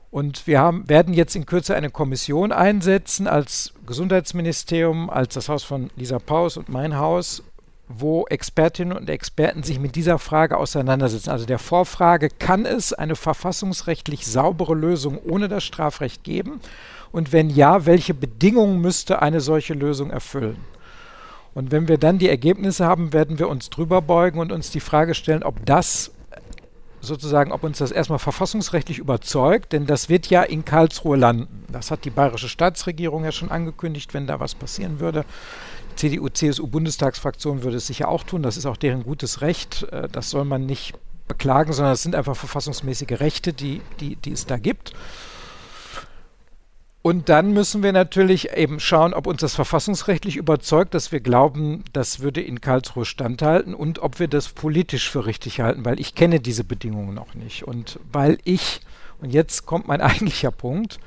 [0.09, 5.63] Und wir haben, werden jetzt in Kürze eine Kommission einsetzen als Gesundheitsministerium, als das Haus
[5.63, 7.43] von Lisa Paus und mein Haus,
[7.89, 11.29] wo Expertinnen und Experten sich mit dieser Frage auseinandersetzen.
[11.29, 16.59] Also der Vorfrage, kann es eine verfassungsrechtlich saubere Lösung ohne das Strafrecht geben?
[17.11, 20.57] Und wenn ja, welche Bedingungen müsste eine solche Lösung erfüllen?
[21.53, 24.79] Und wenn wir dann die Ergebnisse haben, werden wir uns drüber beugen und uns die
[24.79, 26.11] Frage stellen, ob das
[27.01, 31.65] sozusagen, ob uns das erstmal verfassungsrechtlich überzeugt, denn das wird ja in Karlsruhe landen.
[31.71, 35.25] Das hat die bayerische Staatsregierung ja schon angekündigt, wenn da was passieren würde.
[35.95, 38.43] CDU-CSU-Bundestagsfraktion würde es sicher auch tun.
[38.43, 39.83] Das ist auch deren gutes Recht.
[39.91, 40.93] Äh, das soll man nicht
[41.27, 44.93] beklagen, sondern es sind einfach verfassungsmäßige Rechte, die, die, die es da gibt.
[47.07, 51.85] Und dann müssen wir natürlich eben schauen, ob uns das verfassungsrechtlich überzeugt, dass wir glauben,
[51.93, 56.15] das würde in Karlsruhe standhalten und ob wir das politisch für richtig halten, weil ich
[56.15, 57.63] kenne diese Bedingungen noch nicht.
[57.63, 58.81] Und weil ich,
[59.21, 60.99] und jetzt kommt mein eigentlicher Punkt,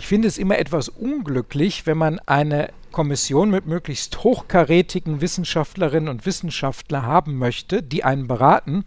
[0.00, 6.26] ich finde es immer etwas unglücklich, wenn man eine Kommission mit möglichst hochkarätigen Wissenschaftlerinnen und
[6.26, 8.84] Wissenschaftlern haben möchte, die einen beraten,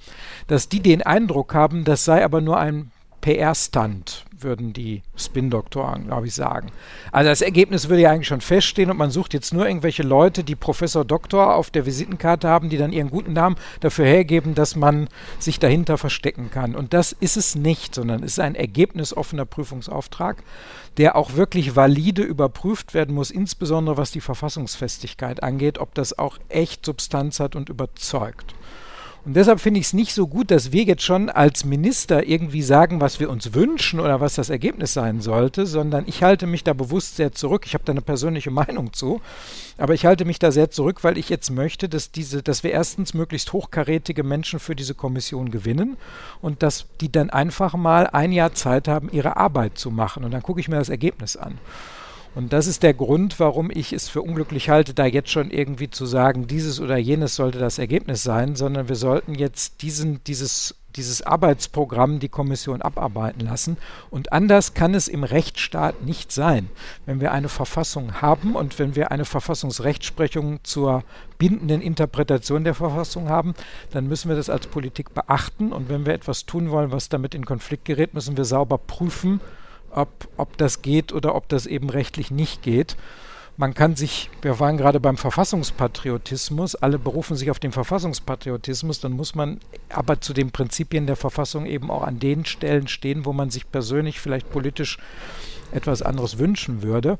[0.47, 2.91] dass die den Eindruck haben, das sei aber nur ein
[3.21, 6.71] PR-Stunt würden die Spin-Doktoren, glaube ich, sagen.
[7.11, 10.43] Also das Ergebnis würde ja eigentlich schon feststehen und man sucht jetzt nur irgendwelche Leute,
[10.43, 14.75] die Professor Doktor auf der Visitenkarte haben, die dann ihren guten Namen dafür hergeben, dass
[14.75, 15.09] man
[15.39, 16.75] sich dahinter verstecken kann.
[16.75, 20.43] Und das ist es nicht, sondern es ist ein ergebnisoffener Prüfungsauftrag,
[20.97, 26.37] der auch wirklich valide überprüft werden muss, insbesondere was die Verfassungsfestigkeit angeht, ob das auch
[26.49, 28.53] echt Substanz hat und überzeugt.
[29.25, 32.61] Und deshalb finde ich es nicht so gut, dass wir jetzt schon als Minister irgendwie
[32.61, 36.63] sagen, was wir uns wünschen oder was das Ergebnis sein sollte, sondern ich halte mich
[36.63, 37.63] da bewusst sehr zurück.
[37.65, 39.21] Ich habe da eine persönliche Meinung zu,
[39.77, 42.71] aber ich halte mich da sehr zurück, weil ich jetzt möchte, dass diese, dass wir
[42.71, 45.97] erstens möglichst hochkarätige Menschen für diese Kommission gewinnen
[46.41, 50.23] und dass die dann einfach mal ein Jahr Zeit haben, ihre Arbeit zu machen.
[50.23, 51.57] Und dann gucke ich mir das Ergebnis an.
[52.35, 55.89] Und das ist der Grund, warum ich es für unglücklich halte, da jetzt schon irgendwie
[55.89, 60.75] zu sagen, dieses oder jenes sollte das Ergebnis sein, sondern wir sollten jetzt diesen, dieses,
[60.95, 63.77] dieses Arbeitsprogramm die Kommission abarbeiten lassen.
[64.11, 66.69] Und anders kann es im Rechtsstaat nicht sein.
[67.07, 71.03] Wenn wir eine Verfassung haben und wenn wir eine Verfassungsrechtsprechung zur
[71.39, 73.55] bindenden Interpretation der Verfassung haben,
[73.91, 75.71] dann müssen wir das als Politik beachten.
[75.71, 79.41] Und wenn wir etwas tun wollen, was damit in Konflikt gerät, müssen wir sauber prüfen,
[79.91, 82.95] ob, ob das geht oder ob das eben rechtlich nicht geht.
[83.57, 89.11] Man kann sich, wir waren gerade beim Verfassungspatriotismus, alle berufen sich auf den Verfassungspatriotismus, dann
[89.11, 89.59] muss man
[89.89, 93.69] aber zu den Prinzipien der Verfassung eben auch an den Stellen stehen, wo man sich
[93.69, 94.97] persönlich vielleicht politisch
[95.73, 97.17] etwas anderes wünschen würde.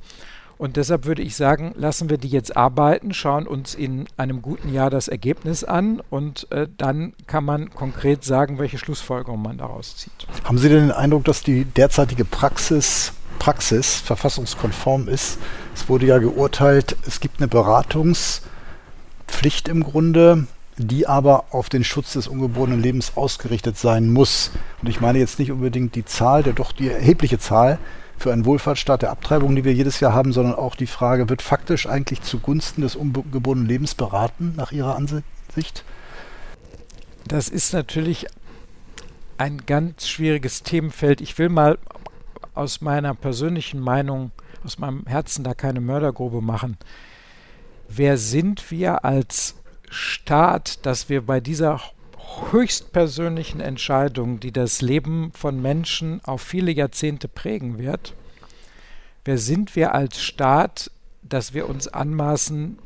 [0.60, 4.74] Und deshalb würde ich sagen, lassen wir die jetzt arbeiten, schauen uns in einem guten
[4.74, 9.96] Jahr das Ergebnis an und äh, dann kann man konkret sagen, welche Schlussfolgerungen man daraus
[9.96, 10.28] zieht.
[10.44, 15.40] Haben Sie denn den Eindruck, dass die derzeitige Praxis, Praxis verfassungskonform ist?
[15.74, 20.46] Es wurde ja geurteilt, es gibt eine Beratungspflicht im Grunde,
[20.76, 24.52] die aber auf den Schutz des ungeborenen Lebens ausgerichtet sein muss.
[24.82, 27.80] Und ich meine jetzt nicht unbedingt die Zahl, der doch die erhebliche Zahl
[28.20, 31.42] für einen Wohlfahrtsstaat der Abtreibung, die wir jedes Jahr haben, sondern auch die Frage, wird
[31.42, 35.84] faktisch eigentlich zugunsten des ungeborenen Lebens beraten, nach Ihrer Ansicht?
[37.28, 38.28] Das ist natürlich
[39.38, 41.22] ein ganz schwieriges Themenfeld.
[41.22, 41.78] Ich will mal
[42.54, 44.32] aus meiner persönlichen Meinung,
[44.66, 46.78] aus meinem Herzen da keine Mördergrube machen.
[47.88, 49.56] Wer sind wir als
[49.90, 51.82] Staat, dass wir bei dieser
[52.52, 58.14] höchstpersönlichen Entscheidung, die das Leben von Menschen auf viele Jahrzehnte prägen wird.
[59.26, 60.92] Wer sind wir als Staat,
[61.22, 62.80] dass wir uns anmaßen,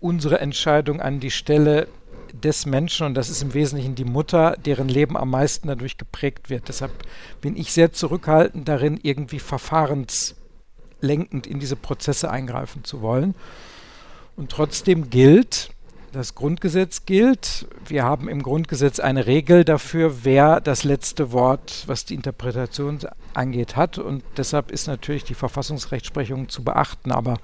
[0.00, 1.88] unsere Entscheidung an die Stelle
[2.32, 6.50] des Menschen, und das ist im Wesentlichen die Mutter, deren Leben am meisten dadurch geprägt
[6.50, 6.68] wird.
[6.68, 6.90] Deshalb
[7.40, 13.34] bin ich sehr zurückhaltend darin, irgendwie verfahrenslenkend in diese Prozesse eingreifen zu wollen.
[14.36, 15.70] Und trotzdem gilt,
[16.14, 17.66] das Grundgesetz gilt.
[17.86, 23.00] Wir haben im Grundgesetz eine Regel dafür, wer das letzte Wort, was die Interpretation
[23.34, 23.98] angeht, hat.
[23.98, 27.12] Und deshalb ist natürlich die Verfassungsrechtsprechung zu beachten.
[27.12, 27.38] Aber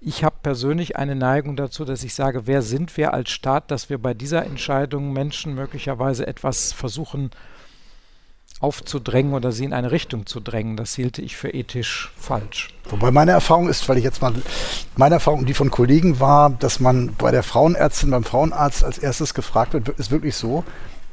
[0.00, 3.90] ich habe persönlich eine Neigung dazu, dass ich sage, wer sind wir als Staat, dass
[3.90, 7.30] wir bei dieser Entscheidung Menschen möglicherweise etwas versuchen
[8.60, 10.76] aufzudrängen oder sie in eine Richtung zu drängen.
[10.76, 12.70] Das hielte ich für ethisch falsch.
[12.88, 14.32] Wobei meine Erfahrung ist, weil ich jetzt mal,
[14.96, 19.34] meine Erfahrung die von Kollegen war, dass man bei der Frauenärztin, beim Frauenarzt als erstes
[19.34, 20.64] gefragt wird, ist wirklich so,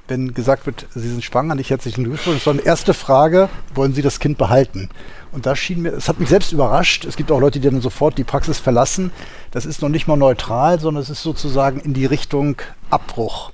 [0.07, 4.19] wenn gesagt wird, Sie sind schwanger, nicht herzlichen Glückwunsch, sondern erste Frage, wollen Sie das
[4.19, 4.89] Kind behalten?
[5.31, 7.81] Und da schien mir, es hat mich selbst überrascht, es gibt auch Leute, die dann
[7.81, 9.11] sofort die Praxis verlassen.
[9.51, 12.57] Das ist noch nicht mal neutral, sondern es ist sozusagen in die Richtung
[12.89, 13.51] Abbruch.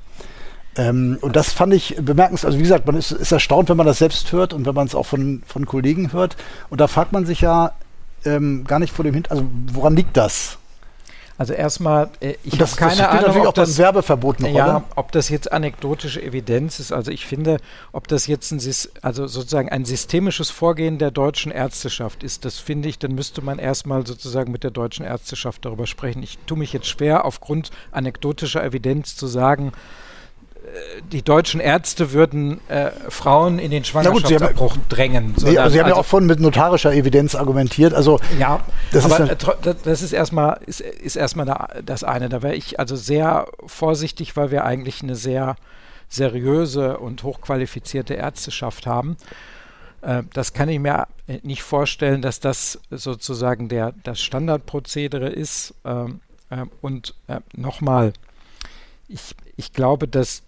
[0.80, 2.48] Ähm, und das fand ich bemerkenswert.
[2.48, 4.88] Also wie gesagt, man ist, ist, erstaunt, wenn man das selbst hört und wenn man
[4.88, 6.38] es auch von, von Kollegen hört.
[6.70, 7.74] Und da fragt man sich ja
[8.24, 10.58] ähm, gar nicht vor dem Hintergrund, also woran liegt das?
[11.38, 14.84] Also erstmal, äh, ich habe keine das Ahnung, natürlich ob auch das Werbeverbot eine ja,
[14.96, 16.94] ob das jetzt anekdotische Evidenz ist.
[16.94, 17.58] Also ich finde,
[17.92, 18.62] ob das jetzt ein,
[19.02, 23.58] also sozusagen ein systemisches Vorgehen der deutschen Ärzteschaft ist, das finde ich, dann müsste man
[23.58, 26.24] erstmal sozusagen mit der deutschen Ärzteschaft darüber sprechen.
[26.24, 29.72] Ich tue mich jetzt schwer, aufgrund anekdotischer Evidenz zu sagen,
[31.12, 35.34] die deutschen Ärzte würden äh, Frauen in den Schwangerschaftsabbruch ja, drängen.
[35.38, 37.94] Nee, also Sie haben also, ja auch vorhin mit notarischer Evidenz argumentiert.
[37.94, 42.30] Also ja, das aber ist, ja das ist erstmal ist, ist erstmal das eine.
[42.30, 45.56] Da wäre ich also sehr vorsichtig, weil wir eigentlich eine sehr
[46.10, 49.18] seriöse und hochqualifizierte Ärzteschaft haben.
[50.02, 51.08] Äh, das kann ich mir
[51.44, 55.74] nicht vorstellen, dass das sozusagen der, das Standardprozedere ist.
[55.86, 58.14] Ähm, äh, und äh, nochmal,
[59.08, 60.44] ich, ich glaube, dass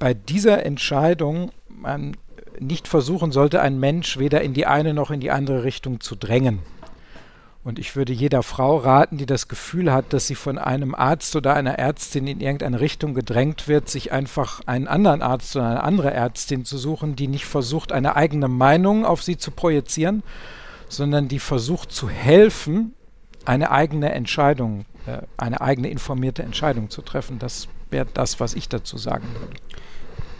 [0.00, 2.16] bei dieser Entscheidung man
[2.58, 6.16] nicht versuchen sollte, einen Mensch weder in die eine noch in die andere Richtung zu
[6.16, 6.58] drängen.
[7.62, 11.36] Und ich würde jeder Frau raten, die das Gefühl hat, dass sie von einem Arzt
[11.36, 15.82] oder einer Ärztin in irgendeine Richtung gedrängt wird, sich einfach einen anderen Arzt oder eine
[15.82, 20.22] andere Ärztin zu suchen, die nicht versucht, eine eigene Meinung auf sie zu projizieren,
[20.88, 22.94] sondern die versucht zu helfen,
[23.44, 27.38] eine eigene Entscheidung, äh, eine eigene informierte Entscheidung zu treffen.
[27.38, 29.56] Das wäre das, was ich dazu sagen würde.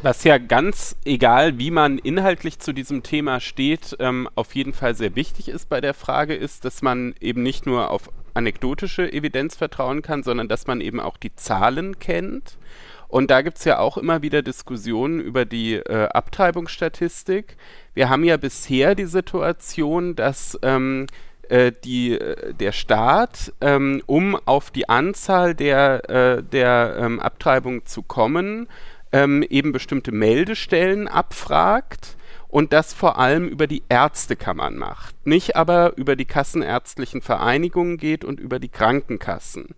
[0.02, 4.94] Was ja ganz egal, wie man inhaltlich zu diesem Thema steht, ähm, auf jeden Fall
[4.94, 9.56] sehr wichtig ist bei der Frage, ist, dass man eben nicht nur auf anekdotische Evidenz
[9.56, 12.56] vertrauen kann, sondern dass man eben auch die Zahlen kennt.
[13.08, 17.58] Und da gibt es ja auch immer wieder Diskussionen über die äh, Abtreibungsstatistik.
[17.92, 21.08] Wir haben ja bisher die Situation, dass ähm,
[21.50, 27.84] äh, die, äh, der Staat, ähm, um auf die Anzahl der, äh, der ähm, Abtreibungen
[27.84, 28.68] zu kommen,
[29.12, 32.16] ähm, eben bestimmte Meldestellen abfragt
[32.50, 38.24] und das vor allem über die Ärztekammern macht, nicht aber über die kassenärztlichen Vereinigungen geht
[38.24, 39.68] und über die Krankenkassen.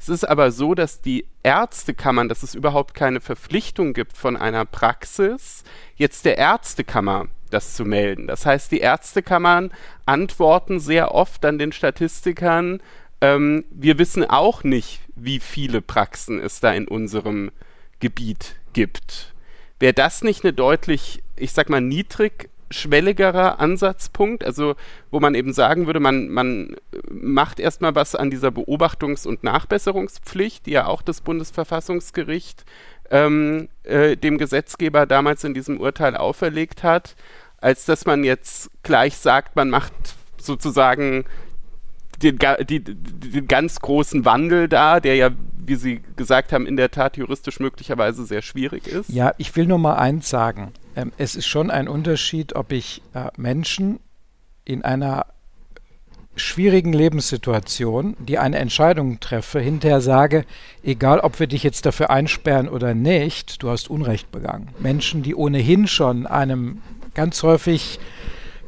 [0.00, 4.64] Es ist aber so, dass die Ärztekammern, dass es überhaupt keine Verpflichtung gibt von einer
[4.64, 5.62] Praxis,
[5.96, 8.26] jetzt der Ärztekammer das zu melden.
[8.26, 9.70] Das heißt, die Ärztekammern
[10.06, 12.80] antworten sehr oft an den Statistikern,
[13.20, 17.52] ähm, wir wissen auch nicht, wie viele Praxen es da in unserem
[18.00, 19.32] Gebiet gibt.
[19.78, 24.76] Wäre das nicht eine deutlich, ich sag mal, niedrigschwelligerer Ansatzpunkt, also
[25.10, 26.76] wo man eben sagen würde, man, man
[27.10, 32.64] macht erstmal was an dieser Beobachtungs- und Nachbesserungspflicht, die ja auch das Bundesverfassungsgericht
[33.10, 37.16] ähm, äh, dem Gesetzgeber damals in diesem Urteil auferlegt hat,
[37.58, 39.92] als dass man jetzt gleich sagt, man macht
[40.38, 41.24] sozusagen
[42.22, 42.38] den,
[42.68, 45.30] die, den ganz großen Wandel da, der ja,
[45.64, 49.08] wie Sie gesagt haben, in der Tat juristisch möglicherweise sehr schwierig ist?
[49.10, 50.72] Ja, ich will nur mal eins sagen.
[50.96, 54.00] Ähm, es ist schon ein Unterschied, ob ich äh, Menschen
[54.64, 55.26] in einer
[56.34, 60.44] schwierigen Lebenssituation, die eine Entscheidung treffe, hinterher sage,
[60.82, 64.68] egal ob wir dich jetzt dafür einsperren oder nicht, du hast Unrecht begangen.
[64.78, 66.80] Menschen, die ohnehin schon einem
[67.14, 67.98] ganz häufig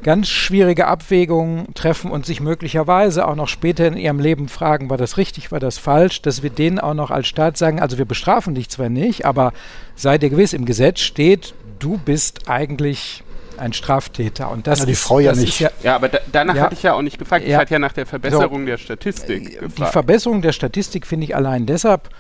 [0.05, 4.98] ganz schwierige Abwägungen treffen und sich möglicherweise auch noch später in ihrem Leben fragen, war
[4.98, 8.05] das richtig, war das falsch, dass wir denen auch noch als Staat sagen, also wir
[8.05, 9.52] bestrafen dich zwar nicht, aber
[9.97, 13.24] sei dir gewiss, im Gesetz steht, du bist eigentlich
[13.56, 14.51] ein Straftäter.
[14.51, 15.60] Und das ja, die ist, Frau ja nicht.
[15.60, 17.44] Ja, ja, aber da, danach ja, hatte ich ja auch nicht gefragt.
[17.47, 19.78] Ich hatte ja nach der Verbesserung so, der Statistik gefragt.
[19.78, 22.10] Die Verbesserung der Statistik finde ich allein deshalb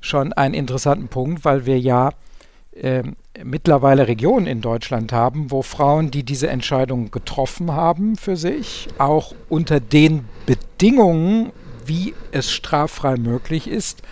[0.00, 2.10] schon einen interessanten Punkt, weil wir ja
[2.76, 8.88] ähm, mittlerweile Regionen in Deutschland haben, wo Frauen, die diese Entscheidung getroffen haben für sich,
[8.98, 11.52] auch unter den Bedingungen,
[11.86, 14.02] wie es straffrei möglich ist,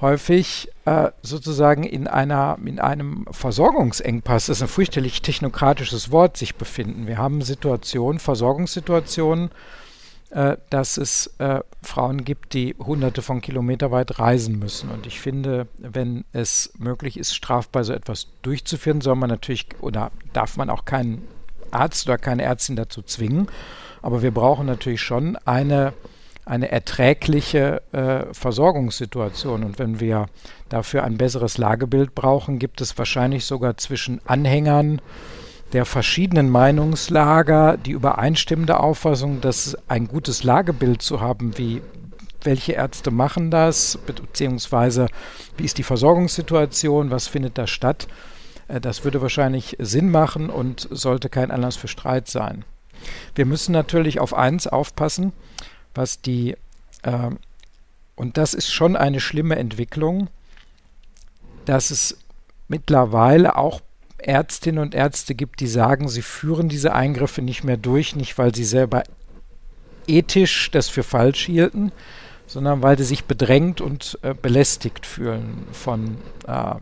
[0.00, 6.54] häufig äh, sozusagen in, einer, in einem Versorgungsengpass, das ist ein fürchterlich technokratisches Wort, sich
[6.56, 7.06] befinden.
[7.06, 9.50] Wir haben Situationen, Versorgungssituationen,
[10.30, 14.88] äh, dass es äh, Frauen gibt, die hunderte von Kilometer weit reisen müssen.
[14.90, 20.12] Und ich finde, wenn es möglich ist, strafbar so etwas durchzuführen, soll man natürlich oder
[20.32, 21.26] darf man auch keinen
[21.72, 23.48] Arzt oder keine Ärztin dazu zwingen.
[24.02, 25.92] Aber wir brauchen natürlich schon eine,
[26.44, 29.64] eine erträgliche äh, Versorgungssituation.
[29.64, 30.26] Und wenn wir
[30.68, 35.02] dafür ein besseres Lagebild brauchen, gibt es wahrscheinlich sogar zwischen Anhängern
[35.72, 41.82] der verschiedenen Meinungslager die übereinstimmende Auffassung, dass ein gutes Lagebild zu haben, wie
[42.42, 45.08] welche Ärzte machen das, beziehungsweise
[45.56, 48.08] wie ist die Versorgungssituation, was findet da statt,
[48.68, 52.64] äh, das würde wahrscheinlich Sinn machen und sollte kein Anlass für Streit sein.
[53.34, 55.32] Wir müssen natürlich auf eins aufpassen,
[55.94, 56.56] was die,
[57.02, 57.30] äh,
[58.14, 60.28] und das ist schon eine schlimme Entwicklung,
[61.64, 62.18] dass es
[62.68, 63.80] mittlerweile auch
[64.22, 68.54] Ärztinnen und Ärzte gibt, die sagen, sie führen diese Eingriffe nicht mehr durch, nicht weil
[68.54, 69.02] sie selber
[70.06, 71.92] ethisch das für falsch hielten,
[72.46, 76.16] sondern weil sie sich bedrängt und äh, belästigt fühlen von,
[76.46, 76.74] äh,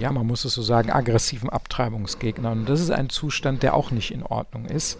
[0.00, 2.60] ja, man muss es so sagen, aggressiven Abtreibungsgegnern.
[2.60, 4.98] Und das ist ein Zustand, der auch nicht in Ordnung ist,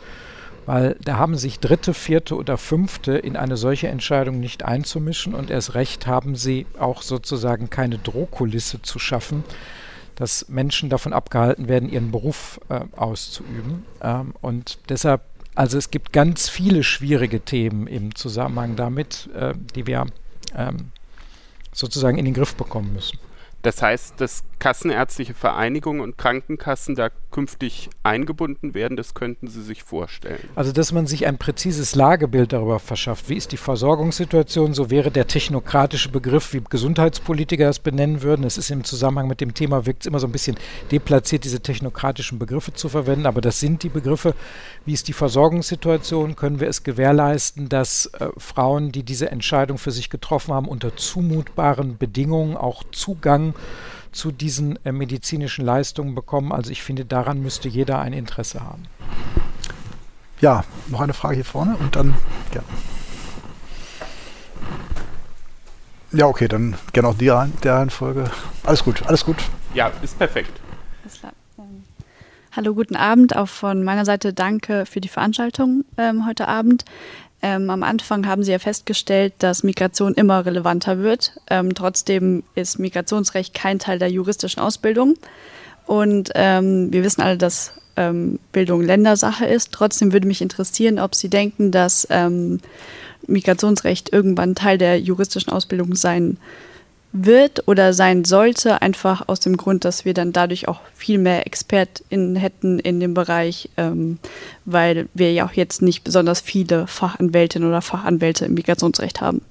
[0.64, 5.51] weil da haben sich Dritte, Vierte oder Fünfte in eine solche Entscheidung nicht einzumischen und
[5.51, 9.43] erst recht haben sie auch sozusagen keine Drohkulisse zu schaffen,
[10.23, 13.85] dass Menschen davon abgehalten werden, ihren Beruf äh, auszuüben.
[14.01, 15.23] Ähm, und deshalb,
[15.57, 20.07] also es gibt ganz viele schwierige Themen im Zusammenhang damit, äh, die wir
[20.57, 20.93] ähm,
[21.73, 23.19] sozusagen in den Griff bekommen müssen.
[23.62, 29.82] Das heißt, dass kassenärztliche Vereinigungen und Krankenkassen da künftig eingebunden werden, das könnten Sie sich
[29.82, 30.48] vorstellen.
[30.55, 35.10] Also, dass man sich ein präzises Lagebild darüber verschafft, wie ist die Versorgungssituation, so wäre
[35.10, 38.44] der technokratische Begriff, wie Gesundheitspolitiker das benennen würden.
[38.44, 40.56] Es ist im Zusammenhang mit dem Thema, wirkt es immer so ein bisschen
[40.93, 44.34] deplatziert, diese technokratischen Begriffe zu verwenden, aber das sind die Begriffe.
[44.84, 46.36] Wie ist die Versorgungssituation?
[46.36, 50.94] Können wir es gewährleisten, dass äh, Frauen, die diese Entscheidung für sich getroffen haben, unter
[50.94, 53.52] zumutbaren Bedingungen auch Zugang
[54.12, 56.53] zu diesen äh, medizinischen Leistungen bekommen.
[56.53, 58.85] Also ich finde, daran müsste jeder ein Interesse haben.
[60.41, 62.15] Ja, noch eine Frage hier vorne und dann
[62.55, 62.62] ja.
[66.15, 68.31] Ja, okay, dann gerne auch die der Reihenfolge.
[68.65, 69.37] Alles gut, alles gut.
[69.73, 70.61] Ja, ist perfekt.
[71.59, 71.85] Ähm,
[72.55, 73.35] hallo, guten Abend.
[73.35, 76.85] Auch von meiner Seite danke für die Veranstaltung ähm, heute Abend.
[77.43, 81.32] Ähm, am Anfang haben Sie ja festgestellt, dass Migration immer relevanter wird.
[81.51, 85.14] Ähm, trotzdem ist Migrationsrecht kein Teil der juristischen Ausbildung.
[85.86, 89.73] Und ähm, wir wissen alle, dass ähm, Bildung Ländersache ist.
[89.73, 92.60] Trotzdem würde mich interessieren, ob Sie denken, dass ähm,
[93.27, 96.72] Migrationsrecht irgendwann Teil der juristischen Ausbildung sein wird
[97.66, 102.36] oder sein sollte, einfach aus dem Grund, dass wir dann dadurch auch viel mehr ExpertInnen
[102.36, 104.18] hätten in dem Bereich, ähm,
[104.64, 109.43] weil wir ja auch jetzt nicht besonders viele Fachanwältinnen oder Fachanwälte im Migrationsrecht haben.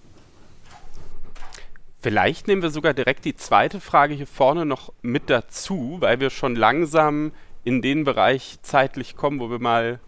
[2.02, 6.32] Vielleicht nehmen wir sogar direkt die zweite Frage hier vorne noch mit dazu, weil wir
[6.32, 7.32] schon langsam
[7.64, 10.00] in den Bereich zeitlich kommen, wo wir mal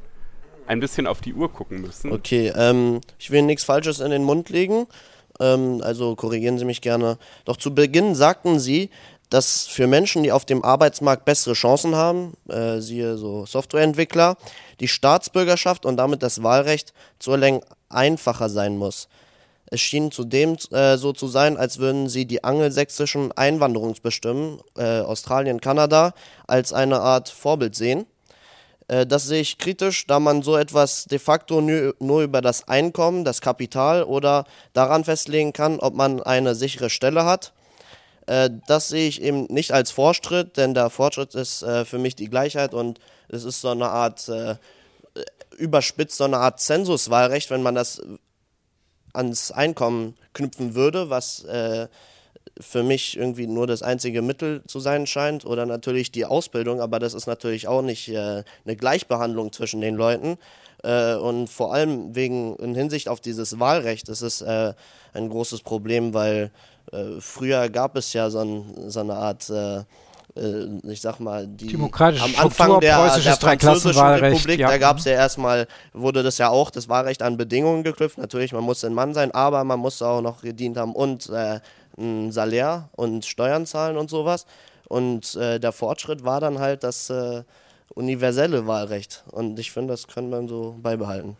[0.65, 2.11] ein bisschen auf die Uhr gucken müssen.
[2.11, 4.87] Okay, ähm, ich will nichts Falsches in den Mund legen
[5.39, 7.17] ähm, also korrigieren Sie mich gerne.
[7.45, 8.89] Doch zu Beginn sagten Sie,
[9.29, 14.37] dass für Menschen, die auf dem Arbeitsmarkt bessere Chancen haben, äh, siehe so Softwareentwickler,
[14.79, 19.07] die Staatsbürgerschaft und damit das Wahlrecht zu erlangen einfacher sein muss.
[19.65, 25.61] Es schien zudem äh, so zu sein, als würden sie die angelsächsischen Einwanderungsbestimmen, äh, Australien,
[25.61, 26.13] Kanada,
[26.45, 28.05] als eine Art Vorbild sehen.
[28.93, 33.25] Äh, das sehe ich kritisch, da man so etwas de facto nur über das Einkommen,
[33.25, 37.53] das Kapital oder daran festlegen kann, ob man eine sichere Stelle hat.
[38.27, 42.15] Äh, das sehe ich eben nicht als Fortschritt, denn der Fortschritt ist äh, für mich
[42.15, 42.99] die Gleichheit und
[43.29, 44.29] es ist so eine Art
[45.57, 48.01] überspitzt, so eine Art Zensuswahlrecht, wenn man das
[49.13, 51.45] ans Einkommen knüpfen würde, was
[52.59, 56.99] für mich irgendwie nur das einzige Mittel zu sein scheint oder natürlich die Ausbildung, aber
[56.99, 60.37] das ist natürlich auch nicht äh, eine Gleichbehandlung zwischen den Leuten.
[60.83, 64.73] Äh, und vor allem wegen in Hinsicht auf dieses Wahlrecht ist es äh,
[65.13, 66.51] ein großes Problem, weil
[66.91, 69.83] äh, früher gab es ja so, ein, so eine Art äh,
[70.35, 71.91] äh, ich sag mal, die am
[72.37, 74.67] Anfang der, der französischen Republik, ja.
[74.67, 78.17] da gab es ja erstmal, wurde das ja auch, das Wahlrecht an Bedingungen geknüpft.
[78.17, 81.59] Natürlich, man musste ein Mann sein, aber man musste auch noch gedient haben und äh,
[81.97, 84.45] ein Salär und Steuern zahlen und sowas.
[84.87, 87.43] Und äh, der Fortschritt war dann halt das äh,
[87.93, 89.23] universelle Wahlrecht.
[89.31, 91.37] Und ich finde, das kann man so beibehalten.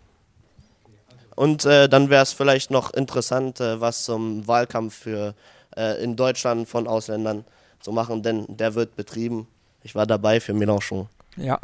[1.36, 5.34] Und äh, dann wäre es vielleicht noch interessant, äh, was zum Wahlkampf für
[5.76, 7.44] äh, in Deutschland von Ausländern
[7.80, 9.48] zu machen, denn der wird betrieben.
[9.82, 11.08] Ich war dabei für Mélenchon.
[11.36, 11.60] Ja,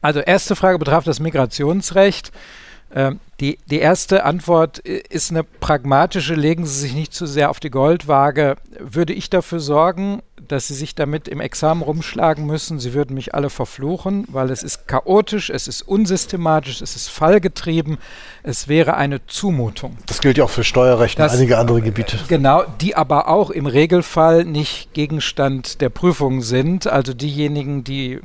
[0.00, 2.32] also erste Frage betraf das Migrationsrecht.
[2.94, 7.58] Ähm, die, die erste Antwort ist eine pragmatische, legen Sie sich nicht zu sehr auf
[7.58, 8.56] die Goldwaage.
[8.78, 12.78] Würde ich dafür sorgen, dass Sie sich damit im Examen rumschlagen müssen.
[12.78, 17.98] Sie würden mich alle verfluchen, weil es ist chaotisch, es ist unsystematisch, es ist fallgetrieben.
[18.42, 19.96] Es wäre eine Zumutung.
[20.06, 22.18] Das gilt ja auch für Steuerrecht und einige andere Gebiete.
[22.28, 26.86] Genau, die aber auch im Regelfall nicht Gegenstand der Prüfung sind.
[26.86, 28.20] Also diejenigen, die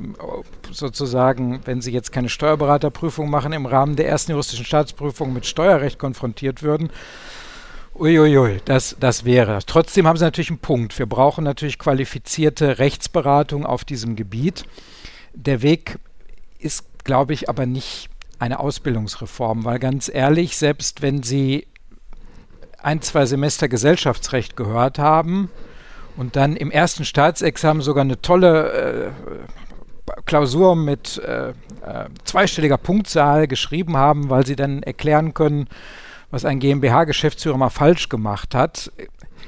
[0.70, 5.98] sozusagen, wenn sie jetzt keine Steuerberaterprüfung machen, im Rahmen der ersten juristischen Staatsprüfung mit Steuerrecht
[5.98, 6.90] konfrontiert würden,
[8.00, 9.58] Uiuiui, das, das wäre.
[9.66, 10.98] Trotzdem haben Sie natürlich einen Punkt.
[10.98, 14.64] Wir brauchen natürlich qualifizierte Rechtsberatung auf diesem Gebiet.
[15.34, 15.98] Der Weg
[16.58, 18.08] ist, glaube ich, aber nicht
[18.38, 21.66] eine Ausbildungsreform, weil ganz ehrlich, selbst wenn Sie
[22.82, 25.50] ein, zwei Semester Gesellschaftsrecht gehört haben
[26.16, 31.52] und dann im ersten Staatsexamen sogar eine tolle äh, Klausur mit äh, äh,
[32.24, 35.68] zweistelliger Punktzahl geschrieben haben, weil Sie dann erklären können,
[36.30, 38.92] was ein GmbH-Geschäftsführer mal falsch gemacht hat.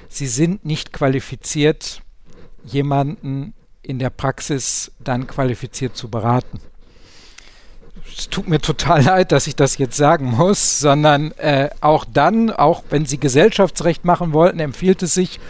[0.09, 2.03] Sie sind nicht qualifiziert,
[2.65, 6.61] jemanden in der Praxis dann qualifiziert zu beraten.
[8.17, 12.51] Es tut mir total leid, dass ich das jetzt sagen muss, sondern äh, auch dann,
[12.51, 15.41] auch wenn Sie Gesellschaftsrecht machen wollten, empfiehlt es sich,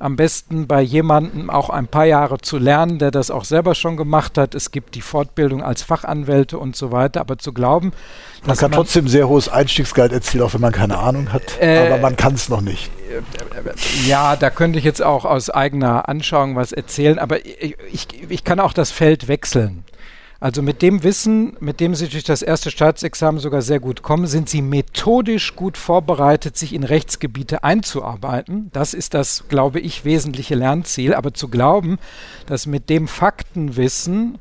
[0.00, 3.96] am besten bei jemandem auch ein paar Jahre zu lernen, der das auch selber schon
[3.96, 4.54] gemacht hat.
[4.54, 7.92] Es gibt die Fortbildung als Fachanwälte und so weiter, aber zu glauben,
[8.46, 11.86] man kann man trotzdem sehr hohes Einstiegsgehalt erzielen, auch wenn man keine Ahnung hat, äh,
[11.86, 12.90] aber man kann es noch nicht.
[14.06, 18.44] Ja, da könnte ich jetzt auch aus eigener Anschauung was erzählen, aber ich, ich, ich
[18.44, 19.84] kann auch das Feld wechseln.
[20.42, 24.26] Also mit dem Wissen, mit dem Sie durch das erste Staatsexamen sogar sehr gut kommen,
[24.26, 28.70] sind Sie methodisch gut vorbereitet, sich in Rechtsgebiete einzuarbeiten.
[28.72, 31.12] Das ist das, glaube ich, wesentliche Lernziel.
[31.12, 31.98] Aber zu glauben,
[32.46, 34.38] dass mit dem Faktenwissen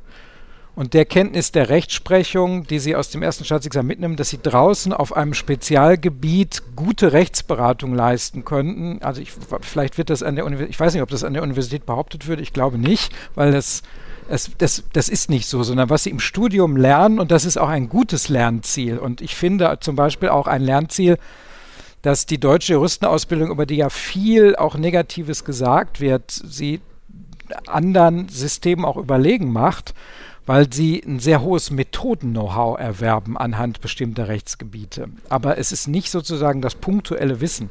[0.73, 4.93] und der Kenntnis der Rechtsprechung, die Sie aus dem ersten Staatsexamen mitnehmen, dass Sie draußen
[4.93, 9.01] auf einem Spezialgebiet gute Rechtsberatung leisten könnten.
[9.03, 11.43] Also ich, vielleicht wird das an der Universität, ich weiß nicht, ob das an der
[11.43, 13.81] Universität behauptet wird, ich glaube nicht, weil das
[14.29, 17.57] es, das, das ist nicht so, sondern was sie im Studium lernen, und das ist
[17.57, 18.97] auch ein gutes Lernziel.
[18.97, 21.17] Und ich finde zum Beispiel auch ein Lernziel,
[22.01, 26.79] dass die deutsche Juristenausbildung, über die ja viel auch Negatives gesagt wird, sie
[27.65, 29.93] anderen Systemen auch überlegen macht,
[30.45, 35.09] weil sie ein sehr hohes Methoden-Know-how erwerben anhand bestimmter Rechtsgebiete.
[35.27, 37.69] Aber es ist nicht sozusagen das punktuelle Wissen.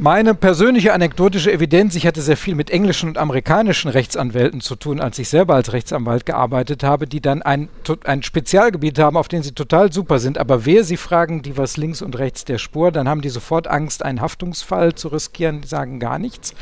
[0.00, 5.00] Meine persönliche anekdotische Evidenz, ich hatte sehr viel mit englischen und amerikanischen Rechtsanwälten zu tun,
[5.00, 7.68] als ich selber als Rechtsanwalt gearbeitet habe, die dann ein,
[8.04, 10.38] ein Spezialgebiet haben, auf dem sie total super sind.
[10.38, 13.66] Aber wer sie fragen, die was links und rechts der Spur, dann haben die sofort
[13.66, 16.54] Angst, einen Haftungsfall zu riskieren, die sagen gar nichts.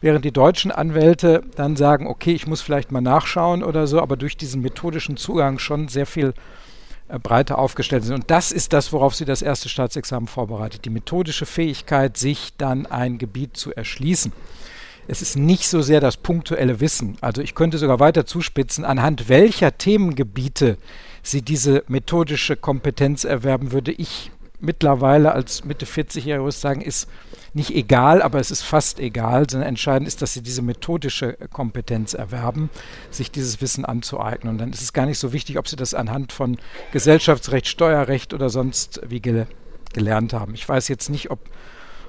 [0.00, 4.16] Während die deutschen Anwälte dann sagen, okay, ich muss vielleicht mal nachschauen oder so, aber
[4.16, 6.32] durch diesen methodischen Zugang schon sehr viel
[7.18, 8.14] breiter aufgestellt sind.
[8.14, 10.84] Und das ist das, worauf sie das erste Staatsexamen vorbereitet.
[10.84, 14.32] Die methodische Fähigkeit, sich dann ein Gebiet zu erschließen.
[15.06, 17.16] Es ist nicht so sehr das punktuelle Wissen.
[17.20, 20.78] Also ich könnte sogar weiter zuspitzen, anhand welcher Themengebiete
[21.22, 24.30] sie diese methodische Kompetenz erwerben, würde ich
[24.64, 27.08] mittlerweile als Mitte 40-Jähriger sagen, ist
[27.54, 32.12] nicht egal, aber es ist fast egal, sondern entscheidend ist, dass sie diese methodische Kompetenz
[32.12, 32.68] erwerben,
[33.10, 34.52] sich dieses Wissen anzueignen.
[34.52, 36.58] Und dann ist es gar nicht so wichtig, ob sie das anhand von
[36.92, 39.46] Gesellschaftsrecht, Steuerrecht oder sonst wie gel
[39.92, 40.54] gelernt haben.
[40.54, 41.38] Ich weiß jetzt nicht, ob,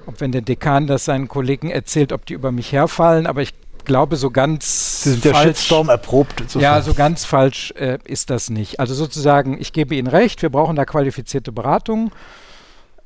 [0.06, 3.54] ob wenn der Dekan das seinen Kollegen erzählt, ob die über mich herfallen, aber ich
[3.84, 5.02] glaube, so ganz.
[5.02, 6.40] Sie sind falsch, der Shitstorm erprobt.
[6.40, 6.62] Insofern.
[6.62, 8.80] Ja, so ganz falsch äh, ist das nicht.
[8.80, 12.10] Also sozusagen, ich gebe Ihnen recht, wir brauchen da qualifizierte Beratung.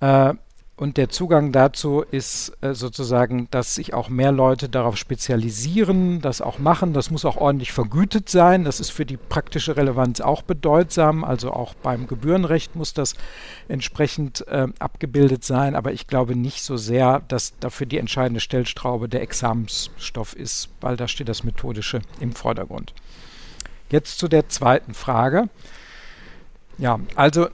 [0.01, 0.35] Äh,
[0.81, 6.40] und der Zugang dazu ist äh, sozusagen, dass sich auch mehr Leute darauf spezialisieren, das
[6.40, 6.94] auch machen.
[6.94, 8.64] Das muss auch ordentlich vergütet sein.
[8.64, 11.22] Das ist für die praktische Relevanz auch bedeutsam.
[11.22, 13.14] Also auch beim Gebührenrecht muss das
[13.68, 15.74] entsprechend äh, abgebildet sein.
[15.74, 20.97] Aber ich glaube nicht so sehr, dass dafür die entscheidende Stellstraube der Examensstoff ist, weil
[20.97, 22.94] da steht das Methodische im Vordergrund.
[23.90, 25.51] Jetzt zu der zweiten Frage.
[26.78, 27.48] Ja, also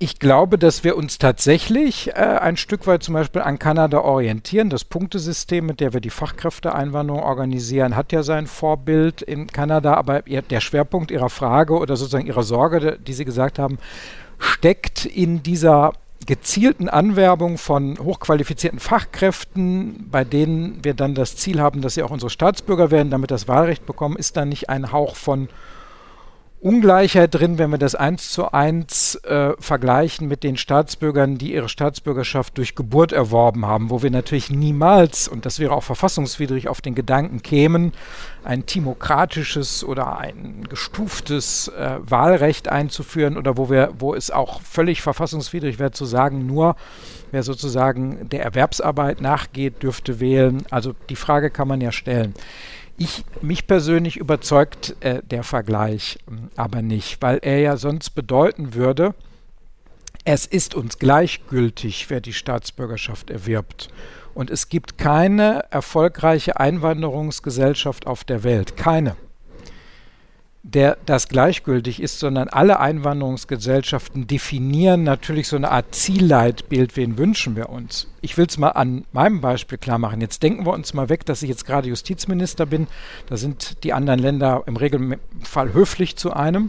[0.00, 4.70] ich glaube, dass wir uns tatsächlich äh, ein Stück weit zum Beispiel an Kanada orientieren.
[4.70, 9.94] Das Punktesystem, mit der wir die Fachkräfteeinwanderung organisieren, hat ja sein Vorbild in Kanada.
[9.94, 13.78] Aber ihr, der Schwerpunkt Ihrer Frage oder sozusagen Ihrer Sorge, die Sie gesagt haben,
[14.38, 15.92] steckt in dieser
[16.26, 22.10] gezielten Anwerbung von hochqualifizierten Fachkräften, bei denen wir dann das Ziel haben, dass sie auch
[22.10, 25.48] unsere Staatsbürger werden, damit das Wahlrecht bekommen, ist da nicht ein Hauch von
[26.60, 31.68] Ungleichheit drin, wenn wir das eins zu eins äh, vergleichen mit den Staatsbürgern, die ihre
[31.68, 36.80] Staatsbürgerschaft durch Geburt erworben haben, wo wir natürlich niemals, und das wäre auch verfassungswidrig, auf
[36.80, 37.92] den Gedanken kämen,
[38.42, 45.00] ein timokratisches oder ein gestuftes äh, Wahlrecht einzuführen oder wo wir, wo es auch völlig
[45.00, 46.74] verfassungswidrig wäre zu sagen, nur
[47.30, 50.64] wer sozusagen der Erwerbsarbeit nachgeht, dürfte wählen.
[50.70, 52.34] Also die Frage kann man ja stellen.
[52.98, 58.74] Ich, mich persönlich überzeugt äh, der Vergleich äh, aber nicht, weil er ja sonst bedeuten
[58.74, 59.14] würde,
[60.24, 63.88] es ist uns gleichgültig, wer die Staatsbürgerschaft erwirbt.
[64.34, 68.76] Und es gibt keine erfolgreiche Einwanderungsgesellschaft auf der Welt.
[68.76, 69.16] Keine
[70.74, 77.56] der das gleichgültig ist, sondern alle Einwanderungsgesellschaften definieren natürlich so eine Art Zielleitbild, wen wünschen
[77.56, 78.06] wir uns.
[78.20, 80.20] Ich will es mal an meinem Beispiel klar machen.
[80.20, 82.86] Jetzt denken wir uns mal weg, dass ich jetzt gerade Justizminister bin.
[83.28, 86.68] Da sind die anderen Länder im Regelfall höflich zu einem.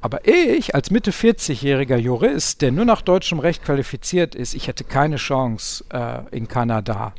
[0.00, 4.82] Aber ich als Mitte 40-jähriger Jurist, der nur nach deutschem Recht qualifiziert ist, ich hätte
[4.82, 7.14] keine Chance äh, in Kanada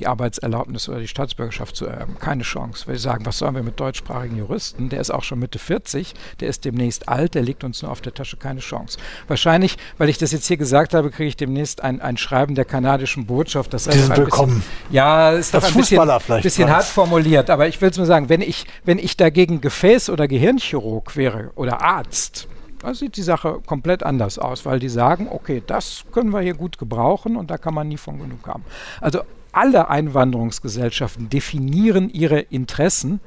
[0.00, 2.16] die Arbeitserlaubnis oder die Staatsbürgerschaft zu erwerben.
[2.18, 2.86] Keine Chance.
[2.86, 4.88] Weil sie sagen, was sollen wir mit deutschsprachigen Juristen?
[4.88, 8.00] Der ist auch schon Mitte 40, der ist demnächst alt, der liegt uns nur auf
[8.00, 8.98] der Tasche, keine Chance.
[9.28, 12.64] Wahrscheinlich, weil ich das jetzt hier gesagt habe, kriege ich demnächst ein, ein Schreiben der
[12.64, 13.74] kanadischen Botschaft.
[13.74, 14.56] Das heißt, sind willkommen.
[14.56, 17.96] Bisschen, ja, ist das ein Fußballer bisschen, vielleicht bisschen hart formuliert, aber ich will es
[17.98, 22.48] nur sagen, wenn ich, wenn ich dagegen Gefäß- oder Gehirnchirurg wäre oder Arzt,
[22.80, 26.54] da sieht die Sache komplett anders aus, weil die sagen, okay, das können wir hier
[26.54, 28.64] gut gebrauchen und da kann man nie von genug haben.
[29.00, 29.20] Also
[29.52, 33.20] alle Einwanderungsgesellschaften definieren ihre Interessen.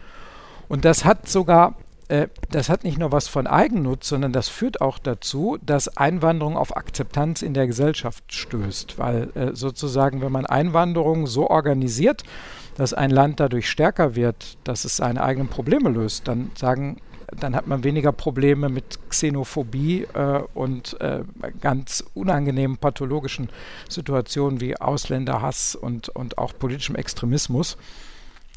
[0.67, 1.75] Und das hat sogar,
[2.07, 6.57] äh, das hat nicht nur was von Eigennutz, sondern das führt auch dazu, dass Einwanderung
[6.57, 12.23] auf Akzeptanz in der Gesellschaft stößt, weil äh, sozusagen, wenn man Einwanderung so organisiert,
[12.75, 16.97] dass ein Land dadurch stärker wird, dass es seine eigenen Probleme löst, dann sagen
[17.39, 21.23] dann hat man weniger Probleme mit Xenophobie äh, und äh,
[21.61, 23.49] ganz unangenehmen pathologischen
[23.89, 27.77] Situationen wie Ausländerhass und, und auch politischem Extremismus.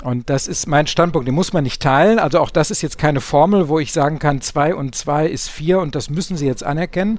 [0.02, 2.18] Und das ist mein Standpunkt, den muss man nicht teilen.
[2.18, 5.48] Also auch das ist jetzt keine Formel, wo ich sagen kann, zwei und zwei ist
[5.48, 7.18] vier und das müssen Sie jetzt anerkennen.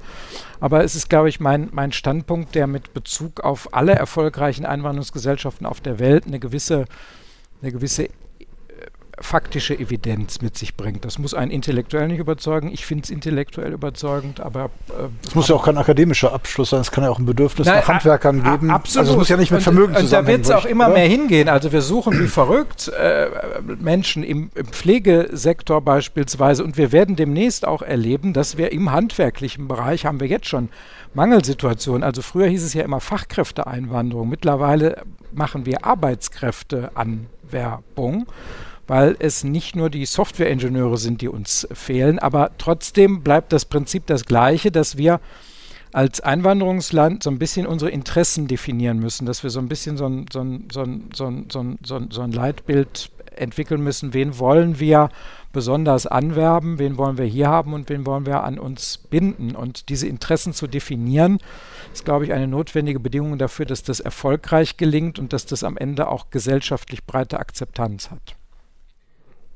[0.60, 5.66] Aber es ist, glaube ich, mein, mein Standpunkt, der mit Bezug auf alle erfolgreichen Einwanderungsgesellschaften
[5.66, 6.84] auf der Welt eine gewisse,
[7.62, 8.10] eine gewisse
[9.20, 11.04] faktische Evidenz mit sich bringt.
[11.04, 12.70] Das muss einen intellektuell nicht überzeugen.
[12.72, 14.66] Ich finde es intellektuell überzeugend, aber.
[14.88, 16.80] Äh, es muss ja auch kein akademischer Abschluss sein.
[16.80, 18.70] Es kann ja auch ein Bedürfnis Nein, nach Handwerkern geben.
[18.70, 19.00] Absolut.
[19.00, 20.40] Also es muss ja nicht mit Vermögen und, zusammenhängen.
[20.40, 20.94] Und da wird es auch immer oder?
[20.94, 21.48] mehr hingehen.
[21.48, 23.28] Also wir suchen wie verrückt äh,
[23.80, 29.68] Menschen im, im Pflegesektor beispielsweise und wir werden demnächst auch erleben, dass wir im handwerklichen
[29.68, 30.68] Bereich haben wir jetzt schon
[31.14, 32.02] Mangelsituationen.
[32.02, 34.28] Also früher hieß es ja immer Fachkräfteeinwanderung.
[34.28, 38.26] Mittlerweile machen wir Arbeitskräfteanwerbung
[38.88, 44.06] weil es nicht nur die Softwareingenieure sind, die uns fehlen, aber trotzdem bleibt das Prinzip
[44.06, 45.20] das gleiche, dass wir
[45.92, 50.06] als Einwanderungsland so ein bisschen unsere Interessen definieren müssen, dass wir so ein bisschen so
[50.06, 53.82] ein, so ein, so ein, so ein, so ein, so ein, so ein Leitbild entwickeln
[53.82, 55.10] müssen, wen wollen wir
[55.52, 59.54] besonders anwerben, wen wollen wir hier haben und wen wollen wir an uns binden.
[59.54, 61.38] Und diese Interessen zu definieren,
[61.92, 65.76] ist, glaube ich, eine notwendige Bedingung dafür, dass das erfolgreich gelingt und dass das am
[65.76, 68.37] Ende auch gesellschaftlich breite Akzeptanz hat.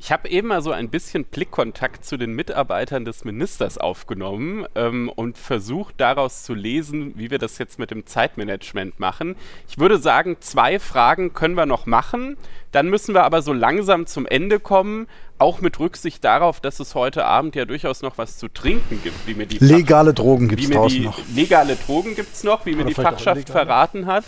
[0.05, 5.09] Ich habe eben mal so ein bisschen Blickkontakt zu den Mitarbeitern des Ministers aufgenommen ähm,
[5.09, 9.37] und versucht daraus zu lesen, wie wir das jetzt mit dem Zeitmanagement machen.
[9.69, 12.37] Ich würde sagen, zwei Fragen können wir noch machen.
[12.73, 15.07] Dann müssen wir aber so langsam zum Ende kommen,
[15.39, 19.27] auch mit Rücksicht darauf, dass es heute Abend ja durchaus noch was zu trinken gibt,
[19.27, 20.91] wie mir die legale Drogen gibt es noch.
[21.35, 24.25] Legale Drogen gibt es noch, wie Oder mir die Fachschaft verraten hat.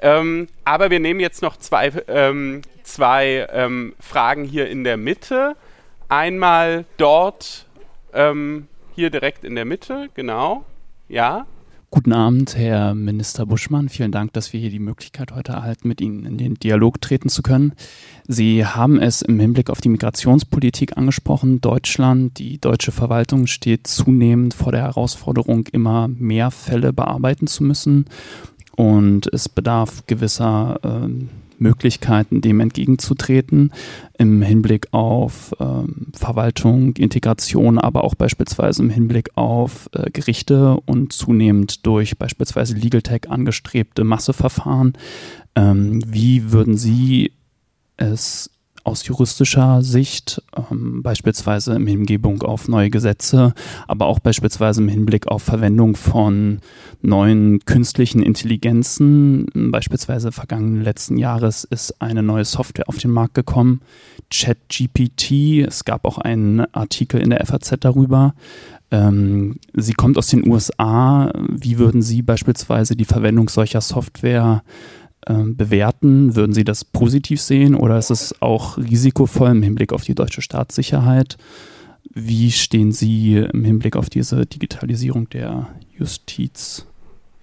[0.00, 5.56] Ähm, aber wir nehmen jetzt noch zwei, ähm, zwei ähm, Fragen hier in der Mitte.
[6.08, 7.66] Einmal dort,
[8.12, 10.64] ähm, hier direkt in der Mitte, genau.
[11.08, 11.46] Ja.
[11.90, 13.88] Guten Abend, Herr Minister Buschmann.
[13.88, 17.28] Vielen Dank, dass wir hier die Möglichkeit heute erhalten, mit Ihnen in den Dialog treten
[17.28, 17.72] zu können.
[18.26, 21.60] Sie haben es im Hinblick auf die Migrationspolitik angesprochen.
[21.60, 28.06] Deutschland, die deutsche Verwaltung steht zunehmend vor der Herausforderung, immer mehr Fälle bearbeiten zu müssen
[28.76, 31.08] und es bedarf gewisser äh,
[31.58, 33.72] Möglichkeiten, dem entgegenzutreten
[34.18, 41.12] im Hinblick auf ähm, Verwaltung, Integration, aber auch beispielsweise im Hinblick auf äh, Gerichte und
[41.12, 44.94] zunehmend durch beispielsweise Legal Tech angestrebte Masseverfahren.
[45.54, 47.32] Ähm, wie würden Sie
[47.96, 48.50] es
[48.86, 53.52] aus juristischer Sicht, ähm, beispielsweise im Hingebung auf neue Gesetze,
[53.88, 56.60] aber auch beispielsweise im Hinblick auf Verwendung von
[57.02, 59.46] neuen künstlichen Intelligenzen.
[59.72, 63.80] Beispielsweise vergangenen letzten Jahres ist eine neue Software auf den Markt gekommen,
[64.30, 65.66] ChatGPT.
[65.66, 68.34] Es gab auch einen Artikel in der FAZ darüber.
[68.92, 71.32] Ähm, sie kommt aus den USA.
[71.48, 74.62] Wie würden Sie beispielsweise die Verwendung solcher Software
[75.26, 76.36] bewerten?
[76.36, 80.40] Würden Sie das positiv sehen oder ist es auch risikovoll im Hinblick auf die deutsche
[80.40, 81.36] Staatssicherheit?
[82.14, 86.86] Wie stehen Sie im Hinblick auf diese Digitalisierung der Justiz?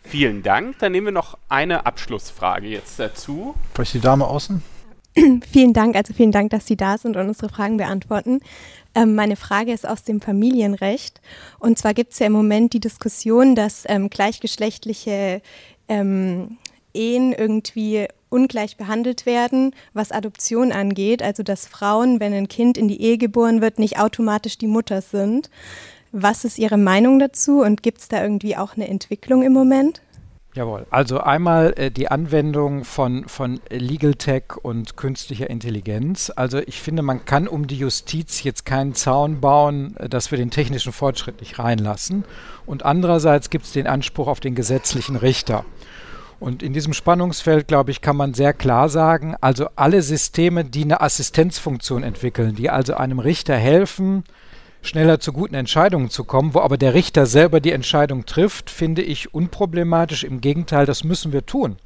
[0.04, 0.80] Vielen Dank.
[0.80, 3.56] Dann nehmen wir noch eine Abschlussfrage jetzt dazu.
[3.74, 4.62] Vielleicht die Dame außen?
[5.52, 8.42] vielen Dank, also vielen Dank, dass Sie da sind und unsere Fragen beantworten.
[8.96, 11.22] Ähm, meine Frage ist aus dem Familienrecht.
[11.60, 15.42] Und zwar gibt es ja im Moment die Diskussion, dass ähm, gleichgeschlechtliche
[15.88, 16.58] ähm,
[16.94, 21.22] Ehen irgendwie ungleich behandelt werden, was Adoption angeht.
[21.22, 25.02] Also dass Frauen, wenn ein Kind in die Ehe geboren wird, nicht automatisch die Mutter
[25.02, 25.50] sind.
[26.12, 30.02] Was ist Ihre Meinung dazu und gibt es da irgendwie auch eine Entwicklung im Moment?
[30.56, 36.32] Jawohl, also einmal äh, die Anwendung von, von Legal Tech und künstlicher Intelligenz.
[36.36, 40.38] Also ich finde, man kann um die Justiz jetzt keinen Zaun bauen, äh, dass wir
[40.38, 42.24] den technischen Fortschritt nicht reinlassen.
[42.68, 45.66] Und andererseits gibt es den Anspruch auf den gesetzlichen Richter.
[46.40, 50.84] Und in diesem Spannungsfeld, glaube ich, kann man sehr klar sagen, also alle Systeme, die
[50.84, 54.24] eine Assistenzfunktion entwickeln, die also einem Richter helfen,
[54.82, 59.02] schneller zu guten Entscheidungen zu kommen, wo aber der Richter selber die Entscheidung trifft, finde
[59.02, 60.24] ich unproblematisch.
[60.24, 61.78] Im Gegenteil, das müssen wir tun.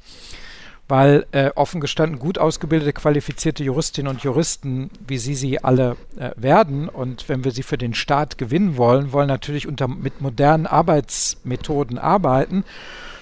[0.89, 6.31] Weil äh, offen gestanden gut ausgebildete, qualifizierte Juristinnen und Juristen, wie Sie sie alle äh,
[6.37, 10.65] werden, und wenn wir sie für den Staat gewinnen wollen, wollen natürlich unter, mit modernen
[10.65, 12.63] Arbeitsmethoden arbeiten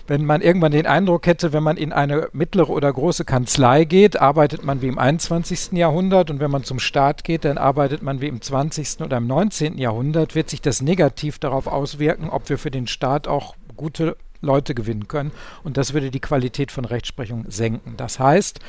[0.07, 4.19] wenn man irgendwann den Eindruck hätte, wenn man in eine mittlere oder große Kanzlei geht,
[4.21, 5.71] arbeitet man wie im 21.
[5.71, 9.01] Jahrhundert und wenn man zum Staat geht, dann arbeitet man wie im 20.
[9.01, 9.77] oder im 19.
[9.77, 14.75] Jahrhundert, wird sich das negativ darauf auswirken, ob wir für den Staat auch gute Leute
[14.75, 15.31] gewinnen können.
[15.63, 17.95] Und das würde die Qualität von Rechtsprechung senken.
[17.97, 18.59] Das heißt,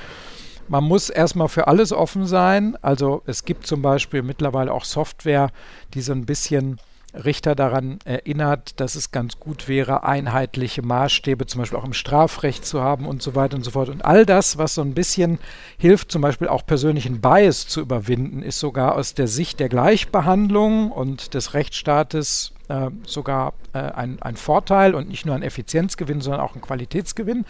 [0.69, 2.77] man muss erstmal für alles offen sein.
[2.83, 5.51] Also es gibt zum Beispiel mittlerweile auch Software,
[5.95, 6.79] die so ein bisschen
[7.25, 12.65] Richter daran erinnert, dass es ganz gut wäre, einheitliche Maßstäbe zum Beispiel auch im Strafrecht
[12.65, 13.89] zu haben und so weiter und so fort.
[13.89, 15.39] Und all das, was so ein bisschen
[15.79, 20.91] hilft, zum Beispiel auch persönlichen Bias zu überwinden, ist sogar aus der Sicht der Gleichbehandlung
[20.91, 26.41] und des Rechtsstaates äh, sogar äh, ein, ein Vorteil und nicht nur ein Effizienzgewinn, sondern
[26.41, 27.45] auch ein Qualitätsgewinn.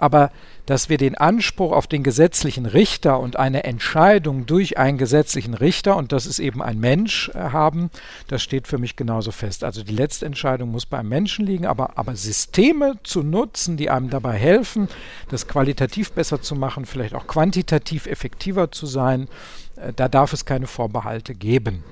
[0.00, 0.30] Aber
[0.64, 5.96] dass wir den Anspruch auf den gesetzlichen Richter und eine Entscheidung durch einen gesetzlichen Richter,
[5.96, 7.90] und das ist eben ein Mensch, äh, haben,
[8.28, 9.62] das steht für mich genauso fest.
[9.62, 14.08] Also die letzte Entscheidung muss beim Menschen liegen, aber, aber Systeme zu nutzen, die einem
[14.08, 14.88] dabei helfen,
[15.28, 19.28] das qualitativ besser zu machen, vielleicht auch quantitativ effektiver zu sein,
[19.76, 21.84] äh, da darf es keine Vorbehalte geben.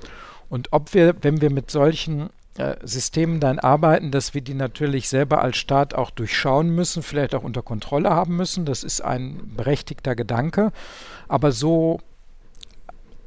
[0.49, 2.31] Und ob wir, wenn wir mit solchen
[2.83, 7.43] Systemen dann arbeiten, dass wir die natürlich selber als Staat auch durchschauen müssen, vielleicht auch
[7.43, 8.65] unter Kontrolle haben müssen.
[8.65, 10.73] Das ist ein berechtigter Gedanke.
[11.29, 11.99] Aber so,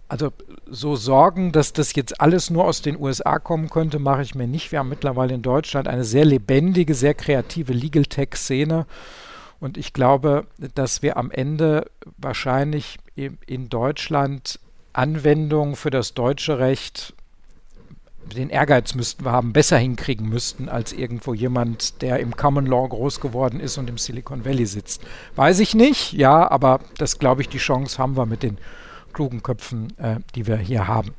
[0.09, 0.33] also
[0.67, 4.47] so Sorgen, dass das jetzt alles nur aus den USA kommen könnte, mache ich mir
[4.47, 4.71] nicht.
[4.71, 8.87] Wir haben mittlerweile in Deutschland eine sehr lebendige, sehr kreative Legal Tech-Szene.
[9.61, 14.59] Und ich glaube, dass wir am Ende wahrscheinlich in Deutschland
[14.93, 17.15] Anwendungen für das deutsche Recht
[18.37, 22.89] den Ehrgeiz müssten wir haben, besser hinkriegen müssten als irgendwo jemand, der im Common Law
[22.89, 25.03] groß geworden ist und im Silicon Valley sitzt.
[25.37, 28.59] Weiß ich nicht, ja, aber das glaube ich, die Chance haben wir mit den
[29.13, 31.13] klugen Köpfen, äh, die wir hier haben.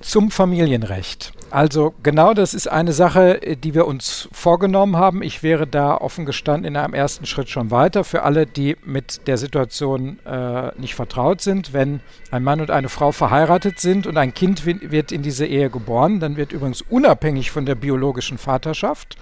[0.00, 1.32] Zum Familienrecht.
[1.50, 5.22] Also genau das ist eine Sache, äh, die wir uns vorgenommen haben.
[5.22, 8.04] Ich wäre da offen gestanden in einem ersten Schritt schon weiter.
[8.04, 12.00] Für alle, die mit der Situation äh, nicht vertraut sind, wenn
[12.30, 16.20] ein Mann und eine Frau verheiratet sind und ein Kind wird in diese Ehe geboren,
[16.20, 19.16] dann wird übrigens unabhängig von der biologischen Vaterschaft,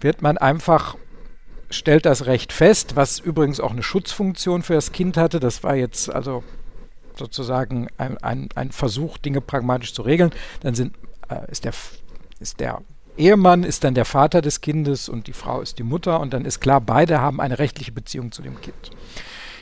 [0.00, 0.96] wird man einfach
[1.70, 5.40] stellt das Recht fest, was übrigens auch eine Schutzfunktion für das Kind hatte.
[5.40, 6.44] Das war jetzt also
[7.16, 10.30] sozusagen ein, ein, ein Versuch, Dinge pragmatisch zu regeln.
[10.60, 10.94] Dann sind,
[11.28, 11.72] äh, ist, der,
[12.40, 12.82] ist der
[13.16, 16.44] Ehemann ist dann der Vater des Kindes und die Frau ist die Mutter und dann
[16.44, 18.90] ist klar, beide haben eine rechtliche Beziehung zu dem Kind.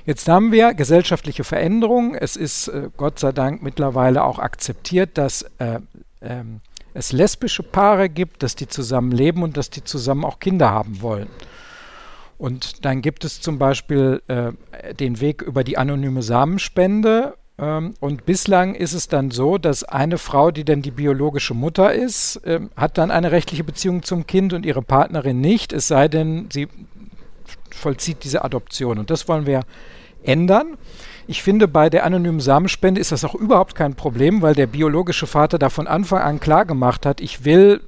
[0.04, 2.14] Jetzt haben wir gesellschaftliche Veränderungen.
[2.14, 5.80] Es ist äh, Gott sei Dank mittlerweile auch akzeptiert, dass äh,
[6.20, 6.60] ähm,
[6.94, 11.02] es lesbische Paare gibt, dass die zusammen leben und dass die zusammen auch Kinder haben
[11.02, 11.28] wollen.
[12.38, 18.74] Und dann gibt es zum Beispiel äh, den Weg über die anonyme Samenspende, und bislang
[18.74, 22.98] ist es dann so, dass eine Frau, die dann die biologische Mutter ist, ähm, hat
[22.98, 26.68] dann eine rechtliche Beziehung zum Kind und ihre Partnerin nicht, es sei denn, sie
[27.70, 28.98] vollzieht diese Adoption.
[28.98, 29.62] Und das wollen wir
[30.22, 30.76] ändern.
[31.26, 35.26] Ich finde, bei der anonymen Samenspende ist das auch überhaupt kein Problem, weil der biologische
[35.26, 37.80] Vater da von Anfang an klar gemacht hat, ich will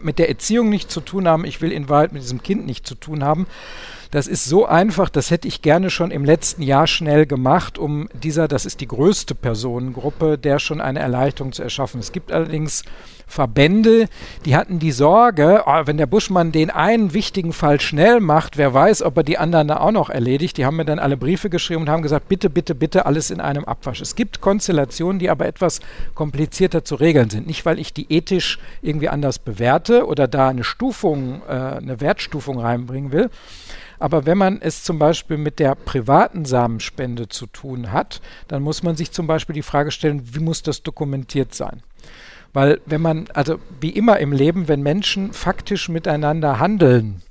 [0.00, 2.88] mit der Erziehung nichts zu tun haben, ich will in Wahrheit mit diesem Kind nichts
[2.88, 3.46] zu tun haben.
[4.10, 8.08] Das ist so einfach, das hätte ich gerne schon im letzten Jahr schnell gemacht, um
[8.12, 12.00] dieser, das ist die größte Personengruppe, der schon eine Erleichterung zu erschaffen.
[12.00, 12.84] Es gibt allerdings
[13.30, 14.08] Verbände,
[14.44, 18.74] die hatten die Sorge, oh, wenn der Buschmann den einen wichtigen Fall schnell macht, wer
[18.74, 20.56] weiß, ob er die anderen da auch noch erledigt.
[20.56, 23.40] Die haben mir dann alle Briefe geschrieben und haben gesagt, bitte, bitte, bitte alles in
[23.40, 24.00] einem Abwasch.
[24.00, 25.80] Es gibt Konstellationen, die aber etwas
[26.14, 27.46] komplizierter zu regeln sind.
[27.46, 32.58] Nicht, weil ich die ethisch irgendwie anders bewerte oder da eine Stufung, äh, eine Wertstufung
[32.58, 33.30] reinbringen will,
[34.00, 38.82] aber wenn man es zum Beispiel mit der privaten Samenspende zu tun hat, dann muss
[38.82, 41.82] man sich zum Beispiel die Frage stellen, wie muss das dokumentiert sein?
[42.54, 47.22] Weil wenn man, also wie immer im Leben, wenn Menschen faktisch miteinander handeln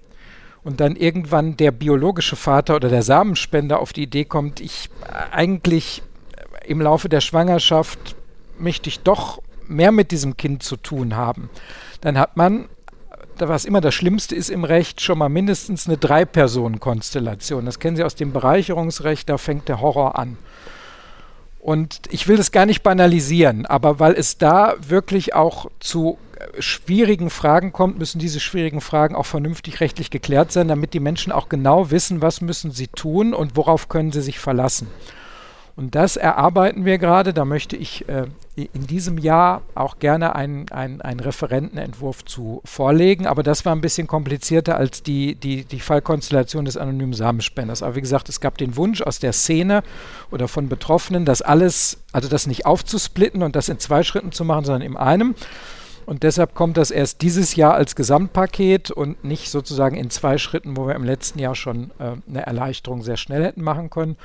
[0.63, 4.91] und dann irgendwann der biologische Vater oder der Samenspender auf die Idee kommt, ich
[5.31, 6.03] eigentlich
[6.65, 8.15] im Laufe der Schwangerschaft
[8.59, 11.49] möchte ich doch mehr mit diesem Kind zu tun haben,
[12.01, 12.69] dann hat man
[13.47, 17.65] was immer das Schlimmste ist im Recht, schon mal mindestens eine Drei-Personen-Konstellation.
[17.65, 20.37] Das kennen Sie aus dem Bereicherungsrecht, da fängt der Horror an.
[21.59, 26.61] Und ich will das gar nicht banalisieren, aber weil es da wirklich auch zu äh,
[26.61, 31.31] schwierigen Fragen kommt, müssen diese schwierigen Fragen auch vernünftig rechtlich geklärt sein, damit die Menschen
[31.33, 34.87] auch genau wissen, was müssen sie tun und worauf können sie sich verlassen.
[35.79, 37.33] Und das erarbeiten wir gerade.
[37.33, 38.25] Da möchte ich äh,
[38.65, 43.27] in diesem Jahr auch gerne einen, einen, einen Referentenentwurf zu vorlegen.
[43.27, 47.83] Aber das war ein bisschen komplizierter als die, die, die Fallkonstellation des anonymen Samenspenders.
[47.83, 49.83] Aber wie gesagt, es gab den Wunsch aus der Szene
[50.31, 54.43] oder von Betroffenen, das alles, also das nicht aufzusplitten und das in zwei Schritten zu
[54.43, 55.35] machen, sondern in einem.
[56.09, 60.75] Und deshalb kommt das erst dieses Jahr als Gesamtpaket und nicht sozusagen in zwei Schritten,
[60.75, 64.17] wo wir im letzten Jahr schon äh, eine Erleichterung sehr schnell hätten machen können.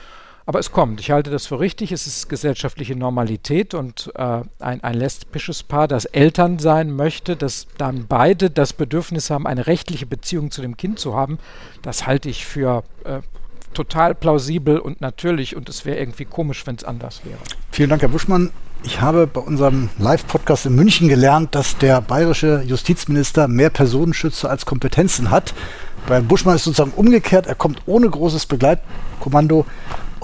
[0.47, 1.01] Aber es kommt.
[1.01, 1.91] Ich halte das für richtig.
[1.91, 7.67] Es ist gesellschaftliche Normalität und äh, ein, ein lesbisches Paar, das Eltern sein möchte, dass
[7.79, 11.39] dann beide das Bedürfnis haben, eine rechtliche Beziehung zu dem Kind zu haben,
[11.81, 13.21] das halte ich für äh,
[13.73, 17.39] total plausibel und natürlich und es wäre irgendwie komisch, wenn es anders wäre.
[17.71, 18.51] Vielen Dank, Herr Buschmann.
[18.85, 24.67] Ich habe bei unserem Live-Podcast in München gelernt, dass der bayerische Justizminister mehr Personenschützer als
[24.67, 25.55] Kompetenzen hat.
[26.07, 27.47] Bei Buschmann ist es sozusagen umgekehrt.
[27.47, 29.65] Er kommt ohne großes Begleitkommando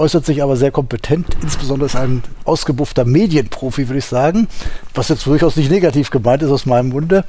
[0.01, 4.49] äußert sich aber sehr kompetent, insbesondere ist ein ausgebuffter Medienprofi, würde ich sagen,
[4.95, 7.25] was jetzt durchaus nicht negativ gemeint ist aus meinem Munde.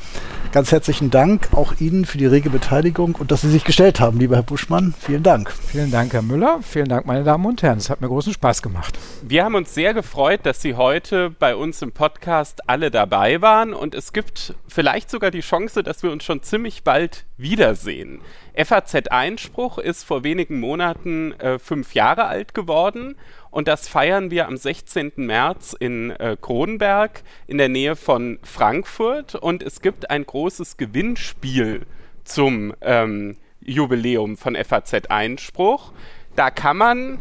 [0.51, 4.19] Ganz herzlichen Dank auch Ihnen für die rege Beteiligung und dass Sie sich gestellt haben,
[4.19, 4.93] lieber Herr Buschmann.
[4.99, 5.49] Vielen Dank.
[5.49, 6.59] Vielen Dank, Herr Müller.
[6.61, 7.77] Vielen Dank, meine Damen und Herren.
[7.77, 8.99] Es hat mir großen Spaß gemacht.
[9.21, 13.73] Wir haben uns sehr gefreut, dass Sie heute bei uns im Podcast alle dabei waren
[13.73, 18.19] und es gibt vielleicht sogar die Chance, dass wir uns schon ziemlich bald wiedersehen.
[18.53, 23.15] FAZ Einspruch ist vor wenigen Monaten äh, fünf Jahre alt geworden
[23.51, 25.11] und das feiern wir am 16.
[25.17, 31.85] März in äh, Kronberg in der Nähe von Frankfurt und es gibt ein großes Gewinnspiel
[32.23, 35.91] zum ähm, Jubiläum von FAZ Einspruch.
[36.35, 37.19] Da kann man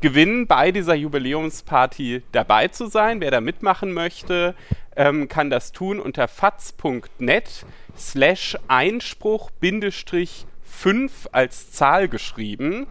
[0.00, 3.20] gewinnen, bei dieser Jubiläumsparty dabei zu sein.
[3.20, 4.54] Wer da mitmachen möchte,
[4.96, 7.66] ähm, kann das tun unter faz.net
[7.96, 12.86] slash Einspruch Bindestrich 5 als Zahl geschrieben.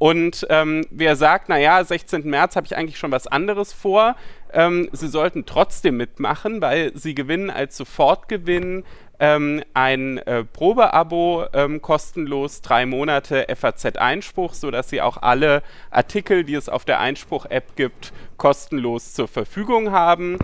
[0.00, 2.22] Und ähm, wer sagt, naja, 16.
[2.24, 4.16] März habe ich eigentlich schon was anderes vor,
[4.50, 8.84] ähm, sie sollten trotzdem mitmachen, weil sie gewinnen als Sofortgewinn
[9.18, 16.54] ähm, ein äh, Probeabo ähm, kostenlos, drei Monate FAZ-Einspruch, sodass sie auch alle Artikel, die
[16.54, 20.38] es auf der Einspruch-App gibt, kostenlos zur Verfügung haben.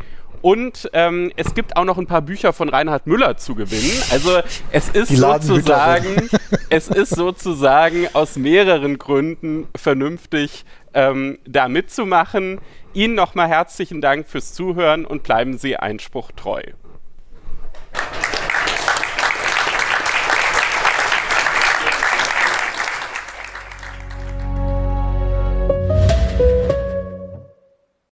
[0.46, 4.00] Und ähm, es gibt auch noch ein paar Bücher von Reinhard Müller zu gewinnen.
[4.12, 6.30] Also es ist sozusagen,
[6.70, 10.64] es ist sozusagen aus mehreren Gründen vernünftig,
[10.94, 12.60] ähm, da mitzumachen.
[12.94, 16.62] Ihnen nochmal herzlichen Dank fürs Zuhören und bleiben Sie Einspruch treu.